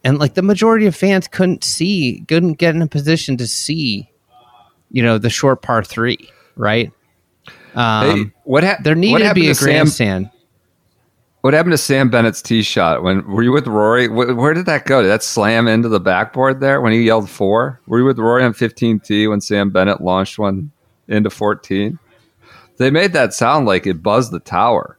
and 0.04 0.18
like 0.18 0.34
the 0.34 0.42
majority 0.42 0.86
of 0.88 0.96
fans 0.96 1.28
couldn't 1.28 1.64
see, 1.64 2.24
couldn't 2.28 2.54
get 2.58 2.74
in 2.76 2.82
a 2.82 2.88
position 2.88 3.38
to 3.38 3.48
see, 3.48 4.10
you 4.94 5.04
know, 5.04 5.18
the 5.18 5.30
short 5.30 5.62
par 5.62 5.84
three, 5.84 6.30
right? 6.56 6.90
Um, 7.76 8.06
hey, 8.06 8.32
what, 8.46 8.64
ha- 8.64 8.78
there 8.82 8.96
needed 8.96 9.28
to 9.28 9.34
be 9.34 9.50
a 9.50 9.56
Sam? 9.56 9.66
grandstand. 9.66 10.30
What 11.42 11.54
happened 11.54 11.74
to 11.74 11.78
Sam 11.78 12.10
Bennett's 12.10 12.42
tee 12.42 12.62
shot? 12.62 13.04
When 13.04 13.28
were 13.28 13.44
you 13.44 13.52
with 13.52 13.68
Rory? 13.68 14.08
Wh- 14.08 14.38
where 14.38 14.54
did 14.54 14.66
that 14.68 14.86
go? 14.86 15.02
Did 15.02 15.10
that 15.10 15.24
slam 15.24 15.68
into 15.68 15.90
the 15.90 16.00
backboard 16.00 16.62
there 16.62 16.80
when 16.80 16.94
he 16.94 17.02
yelled 17.02 17.30
four? 17.30 17.82
Were 17.86 18.00
you 18.00 18.06
with 18.06 18.18
Rory 18.18 18.46
on 18.46 18.54
15 18.54 19.02
tee 19.02 19.28
when 19.28 19.42
Sam 19.42 19.70
Bennett 19.70 20.00
launched 20.00 20.40
one 20.40 20.72
into 21.10 21.30
14? 21.30 22.00
They 22.78 22.92
made 22.92 23.12
that 23.12 23.34
sound 23.34 23.66
like 23.66 23.86
it 23.86 24.02
buzzed 24.02 24.32
the 24.32 24.40
tower 24.40 24.98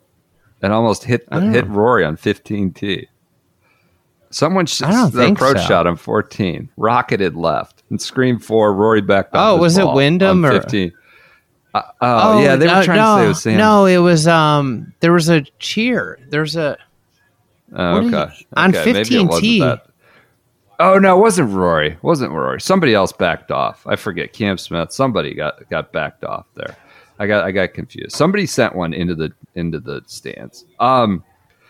and 0.61 0.73
almost 0.73 1.05
hit 1.05 1.27
hit. 1.33 1.67
Rory 1.67 2.05
on 2.05 2.17
15 2.17 2.73
tee. 2.73 3.09
Someone 4.31 4.67
sh- 4.67 4.81
the 4.81 5.31
approach 5.33 5.59
so. 5.59 5.63
shot 5.65 5.87
on 5.87 5.97
14, 5.97 6.69
rocketed 6.77 7.37
left 7.37 7.84
and 7.91 8.01
Scream 8.01 8.39
four. 8.39 8.75
Rory 8.75 9.01
backed 9.01 9.35
off 9.35 9.59
Oh, 9.59 9.61
was 9.61 9.79
it 9.79 9.87
Wyndham 9.87 10.45
or- 10.45 10.53
15? 10.53 10.93
Uh, 11.75 11.83
oh, 12.01 12.41
yeah, 12.41 12.55
they 12.55 12.67
no, 12.67 12.79
were 12.79 12.85
trying 12.85 12.99
no, 12.99 13.17
to 13.17 13.21
say 13.21 13.25
it 13.25 13.29
was 13.29 13.43
Sam. 13.43 13.59
No, 13.59 13.87
it 13.87 13.99
was 13.99 14.29
um. 14.29 14.93
There 15.01 15.13
was 15.13 15.29
a 15.29 15.41
cheer. 15.59 16.21
There's 16.31 16.55
a 16.55 16.77
Oh, 17.77 18.07
okay. 18.07 18.33
on 18.57 18.73
15 18.73 19.41
T. 19.41 19.61
Oh 20.81 20.99
no, 20.99 21.17
it 21.17 21.21
wasn't 21.21 21.51
Rory. 21.53 21.93
It 21.93 22.03
wasn't 22.03 22.33
Rory. 22.33 22.61
Somebody 22.61 22.95
else 22.95 23.13
backed 23.13 23.51
off. 23.51 23.85
I 23.87 23.97
forget. 23.97 24.33
Cam 24.33 24.57
Smith. 24.59 24.93
Somebody 24.93 25.35
got 25.35 25.69
got 25.69 25.93
backed 25.93 26.25
off 26.25 26.47
there. 26.55 26.77
I 27.19 27.27
got 27.27 27.45
I 27.45 27.51
got 27.53 27.75
confused. 27.75 28.13
Somebody 28.13 28.47
sent 28.47 28.75
one 28.77 28.93
into 28.93 29.15
the 29.17 29.33
into 29.57 29.81
the 29.81 30.03
stands. 30.07 30.65
Um, 30.81 31.25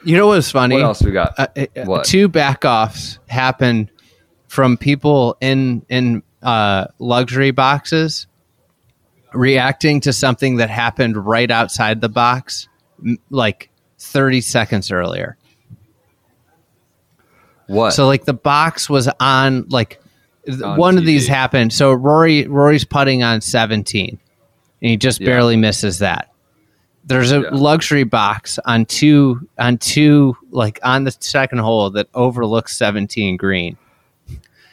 You 0.05 0.17
know 0.19 0.27
what 0.27 0.37
was 0.37 0.51
funny? 0.51 0.75
what 0.77 0.85
else 0.85 1.03
we 1.03 1.13
got? 1.13 1.39
Uh, 1.39 1.47
uh, 1.57 1.67
What? 1.85 2.05
Two 2.05 2.29
backoffs 2.29 3.19
happened 3.29 3.91
from 4.55 4.77
people 4.77 5.37
in 5.41 5.85
in 5.89 6.23
uh, 6.41 6.87
luxury 7.01 7.51
boxes 7.51 8.29
reacting 9.33 10.01
to 10.03 10.13
something 10.13 10.59
that 10.59 10.71
happened 10.71 11.17
right 11.27 11.51
outside 11.51 12.01
the 12.01 12.09
box, 12.09 12.69
m- 13.05 13.19
like 13.31 13.69
thirty 13.99 14.41
seconds 14.41 14.93
earlier. 14.93 15.37
what? 17.67 17.91
So 17.93 18.07
like 18.07 18.25
the 18.27 18.33
box 18.35 18.89
was 18.89 19.09
on 19.19 19.67
like 19.71 20.01
On 20.63 20.79
one 20.79 20.99
of 20.99 21.05
these 21.05 21.27
happened. 21.27 21.73
So 21.73 21.93
Rory 21.93 22.47
Rory's 22.47 22.85
putting 22.85 23.23
on 23.25 23.41
17 23.41 24.11
and 24.11 24.19
he 24.91 24.97
just 24.97 25.21
Yeah. 25.21 25.27
barely 25.27 25.57
misses 25.57 25.99
that. 25.99 26.31
There's 27.07 27.33
a 27.33 27.41
Yeah. 27.41 27.49
luxury 27.53 28.05
box 28.05 28.59
on 28.65 28.85
two 28.87 29.49
on 29.59 29.79
two 29.79 30.37
like 30.51 30.79
on 30.85 31.03
the 31.05 31.11
second 31.19 31.59
hole 31.59 31.91
that 31.91 32.07
overlooks 32.15 32.77
17 32.77 33.37
green. 33.37 33.77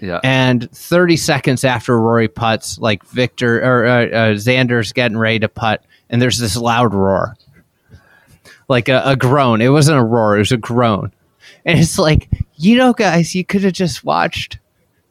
Yeah. 0.01 0.19
And 0.23 0.69
30 0.71 1.15
seconds 1.15 1.63
after 1.63 1.99
Rory 1.99 2.27
puts, 2.27 2.79
like 2.79 3.05
Viktor 3.05 3.61
or 3.63 3.85
uh, 3.85 4.05
uh, 4.05 4.33
Xander's 4.33 4.91
getting 4.91 5.17
ready 5.17 5.39
to 5.39 5.47
putt, 5.47 5.85
and 6.09 6.21
there's 6.21 6.39
this 6.39 6.57
loud 6.57 6.93
roar, 6.93 7.35
like 8.67 8.89
a, 8.89 9.01
a 9.05 9.15
groan. 9.15 9.61
It 9.61 9.69
wasn't 9.69 9.99
a 9.99 10.03
roar; 10.03 10.35
it 10.35 10.39
was 10.39 10.51
a 10.51 10.57
groan. 10.57 11.13
And 11.63 11.79
it's 11.79 11.99
like, 11.99 12.27
you 12.55 12.75
know, 12.75 12.93
guys, 12.93 13.35
you 13.35 13.45
could 13.45 13.63
have 13.63 13.73
just 13.73 14.03
watched 14.03 14.57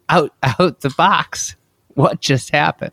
out 0.08 0.34
out 0.42 0.80
the 0.80 0.90
box. 0.90 1.54
What 1.94 2.20
just 2.20 2.50
happened? 2.50 2.92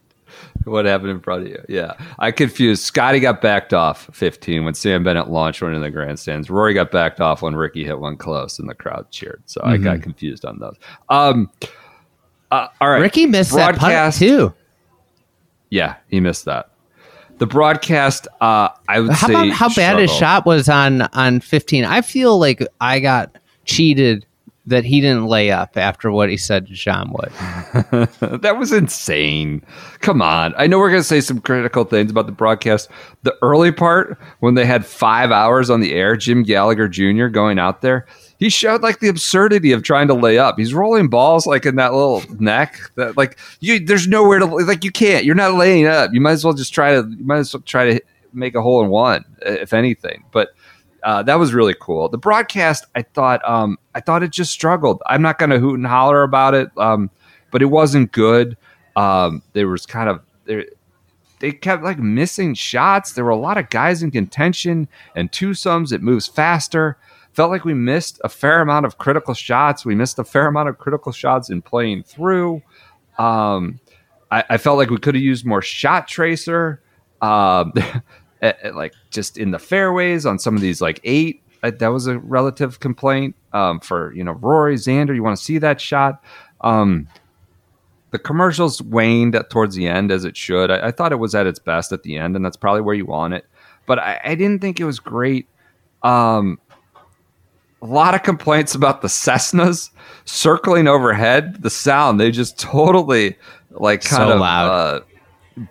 what 0.68 0.86
happened 0.86 1.12
in 1.12 1.20
front 1.20 1.44
of 1.44 1.48
you? 1.50 1.64
Yeah, 1.68 1.94
I 2.20 2.32
confused. 2.32 2.84
Scotty 2.84 3.20
got 3.20 3.42
backed 3.42 3.74
off 3.74 4.10
15 4.14 4.66
when 4.66 4.74
Sam 4.74 5.04
Bennett 5.04 5.30
launched 5.30 5.62
one 5.62 5.74
in 5.74 5.82
the 5.82 5.90
grandstands. 5.90 6.50
Rory 6.50 6.74
got 6.74 6.92
backed 6.92 7.22
off 7.22 7.42
when 7.42 7.56
Rickie 7.56 7.84
hit 7.84 8.00
one 8.00 8.18
close, 8.18 8.60
and 8.60 8.70
the 8.70 8.76
crowd 8.76 9.10
cheered. 9.12 9.42
So 9.46 9.62
I 9.64 9.78
got 9.78 10.02
confused 10.02 10.46
on 10.46 10.60
those. 10.60 10.76
Um, 11.10 11.50
uh, 12.52 12.68
all 12.80 12.90
right, 12.90 13.00
Rickie 13.00 13.26
missed 13.26 13.54
that 13.56 13.76
putt 13.76 14.14
too. 14.14 14.54
Yeah, 15.70 15.96
he 16.08 16.20
missed 16.20 16.46
that. 16.46 16.72
The 17.40 17.46
broadcast, 17.46 18.28
uh, 18.42 18.70
I 18.88 19.00
would 19.00 19.12
How 19.12 19.28
say, 19.28 19.34
about 19.34 19.50
how 19.50 19.74
bad 19.74 20.00
his 20.00 20.12
shot 20.12 20.46
was 20.46 20.70
on 20.70 21.04
on 21.14 21.40
15? 21.40 21.86
I 21.86 22.02
feel 22.02 22.40
like 22.40 22.66
I 22.82 23.00
got 23.00 23.38
cheated 23.66 24.26
that 24.68 24.84
he 24.84 25.00
didn't 25.00 25.28
lay 25.28 25.50
up 25.50 25.78
after 25.78 26.12
what 26.12 26.30
he 26.30 26.36
said 26.36 26.68
to 26.68 26.74
John 26.74 27.12
Wood. 27.14 27.32
that 28.42 28.58
was 28.60 28.74
insane. 28.74 29.64
Come 30.02 30.22
on. 30.22 30.54
I 30.58 30.68
know 30.68 30.78
we're 30.78 30.90
going 30.90 31.00
to 31.00 31.08
say 31.08 31.22
some 31.22 31.40
critical 31.40 31.86
things 31.86 32.12
about 32.12 32.26
the 32.26 32.34
broadcast. 32.34 32.90
The 33.24 33.36
early 33.42 33.72
part, 33.72 34.20
when 34.40 34.56
they 34.56 34.66
had 34.66 34.86
five 34.86 35.32
hours 35.32 35.70
on 35.70 35.80
the 35.80 35.94
air, 35.94 36.18
Jim 36.18 36.44
Gallagher 36.44 36.90
Jr. 36.90 37.28
going 37.28 37.60
out 37.60 37.82
there, 37.82 38.08
he 38.38 38.50
showed 38.50 38.82
like 38.82 39.00
the 39.00 39.08
absurdity 39.08 39.72
of 39.72 39.84
trying 39.84 40.08
to 40.08 40.14
lay 40.14 40.38
up. 40.38 40.58
He's 40.58 40.74
rolling 40.74 41.08
balls 41.10 41.48
like 41.48 41.66
in 41.66 41.76
that 41.76 41.94
little 41.94 42.24
neck 42.40 42.80
that 42.96 43.18
like 43.18 43.38
you. 43.60 43.80
There's 43.80 44.08
nowhere 44.08 44.40
to 44.40 44.46
like. 44.46 44.84
You 44.84 44.92
can't. 44.92 45.26
You're 45.26 45.36
not 45.36 45.56
laying 45.56 45.88
up. 45.88 46.12
You 46.14 46.22
might 46.22 46.34
as 46.34 46.46
well 46.46 46.54
just 46.54 46.74
try 46.74 46.94
to. 46.94 47.08
You 47.10 47.26
might 47.26 47.38
as 47.38 47.54
well 47.54 47.64
try 47.64 47.94
to 47.94 48.02
make 48.34 48.56
a 48.56 48.62
hole 48.62 48.84
in 48.84 48.90
one, 48.90 49.26
if 49.42 49.74
anything. 49.74 50.24
But 50.32 50.50
uh, 51.04 51.24
that 51.24 51.36
was 51.36 51.54
really 51.54 51.76
cool. 51.80 52.10
The 52.10 52.18
broadcast, 52.18 52.86
I 52.96 53.02
thought, 53.02 53.48
um, 53.48 53.78
I 53.96 54.02
thought 54.02 54.24
it 54.24 54.32
just 54.32 54.52
struggled. 54.52 55.02
I'm 55.06 55.22
not 55.22 55.40
going 55.40 55.52
to 55.52 55.60
hoot 55.60 55.76
and 55.76 55.88
holler 55.88 56.24
about 56.24 56.54
it, 56.54 56.70
um, 56.78 57.10
but 57.52 57.62
it 57.62 57.68
wasn't 57.68 58.12
good. 58.12 58.58
Um, 58.96 59.42
there 59.54 59.68
was 59.68 59.86
kind 59.86 60.10
of 60.10 60.22
there. 60.46 60.66
They 61.40 61.52
kept 61.52 61.84
like 61.84 62.00
missing 62.00 62.56
shots. 62.56 63.14
There 63.14 63.24
were 63.24 63.30
a 63.30 63.38
lot 63.38 63.58
of 63.58 63.70
guys 63.70 64.02
in 64.02 64.10
contention 64.10 64.88
and 65.16 65.32
twosomes. 65.32 65.94
It 65.94 66.02
moves 66.02 66.28
faster. 66.28 66.98
Felt 67.38 67.52
like 67.52 67.66
we 67.66 67.76
missed 67.76 68.20
a 68.24 68.30
fair 68.30 68.62
amount 68.62 68.88
of 68.88 68.98
critical 68.98 69.36
shots. 69.36 69.86
We 69.86 69.94
missed 69.94 70.18
a 70.18 70.24
fair 70.24 70.48
amount 70.48 70.70
of 70.70 70.80
critical 70.80 71.12
shots 71.12 71.52
in 71.52 71.62
playing 71.62 72.02
through. 72.02 72.64
Um, 73.20 73.80
I, 74.32 74.44
I 74.50 74.58
felt 74.58 74.80
like 74.80 74.90
we 74.90 74.98
could 74.98 75.14
have 75.14 75.24
used 75.24 75.46
more 75.46 75.62
shot 75.62 76.08
tracer. 76.08 76.82
Um, 77.22 77.74
at- 78.42 78.60
at, 78.64 78.76
like 78.76 78.94
just 79.12 79.38
in 79.38 79.52
the 79.52 79.60
fairways 79.60 80.26
on 80.26 80.40
some 80.40 80.56
of 80.56 80.62
these 80.62 80.82
like 80.82 81.00
eight. 81.04 81.44
uh, 81.62 81.70
That 81.70 81.90
was 81.90 82.08
a 82.08 82.18
relative 82.18 82.80
complaint 82.80 83.36
um, 83.54 83.82
for 83.82 84.12
you 84.16 84.24
know 84.24 84.32
Rory 84.32 84.74
Xander. 84.74 85.14
You 85.14 85.22
want 85.22 85.38
to 85.38 85.44
see 85.44 85.60
that 85.60 85.80
shot. 85.80 86.24
Um, 86.62 87.08
the 88.10 88.18
commercials 88.18 88.82
waned 88.82 89.40
towards 89.52 89.76
the 89.76 89.88
end 89.88 90.12
as 90.12 90.26
it 90.26 90.36
should. 90.36 90.72
I, 90.72 90.88
I 90.88 90.92
thought 90.92 91.12
it 91.12 91.20
was 91.20 91.36
at 91.36 91.46
its 91.46 91.60
best 91.60 91.92
at 91.92 92.02
the 92.02 92.18
end, 92.18 92.36
and 92.36 92.44
that's 92.44 92.58
probably 92.58 92.82
where 92.82 92.96
you 92.96 93.06
want 93.06 93.36
it. 93.36 93.46
But 93.86 94.00
I, 94.00 94.20
I 94.24 94.34
didn't 94.34 94.60
think 94.60 94.80
it 94.80 94.86
was 94.86 95.00
great. 95.00 95.48
Um, 96.02 96.60
a 97.82 97.86
lot 97.86 98.16
of 98.16 98.24
complaints 98.24 98.76
about 98.76 99.02
the 99.02 99.08
Cessnas 99.08 99.90
circling 100.26 100.88
overhead. 100.88 101.62
The 101.62 101.70
sound 101.70 102.20
they 102.20 102.32
just 102.32 102.60
totally 102.60 103.38
like 103.72 104.04
So 104.04 104.18
kind 104.18 104.32
of 104.32 104.40
loud. 104.40 105.04
Uh, 105.58 105.66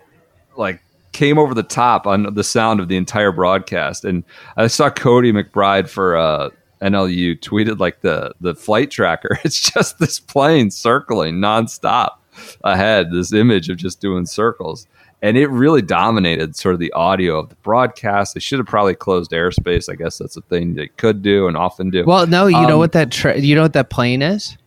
like 0.55 0.81
came 1.11 1.37
over 1.37 1.53
the 1.53 1.63
top 1.63 2.05
on 2.05 2.33
the 2.33 2.43
sound 2.43 2.79
of 2.79 2.87
the 2.87 2.97
entire 2.97 3.31
broadcast. 3.31 4.05
And 4.05 4.23
I 4.55 4.67
saw 4.67 4.89
Cody 4.89 5.31
McBride 5.31 5.89
for 5.89 6.15
uh, 6.15 6.49
NLU 6.81 7.39
tweeted 7.39 7.79
like 7.79 8.01
the 8.01 8.33
the 8.41 8.55
flight 8.55 8.91
tracker. 8.91 9.39
It's 9.43 9.71
just 9.71 9.99
this 9.99 10.19
plane 10.19 10.71
circling 10.71 11.35
nonstop 11.35 12.11
ahead. 12.63 13.11
This 13.11 13.33
image 13.33 13.69
of 13.69 13.77
just 13.77 13.99
doing 13.99 14.25
circles. 14.25 14.87
And 15.21 15.35
it 15.35 15.47
really 15.47 15.81
dominated 15.81 16.55
sort 16.55 16.73
of 16.75 16.79
the 16.79 16.91
audio 16.93 17.39
of 17.39 17.49
the 17.49 17.55
broadcast. 17.63 18.35
They 18.35 18.39
should 18.39 18.59
have 18.59 18.67
probably 18.67 18.93
closed 18.93 19.31
airspace. 19.31 19.91
I 19.91 19.95
guess 19.95 20.19
that's 20.19 20.37
a 20.37 20.41
thing 20.41 20.75
they 20.75 20.89
could 20.89 21.23
do 21.23 21.47
and 21.47 21.57
often 21.57 21.89
do. 21.89 22.03
Well, 22.05 22.27
no, 22.27 22.45
you 22.45 22.53
know 22.67 22.73
Um, 22.73 22.79
what 22.79 22.91
that 22.91 23.11
tra- 23.11 23.39
you 23.39 23.55
know 23.55 23.63
what 23.63 23.73
that 23.73 23.89
plane 23.89 24.21
is? 24.21 24.57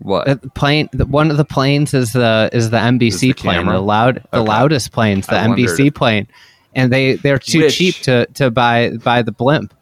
what? 0.00 0.26
That 0.26 0.54
plane, 0.54 0.88
the, 0.92 1.06
one 1.06 1.30
of 1.30 1.36
the 1.36 1.44
planes 1.44 1.94
is 1.94 2.12
the 2.12 2.50
is 2.52 2.70
the 2.70 2.78
NBC 2.78 3.20
the 3.20 3.32
plane. 3.34 3.54
camera? 3.60 3.74
The 3.76 3.80
loud, 3.82 4.24
the 4.32 4.38
Okay. 4.40 4.48
loudest 4.48 4.90
plane's 4.92 5.26
the 5.28 5.36
I 5.38 5.46
NBC 5.46 5.94
plane, 5.94 6.26
and 6.74 6.92
they 6.92 7.14
they're 7.14 7.38
too 7.38 7.60
Which- 7.62 7.76
cheap 7.78 7.94
to 8.02 8.26
to 8.34 8.50
buy 8.50 8.90
buy 8.90 9.22
the 9.22 9.32
blimp, 9.32 9.72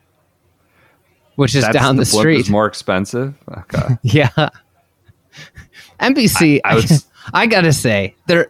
which 1.37 1.55
is 1.55 1.63
That's- 1.65 1.83
down 1.83 1.97
the, 1.97 2.05
blimp 2.05 2.21
street. 2.21 2.41
is 2.41 2.51
more 2.51 2.67
expensive. 2.67 3.35
Okay. 3.51 3.97
yeah, 4.03 4.51
NBC. 5.99 6.61
I- 6.65 6.69
I, 6.69 6.73
I 6.75 6.75
was- 6.77 7.51
gotta 7.51 7.73
say, 7.73 8.15
there. 8.27 8.47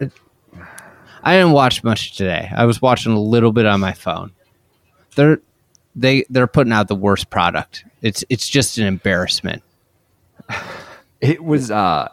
I 1.25 1.37
didn't 1.37 1.53
watch 1.53 1.83
much 1.83 2.17
today. 2.17 2.51
I 2.55 2.67
was 2.67 2.83
watching 2.83 3.13
a 3.13 3.21
little 3.21 3.51
bit 3.51 3.65
on 3.65 3.81
my 3.81 3.93
phone. 3.93 4.31
They're 5.17 5.41
they 5.97 6.25
they're 6.29 6.47
putting 6.47 6.73
out 6.73 6.89
the 6.89 6.95
worst 6.95 7.31
product. 7.31 7.85
It's 8.03 8.25
it's 8.29 8.49
just 8.49 8.79
an 8.79 8.87
embarrassment. 8.87 9.63
it 11.21 11.43
was 11.43 11.71
uh 11.71 12.11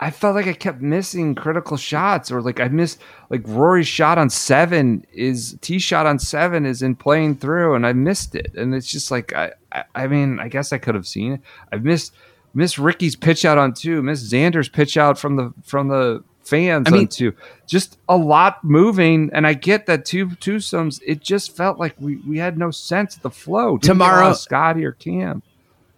I 0.00 0.10
felt 0.10 0.34
like 0.34 0.48
I 0.48 0.52
kept 0.52 0.82
missing 0.82 1.34
critical 1.34 1.76
shots 1.76 2.30
or 2.30 2.42
like 2.42 2.60
I 2.60 2.68
missed 2.68 3.00
like 3.30 3.42
Rory's 3.46 3.88
shot 3.88 4.18
on 4.18 4.28
seven 4.28 5.06
is 5.12 5.56
T 5.62 5.78
shot 5.78 6.06
on 6.06 6.18
seven 6.18 6.66
is 6.66 6.82
in 6.82 6.94
playing 6.96 7.36
through 7.36 7.74
and 7.74 7.86
I 7.86 7.94
missed 7.94 8.34
it. 8.34 8.52
And 8.54 8.74
it's 8.74 8.90
just 8.90 9.10
like 9.10 9.32
I 9.32 9.52
I, 9.70 9.84
I 9.94 10.06
mean, 10.08 10.40
I 10.40 10.48
guess 10.48 10.72
I 10.74 10.78
could 10.78 10.94
have 10.94 11.06
seen 11.06 11.32
it. 11.32 11.40
I've 11.72 11.84
missed 11.84 12.12
missed 12.52 12.78
Rickie's 12.78 13.16
pitch 13.16 13.46
out 13.46 13.56
on 13.56 13.72
two, 13.72 14.02
missed 14.02 14.30
Xander's 14.30 14.68
pitch 14.68 14.98
out 14.98 15.18
from 15.18 15.36
the 15.36 15.54
from 15.64 15.88
the 15.88 16.22
fans 16.44 16.86
I 16.86 16.90
mean-. 16.90 17.34
Just 17.66 17.98
a 18.08 18.16
lot 18.16 18.62
moving 18.64 19.30
and 19.32 19.46
I 19.46 19.54
get 19.54 19.86
that 19.86 20.04
two 20.04 20.26
twosomes. 20.28 21.00
It 21.06 21.20
just 21.20 21.56
felt 21.56 21.78
like 21.78 21.94
we, 21.98 22.16
we 22.16 22.38
had 22.38 22.58
no 22.58 22.70
sense 22.70 23.16
of 23.16 23.22
the 23.22 23.30
flow. 23.30 23.78
Didn't 23.78 23.98
get 23.98 24.04
a 24.04 24.10
lot 24.10 24.10
Tomorrow- 24.16 24.32
Scotty 24.34 24.84
or 24.84 24.92
Cam. 24.92 25.42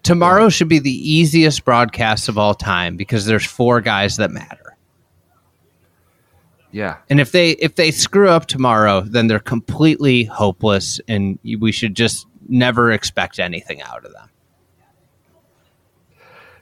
Tomorrow 0.02 0.50
should 0.50 0.68
be 0.68 0.78
the 0.80 0.90
easiest 1.12 1.64
broadcast 1.64 2.28
of 2.28 2.36
all 2.36 2.54
time 2.54 2.96
because 2.98 3.24
there's 3.24 3.46
four 3.46 3.80
guys 3.80 4.18
that 4.18 4.30
matter. 4.30 4.76
Yeah. 6.72 6.96
And 7.08 7.20
if 7.20 7.32
they 7.32 7.52
if 7.52 7.76
they 7.76 7.90
screw 7.90 8.28
up 8.28 8.46
tomorrow, 8.46 9.00
then 9.00 9.28
they're 9.28 9.38
completely 9.38 10.24
hopeless 10.24 11.00
and 11.08 11.38
we 11.58 11.72
should 11.72 11.94
just 11.94 12.26
never 12.48 12.92
expect 12.92 13.38
anything 13.38 13.80
out 13.80 14.04
of 14.04 14.12
them. 14.12 14.28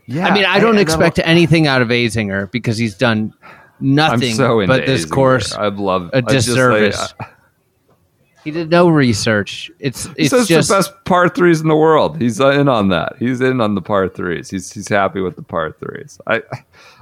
Yeah. 0.06 0.26
I 0.26 0.34
mean, 0.34 0.44
I 0.44 0.58
don't 0.60 0.76
that'll- 0.76 0.80
expect 0.82 1.18
anything 1.24 1.66
out 1.66 1.82
of 1.82 1.88
Azinger 1.88 2.50
because 2.50 2.76
he's 2.76 2.94
done 2.94 3.32
nothing 3.82 4.34
so 4.34 4.66
but 4.66 4.86
this 4.86 5.04
course 5.04 5.52
I 5.54 5.68
love 5.68 6.10
a 6.12 6.16
I 6.16 6.20
just, 6.20 6.48
like, 6.48 6.54
disservice. 6.54 7.14
uh, 7.20 7.24
he 8.44 8.50
did 8.50 8.70
no 8.70 8.88
research. 8.88 9.70
It's 9.78 10.06
he 10.06 10.12
it's 10.16 10.30
says 10.30 10.48
just 10.48 10.68
the 10.68 10.74
best 10.74 10.92
par 11.04 11.28
threes 11.28 11.60
in 11.60 11.68
the 11.68 11.76
world. 11.76 12.20
He's 12.20 12.40
in 12.40 12.68
on 12.68 12.88
that. 12.88 13.14
He's 13.18 13.40
in 13.40 13.60
on 13.60 13.76
the 13.76 13.82
par 13.82 14.08
threes. 14.08 14.50
He's 14.50 14.72
he's 14.72 14.88
happy 14.88 15.20
with 15.20 15.36
the 15.36 15.42
par 15.42 15.70
threes. 15.78 16.18
I 16.26 16.42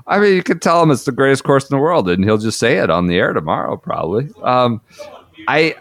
I 0.07 0.19
mean, 0.19 0.35
you 0.35 0.43
could 0.43 0.61
tell 0.61 0.83
him 0.83 0.91
it's 0.91 1.05
the 1.05 1.13
greatest 1.13 1.45
course 1.45 1.71
in 1.71 1.75
the 1.75 1.81
world, 1.81 2.11
and 2.11 2.25
he'll 2.25 2.37
just 2.37 2.59
say 2.59 2.77
it 2.79 2.91
on 2.91 3.07
the 3.07 3.17
air 3.17 3.33
tomorrow, 3.33 3.79
probably. 3.79 4.29
Um, 4.43 4.83
I 5.49 5.77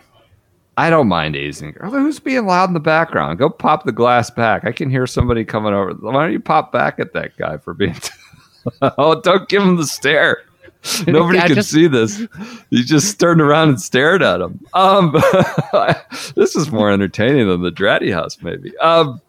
I 0.78 0.89
don't 0.89 1.10
mind 1.10 1.36
Azinger. 1.36 1.89
Who's 1.89 2.22
being 2.22 2.45
loud 2.45 2.70
in 2.70 2.74
the 2.74 2.80
background? 2.80 3.38
Go 3.38 3.50
pop 3.50 3.84
the 3.84 3.91
glass 3.91 4.30
back. 4.30 4.64
I 4.64 4.72
can 4.72 4.89
hear 4.89 5.06
somebody 5.06 5.43
coming 5.43 5.74
over. 5.74 5.91
Why 5.93 6.24
don't 6.24 6.32
you 6.32 6.39
pop 6.39 6.72
back 6.72 7.00
at 7.02 7.12
that 7.14 7.36
guy 7.36 7.58
for 7.58 7.74
being? 7.74 7.97
oh, 8.82 9.20
don't 9.20 9.50
give 9.50 9.62
him 9.62 9.76
the 9.76 9.86
stare. 9.86 10.38
Nobody 11.08 11.40
just- 11.54 11.72
see 11.72 11.88
this. 11.88 12.26
You 12.70 12.84
just 12.84 13.20
turned 13.20 13.42
around 13.42 13.70
and 13.70 13.82
stared 13.82 14.24
at 14.24 14.42
him. 14.42 14.60
Um, 14.74 15.12
this 16.36 16.56
is 16.56 16.72
more 16.72 16.92
entertaining 16.92 17.48
than 17.48 17.62
the 17.62 17.72
Draddy 17.72 18.12
House, 18.12 18.38
maybe. 18.42 18.76
Um, 18.78 19.22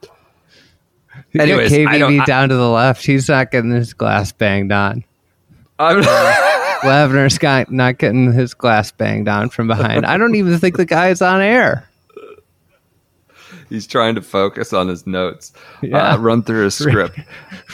anyways, 1.39 1.73
KBB 1.73 1.89
I 1.89 1.99
don't. 1.99 2.21
I, 2.21 2.25
down 2.25 2.49
to 2.51 2.57
the 2.57 2.69
left. 2.69 3.05
He's 3.05 3.29
not 3.29 3.51
getting 3.51 3.73
his 3.73 3.95
glass 3.95 4.33
banged 4.33 4.73
on. 4.73 5.05
I'm, 5.79 6.01
not 7.71 7.99
getting 7.99 8.33
his 8.33 8.55
glass 8.55 8.91
banged 8.93 9.29
on 9.29 9.51
from 9.51 9.67
behind. 9.67 10.07
I 10.07 10.19
don't 10.19 10.35
even 10.35 10.59
think 10.59 10.77
the 10.77 10.85
guy 10.85 11.09
is 11.09 11.23
on 11.23 11.41
air. 11.41 11.89
He's 13.71 13.87
trying 13.87 14.15
to 14.17 14.21
focus 14.23 14.73
on 14.75 14.89
his 14.89 15.07
notes. 15.07 15.53
Yeah. 15.83 16.13
Uh, 16.13 16.19
run 16.19 16.43
through 16.43 16.65
his 16.65 16.75
script. 16.79 17.19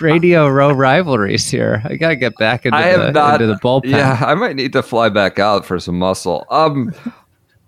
Radio 0.00 0.46
row 0.48 0.70
rivalries 0.72 1.50
here. 1.50 1.82
I 1.84 1.96
gotta 1.96 2.16
get 2.16 2.36
back 2.36 2.64
into, 2.64 2.78
the, 2.78 3.10
not. 3.12 3.42
into 3.42 3.52
the 3.52 3.58
bullpen. 3.60 3.86
Yeah, 3.90 4.22
I 4.24 4.34
might 4.34 4.54
need 4.56 4.72
to 4.74 4.82
fly 4.82 5.08
back 5.08 5.38
out 5.40 5.64
for 5.66 5.80
some 5.80 5.98
muscle. 5.98 6.46
Um, 6.50 6.94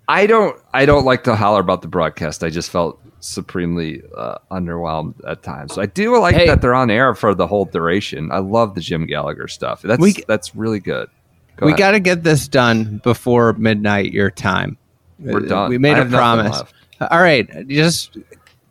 I 0.07 0.25
don't. 0.25 0.59
I 0.73 0.85
don't 0.85 1.05
like 1.05 1.23
to 1.25 1.35
holler 1.35 1.59
about 1.61 1.81
the 1.81 1.87
broadcast. 1.87 2.43
I 2.43 2.49
just 2.49 2.71
felt 2.71 2.99
supremely 3.21 4.01
uh, 4.17 4.37
underwhelmed 4.49 5.13
at 5.27 5.43
times. 5.43 5.73
So 5.73 5.81
I 5.81 5.85
do 5.87 6.17
like 6.19 6.35
Hey. 6.35 6.47
that 6.47 6.61
they're 6.61 6.73
on 6.73 6.89
air 6.89 7.13
for 7.15 7.35
the 7.35 7.45
whole 7.47 7.65
duration. 7.65 8.31
I 8.31 8.37
love 8.39 8.75
the 8.75 8.81
Jim 8.81 9.05
Gallagher 9.05 9.47
stuff. 9.49 9.81
That's 9.81 9.99
We- 10.01 10.23
that's 10.27 10.55
really 10.55 10.79
good. 10.79 11.09
Go 11.57 11.65
we 11.65 11.73
got 11.73 11.91
to 11.91 11.99
get 11.99 12.23
this 12.23 12.47
done 12.47 13.01
before 13.03 13.51
midnight 13.53 14.13
your 14.13 14.31
time. 14.31 14.77
We're 15.19 15.39
Uh, 15.45 15.49
done. 15.49 15.69
We 15.69 15.77
made 15.77 15.97
I 15.97 15.99
a 15.99 16.05
promise. 16.05 16.63
All 17.01 17.21
right, 17.21 17.67
just 17.67 18.17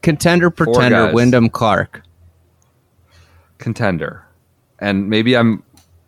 contender 0.02 0.50
pretender. 0.50 1.12
Wyndham 1.12 1.48
Clark. 1.48 2.02
contender. 3.58 4.24
And 4.78 5.08
maybe 5.10 5.36
I'm 5.36 5.62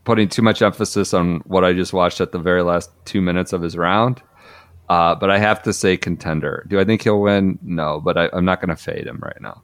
putting 0.05 0.29
too 0.29 0.43
much 0.43 0.62
emphasis 0.62 1.12
on 1.12 1.39
what 1.41 1.64
I 1.64 1.73
just 1.73 1.93
watched 1.93 2.21
at 2.21 2.31
the 2.33 2.39
very 2.39 2.62
last 2.62 2.91
two 3.05 3.21
minutes 3.21 3.53
of 3.53 3.62
his 3.62 3.77
round. 3.77 4.23
Uh, 4.89 5.14
but 5.14 5.31
I 5.31 5.39
have 5.39 5.62
to 5.64 5.73
say 5.73 5.97
contender. 5.97 6.64
Do 6.68 6.79
I 6.81 6.85
think 6.85 7.03
he'll 7.03 7.21
win? 7.21 7.59
No, 7.62 8.01
but 8.01 8.16
I, 8.18 8.29
I'm 8.33 8.45
not 8.45 8.61
going 8.61 8.68
to 8.71 8.77
fade 8.77 9.07
him 9.07 9.18
right 9.23 9.41
now 9.41 9.62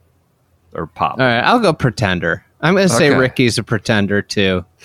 or 0.73 0.87
pop. 0.87 1.19
All 1.19 1.25
right, 1.25 1.39
I'll 1.41 1.59
go 1.59 1.73
pretender. 1.73 2.45
I'm 2.61 2.73
going 2.75 2.87
to 2.87 2.93
say 2.93 3.09
Rickie's 3.15 3.57
a 3.57 3.63
pretender 3.63 4.21
too. 4.21 4.65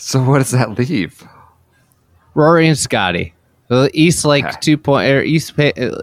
So 0.00 0.22
what 0.22 0.38
does 0.38 0.52
that 0.52 0.78
leave? 0.78 1.26
Rory 2.34 2.68
and 2.68 2.78
Scotty. 2.78 3.34
The 3.68 3.90
East 3.92 4.24
Lake 4.24 4.44
Okay. 4.46 4.56
two 4.60 4.76
point 4.78 5.10
or 5.10 5.22
East 5.22 5.52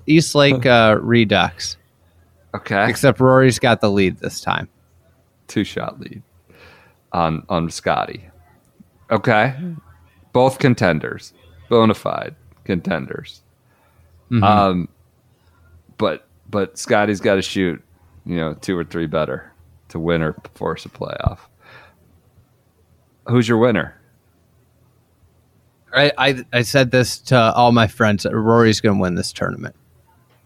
East 0.05 0.35
Lake 0.35 0.65
uh, 0.65 0.97
Redux. 1.01 1.77
Okay, 2.53 2.89
Except 2.89 3.19
Rory's 3.19 3.59
got 3.59 3.81
the 3.81 3.89
lead 3.91 4.17
this 4.19 4.39
time. 4.39 4.69
two 5.47 5.63
shot 5.63 5.99
lead 5.99 6.21
on 7.11 7.43
on 7.49 7.69
Scotty. 7.69 8.29
Okay, 9.11 9.55
both 10.31 10.57
contenders, 10.59 11.33
bona 11.69 11.93
fide 11.93 12.35
contenders. 12.63 13.41
Um, 14.43 14.87
but 15.97 16.27
but 16.49 16.77
Scotty's 16.77 17.19
got 17.21 17.35
to 17.35 17.41
shoot, 17.41 17.83
you 18.25 18.35
know, 18.37 18.53
two 18.53 18.77
or 18.77 18.83
three 18.83 19.05
better 19.07 19.51
to 19.89 19.99
win 19.99 20.21
or 20.21 20.35
force 20.55 20.85
a 20.85 20.89
playoff. 20.89 21.39
Who's 23.27 23.47
your 23.47 23.57
winner? 23.57 23.99
I, 25.95 26.11
I 26.17 26.45
I 26.53 26.61
said 26.61 26.91
this 26.91 27.17
to 27.19 27.53
all 27.53 27.71
my 27.71 27.87
friends. 27.87 28.25
Rory's 28.29 28.81
going 28.81 28.97
to 28.97 29.01
win 29.01 29.15
this 29.15 29.31
tournament. 29.31 29.75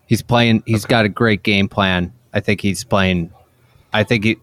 He's 0.07 0.21
playing. 0.21 0.63
He's 0.65 0.85
got 0.85 1.05
a 1.05 1.09
great 1.09 1.43
game 1.43 1.67
plan. 1.67 2.13
I 2.33 2.39
think 2.39 2.61
he's 2.61 2.83
playing. 2.83 3.31
I 3.93 4.03
think 4.03 4.23
he. 4.23 4.37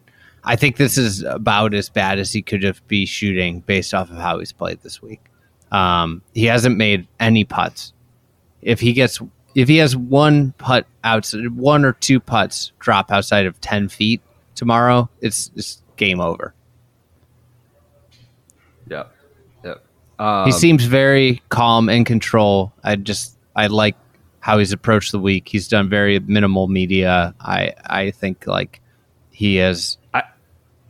I 0.44 0.56
think 0.56 0.76
this 0.76 0.96
is 0.96 1.22
about 1.22 1.74
as 1.74 1.88
bad 1.88 2.18
as 2.18 2.32
he 2.32 2.40
could 2.40 2.62
have 2.62 2.86
be 2.86 3.04
shooting 3.04 3.60
based 3.60 3.92
off 3.94 4.10
of 4.10 4.16
how 4.16 4.38
he's 4.38 4.52
played 4.52 4.80
this 4.82 5.02
week. 5.02 5.20
Um, 5.72 6.22
he 6.34 6.44
hasn't 6.44 6.76
made 6.76 7.08
any 7.18 7.44
putts. 7.44 7.92
If 8.62 8.80
he 8.80 8.92
gets, 8.92 9.20
if 9.54 9.68
he 9.68 9.78
has 9.78 9.96
one 9.96 10.52
putt 10.52 10.86
outside, 11.02 11.50
one 11.56 11.84
or 11.84 11.92
two 11.92 12.20
putts 12.20 12.72
drop 12.78 13.10
outside 13.10 13.46
of 13.46 13.60
ten 13.60 13.88
feet 13.88 14.20
tomorrow, 14.54 15.08
it's 15.20 15.50
it's 15.56 15.82
game 15.96 16.20
over. 16.20 16.54
Yep, 18.88 19.12
yep. 19.64 19.84
Um, 20.18 20.46
he 20.46 20.52
seems 20.52 20.84
very 20.84 21.42
calm 21.50 21.88
and 21.88 22.06
control. 22.06 22.72
I 22.82 22.96
just 22.96 23.36
I 23.54 23.66
like 23.66 23.96
how 24.40 24.58
he's 24.58 24.72
approached 24.72 25.12
the 25.12 25.18
week. 25.18 25.48
He's 25.48 25.68
done 25.68 25.88
very 25.88 26.18
minimal 26.20 26.68
media. 26.68 27.34
I 27.40 27.74
I 27.84 28.10
think 28.12 28.46
like 28.46 28.80
he 29.30 29.58
is 29.58 29.98
I- 30.14 30.22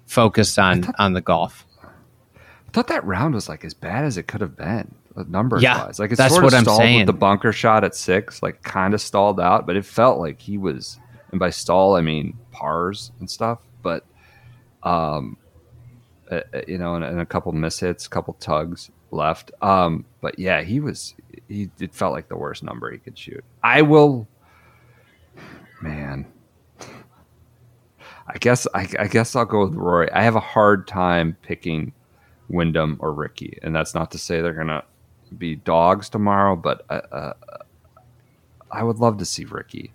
focused 0.06 0.58
on 0.58 0.92
on 0.98 1.12
the 1.14 1.20
golf. 1.20 1.66
I 1.84 2.70
thought 2.72 2.88
that 2.88 3.04
round 3.04 3.34
was 3.34 3.48
like 3.48 3.64
as 3.64 3.74
bad 3.74 4.04
as 4.04 4.16
it 4.18 4.24
could 4.28 4.42
have 4.42 4.54
been, 4.56 4.94
uh, 5.16 5.24
numbers 5.26 5.62
Yeah, 5.62 5.86
wise. 5.86 5.98
Like 5.98 6.12
it 6.12 6.16
that's 6.18 6.34
sort 6.34 6.44
what 6.44 6.52
of 6.52 6.58
I'm 6.58 6.64
stalled 6.64 6.78
saying. 6.78 6.98
with 6.98 7.06
the 7.06 7.12
bunker 7.14 7.52
shot 7.52 7.84
at 7.84 7.94
six, 7.94 8.42
like 8.42 8.62
kind 8.62 8.92
of 8.94 9.00
stalled 9.00 9.40
out, 9.40 9.66
but 9.66 9.76
it 9.76 9.84
felt 9.86 10.18
like 10.20 10.40
he 10.40 10.58
was, 10.58 10.98
and 11.30 11.40
by 11.40 11.50
stall 11.50 11.96
I 11.96 12.02
mean 12.02 12.36
pars 12.52 13.10
and 13.18 13.30
stuff. 13.30 13.58
But, 13.82 14.04
um, 14.82 15.36
uh, 16.30 16.40
uh, 16.52 16.60
you 16.68 16.76
know, 16.76 16.96
and, 16.96 17.04
and 17.04 17.18
a 17.20 17.24
couple 17.26 17.52
mishits, 17.52 18.06
a 18.06 18.10
couple 18.10 18.34
tugs 18.34 18.90
left. 19.16 19.50
Um, 19.62 20.04
but 20.20 20.38
yeah, 20.38 20.62
he 20.62 20.78
was. 20.80 21.14
He 21.48 21.70
it 21.80 21.94
felt 21.94 22.12
like 22.12 22.28
the 22.28 22.36
worst 22.36 22.62
number 22.62 22.90
he 22.90 22.98
could 22.98 23.16
shoot. 23.18 23.44
I 23.62 23.82
will, 23.82 24.26
man. 25.82 26.26
I 28.28 28.38
guess 28.38 28.66
I, 28.74 28.88
I 28.98 29.06
guess 29.06 29.36
I'll 29.36 29.44
go 29.44 29.64
with 29.66 29.74
Rory. 29.74 30.10
I 30.12 30.22
have 30.22 30.34
a 30.34 30.40
hard 30.40 30.88
time 30.88 31.36
picking 31.42 31.92
Wyndham 32.48 32.96
or 33.00 33.12
Rickie, 33.12 33.58
and 33.62 33.74
that's 33.74 33.94
not 33.94 34.10
to 34.12 34.18
say 34.18 34.40
they're 34.40 34.52
gonna 34.52 34.82
be 35.38 35.54
dogs 35.56 36.08
tomorrow, 36.08 36.56
but 36.56 36.84
uh, 36.90 37.00
uh, 37.12 37.32
I 38.70 38.82
would 38.82 38.98
love 38.98 39.18
to 39.18 39.24
see 39.24 39.44
Rickie 39.44 39.92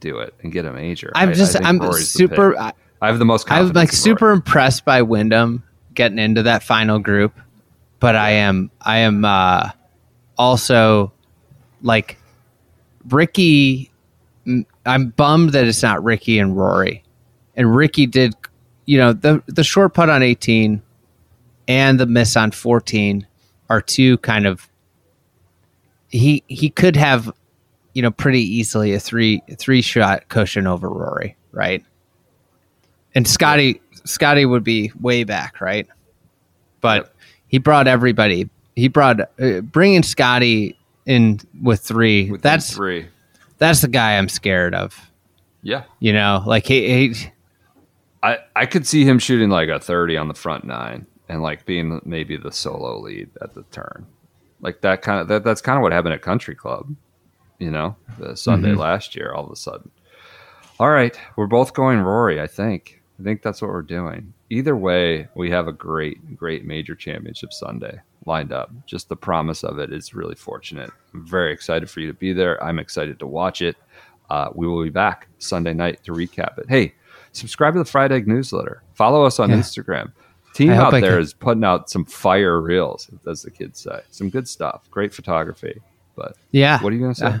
do 0.00 0.18
it 0.18 0.34
and 0.42 0.52
get 0.52 0.64
a 0.64 0.72
major. 0.72 1.12
I- 1.14 1.22
I'm 1.24 1.28
I 1.30 1.32
just 1.32 1.56
I'm 1.64 1.78
Rory's 1.78 2.08
super. 2.08 2.58
I, 2.58 2.72
I 3.02 3.08
have 3.08 3.18
the 3.18 3.24
most. 3.26 3.50
I'm 3.50 3.72
like 3.72 3.92
super 3.92 4.30
impressed 4.30 4.86
by 4.86 5.02
Wyndham 5.02 5.62
getting 5.94 6.18
into 6.18 6.44
that 6.44 6.62
final 6.62 6.98
group, 6.98 7.38
but 8.00 8.16
I 8.16 8.30
am 8.30 8.70
I 8.80 8.98
am 8.98 9.24
uh, 9.24 9.70
also 10.38 11.12
like 11.82 12.18
Rickie. 13.08 13.90
I'm 14.84 15.08
bummed 15.10 15.50
that 15.50 15.66
it's 15.66 15.82
not 15.82 16.02
Rickie 16.04 16.38
and 16.38 16.56
Rory, 16.56 17.02
and 17.56 17.74
Rickie 17.74 18.06
did, 18.06 18.34
you 18.86 18.98
know, 18.98 19.12
the 19.12 19.42
the 19.46 19.64
short 19.64 19.94
putt 19.94 20.08
on 20.08 20.22
18 20.22 20.80
and 21.68 21.98
the 21.98 22.06
miss 22.06 22.36
on 22.36 22.50
14 22.52 23.26
are 23.68 23.80
two 23.80 24.18
kind 24.18 24.46
of. 24.46 24.68
He 26.08 26.44
he 26.46 26.70
could 26.70 26.96
have, 26.96 27.32
you 27.94 28.02
know, 28.02 28.12
pretty 28.12 28.42
easily 28.42 28.94
a 28.94 29.00
three 29.00 29.42
three 29.58 29.82
shot 29.82 30.28
cushion 30.28 30.66
over 30.66 30.88
Rory, 30.88 31.36
right? 31.50 31.84
and 33.16 33.26
Scotty 33.26 33.80
Scotty 34.04 34.44
would 34.44 34.62
be 34.62 34.92
way 35.00 35.24
back, 35.24 35.60
right? 35.60 35.88
But. 36.80 37.12
He 37.48 37.58
brought 37.58 37.86
everybody. 37.86 38.48
He 38.74 38.88
brought 38.88 39.20
uh, 39.40 39.60
bringing 39.62 40.02
Scotty 40.02 40.76
in 41.06 41.40
with 41.62 41.80
three. 41.80 42.30
Within 42.30 42.40
that's 42.42 42.74
three. 42.74 43.06
that's 43.58 43.80
the 43.80 43.88
guy 43.88 44.18
I'm 44.18 44.28
scared 44.28 44.74
of. 44.74 45.10
Yeah, 45.62 45.82
You 45.98 46.12
know, 46.12 46.42
like 46.46 46.66
he, 46.66 47.08
he 47.08 47.30
I 48.22 48.38
I 48.54 48.66
could 48.66 48.86
see 48.86 49.04
him 49.04 49.18
shooting 49.18 49.48
like 49.50 49.68
a 49.68 49.80
thirty 49.80 50.16
on 50.16 50.28
the 50.28 50.34
front 50.34 50.64
nine 50.64 51.06
and 51.28 51.42
like 51.42 51.66
being 51.66 52.00
maybe 52.04 52.36
the 52.36 52.52
solo 52.52 53.00
lead 53.00 53.30
at 53.42 53.54
the 53.54 53.62
turn, 53.72 54.06
like 54.60 54.80
that 54.82 55.02
kind 55.02 55.20
of 55.20 55.28
that. 55.28 55.42
That's 55.44 55.60
kind 55.60 55.76
of 55.76 55.82
what 55.82 55.90
happened 55.92 56.14
at 56.14 56.22
Country 56.22 56.54
Club, 56.54 56.94
you 57.58 57.70
know, 57.70 57.96
the 58.18 58.36
Sunday 58.36 58.70
Mm-hmm. 58.70 58.80
last 58.80 59.16
year. 59.16 59.32
All 59.32 59.44
of 59.44 59.50
a 59.50 59.56
sudden, 59.56 59.90
all 60.78 60.90
right, 60.90 61.18
we're 61.36 61.46
both 61.48 61.72
going 61.74 61.98
Rory. 62.00 62.40
I 62.40 62.46
think. 62.46 62.95
I 63.18 63.22
think 63.22 63.42
that's 63.42 63.62
what 63.62 63.70
we're 63.70 63.82
doing. 63.82 64.32
Either 64.50 64.76
way, 64.76 65.28
we 65.34 65.50
have 65.50 65.68
a 65.68 65.72
great, 65.72 66.36
great 66.36 66.64
major 66.64 66.94
championship 66.94 67.52
Sunday 67.52 68.00
lined 68.26 68.52
up. 68.52 68.70
Just 68.86 69.08
the 69.08 69.16
promise 69.16 69.64
of 69.64 69.78
it 69.78 69.92
is 69.92 70.14
really 70.14 70.34
fortunate. 70.34 70.90
I'm 71.14 71.26
very 71.26 71.52
excited 71.52 71.88
for 71.88 72.00
you 72.00 72.08
to 72.08 72.12
be 72.14 72.32
there. 72.32 72.62
I'm 72.62 72.78
excited 72.78 73.18
to 73.20 73.26
watch 73.26 73.62
it. 73.62 73.76
Uh, 74.28 74.50
we 74.54 74.66
will 74.66 74.82
be 74.82 74.90
back 74.90 75.28
Sunday 75.38 75.72
night 75.72 76.02
to 76.04 76.12
recap 76.12 76.58
it. 76.58 76.66
Hey, 76.68 76.94
subscribe 77.32 77.74
to 77.74 77.78
the 77.78 77.84
Fried 77.84 78.12
Egg 78.12 78.26
newsletter. 78.28 78.82
Follow 78.94 79.24
us 79.24 79.38
on 79.38 79.50
Yeah. 79.50 79.56
Instagram. 79.56 80.12
Team 80.52 80.70
out 80.70 80.92
I 80.94 81.00
there 81.00 81.12
can- 81.12 81.20
is 81.22 81.32
putting 81.34 81.64
out 81.64 81.88
some 81.90 82.04
fire 82.04 82.60
reels, 82.60 83.08
as 83.28 83.42
the 83.42 83.50
kids 83.50 83.80
say. 83.80 84.00
Some 84.10 84.30
good 84.30 84.48
stuff. 84.48 84.88
Great 84.90 85.14
photography. 85.14 85.80
But 86.16 86.34
yeah. 86.50 86.82
what 86.82 86.92
are 86.92 86.96
you 86.96 87.02
going 87.02 87.14
to 87.14 87.20
say? 87.20 87.26
Uh, 87.26 87.38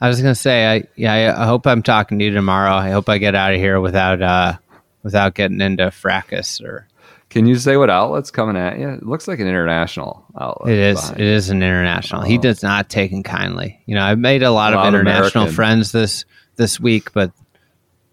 I 0.00 0.08
was 0.08 0.20
gonna 0.20 0.34
say, 0.34 0.66
I 0.66 0.82
yeah, 0.96 1.12
I, 1.36 1.44
I 1.44 1.46
hope 1.46 1.64
I'm 1.64 1.80
talking 1.80 2.18
to 2.18 2.24
you 2.24 2.32
tomorrow. 2.32 2.74
I 2.74 2.90
hope 2.90 3.08
I 3.08 3.18
get 3.18 3.36
out 3.36 3.54
of 3.54 3.60
here 3.60 3.78
without 3.80 4.20
uh 4.20 4.54
without 5.02 5.34
getting 5.34 5.60
into 5.60 5.90
fracas 5.90 6.60
or 6.60 6.86
Can 7.30 7.46
you 7.46 7.56
say 7.56 7.76
what 7.78 7.88
outlet's 7.90 8.30
coming 8.30 8.56
at 8.56 8.78
you? 8.78 8.88
It 8.90 9.04
looks 9.06 9.26
like 9.26 9.40
an 9.40 9.46
international 9.48 10.24
outlet. 10.38 10.72
It 10.74 10.78
is. 10.78 11.10
It 11.10 11.20
is 11.20 11.48
an 11.50 11.62
international. 11.62 12.22
He 12.22 12.36
Oh. 12.38 12.40
does 12.42 12.62
not 12.62 12.88
take 12.90 13.10
him 13.10 13.22
kindly. 13.22 13.80
You 13.86 13.94
know, 13.94 14.02
I've 14.04 14.18
made 14.18 14.42
a 14.42 14.50
lot 14.50 14.72
A 14.74 14.76
of 14.76 14.82
lot 14.84 14.88
international 14.88 15.44
American. 15.44 15.54
friends 15.54 15.92
this 15.92 16.24
this 16.56 16.78
week, 16.78 17.12
but 17.14 17.32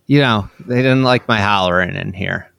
you 0.08 0.20
know, 0.20 0.50
they 0.66 0.78
didn't 0.78 1.04
like 1.04 1.28
my 1.28 1.40
hollering 1.42 1.96
in 1.96 2.14
here. 2.14 2.50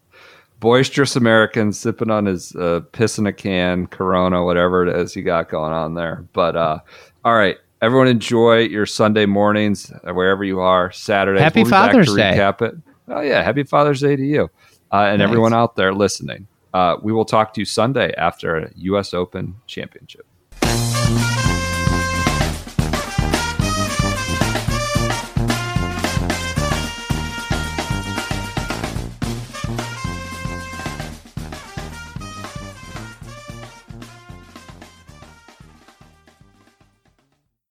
boisterous 0.61 1.16
American 1.16 1.72
sipping 1.72 2.11
on 2.11 2.26
his 2.26 2.55
uh, 2.57 2.81
piss 2.93 3.18
in 3.18 3.26
a 3.26 3.33
can, 3.33 3.87
Corona, 3.87 4.45
whatever 4.45 4.87
it 4.87 4.95
is 4.95 5.14
he 5.14 5.22
got 5.22 5.49
going 5.49 5.72
on 5.72 5.95
there. 5.95 6.24
But 6.35 6.55
uh, 6.57 6.78
all 7.24 7.35
right, 7.35 7.57
everyone, 7.81 8.09
enjoy 8.09 8.59
your 8.59 8.85
Sunday 8.85 9.24
mornings 9.24 9.91
uh, 10.07 10.12
wherever 10.12 10.45
you 10.45 10.61
are. 10.61 10.93
Saturday, 10.93 11.41
Happy 11.41 11.62
we'll 11.62 11.70
Father's 11.70 12.14
Day. 12.14 12.35
Recap 12.37 12.61
it. 12.61 12.74
Oh, 13.11 13.20
yeah. 13.20 13.42
Happy 13.42 13.64
Father's 13.64 14.00
Day 14.00 14.16
to 14.16 14.24
you 14.24 14.50
uh, 14.92 15.02
and 15.02 15.18
nice. 15.18 15.26
everyone 15.26 15.52
out 15.52 15.76
there 15.76 15.92
listening. 15.92 16.46
Uh, 16.72 16.96
we 17.02 17.12
will 17.12 17.24
talk 17.24 17.52
to 17.54 17.61
you 17.61 17.64
Sunday 17.64 18.14
after 18.16 18.56
a 18.56 18.70
U.S. 18.76 19.12
Open 19.12 19.56
championship. 19.66 20.26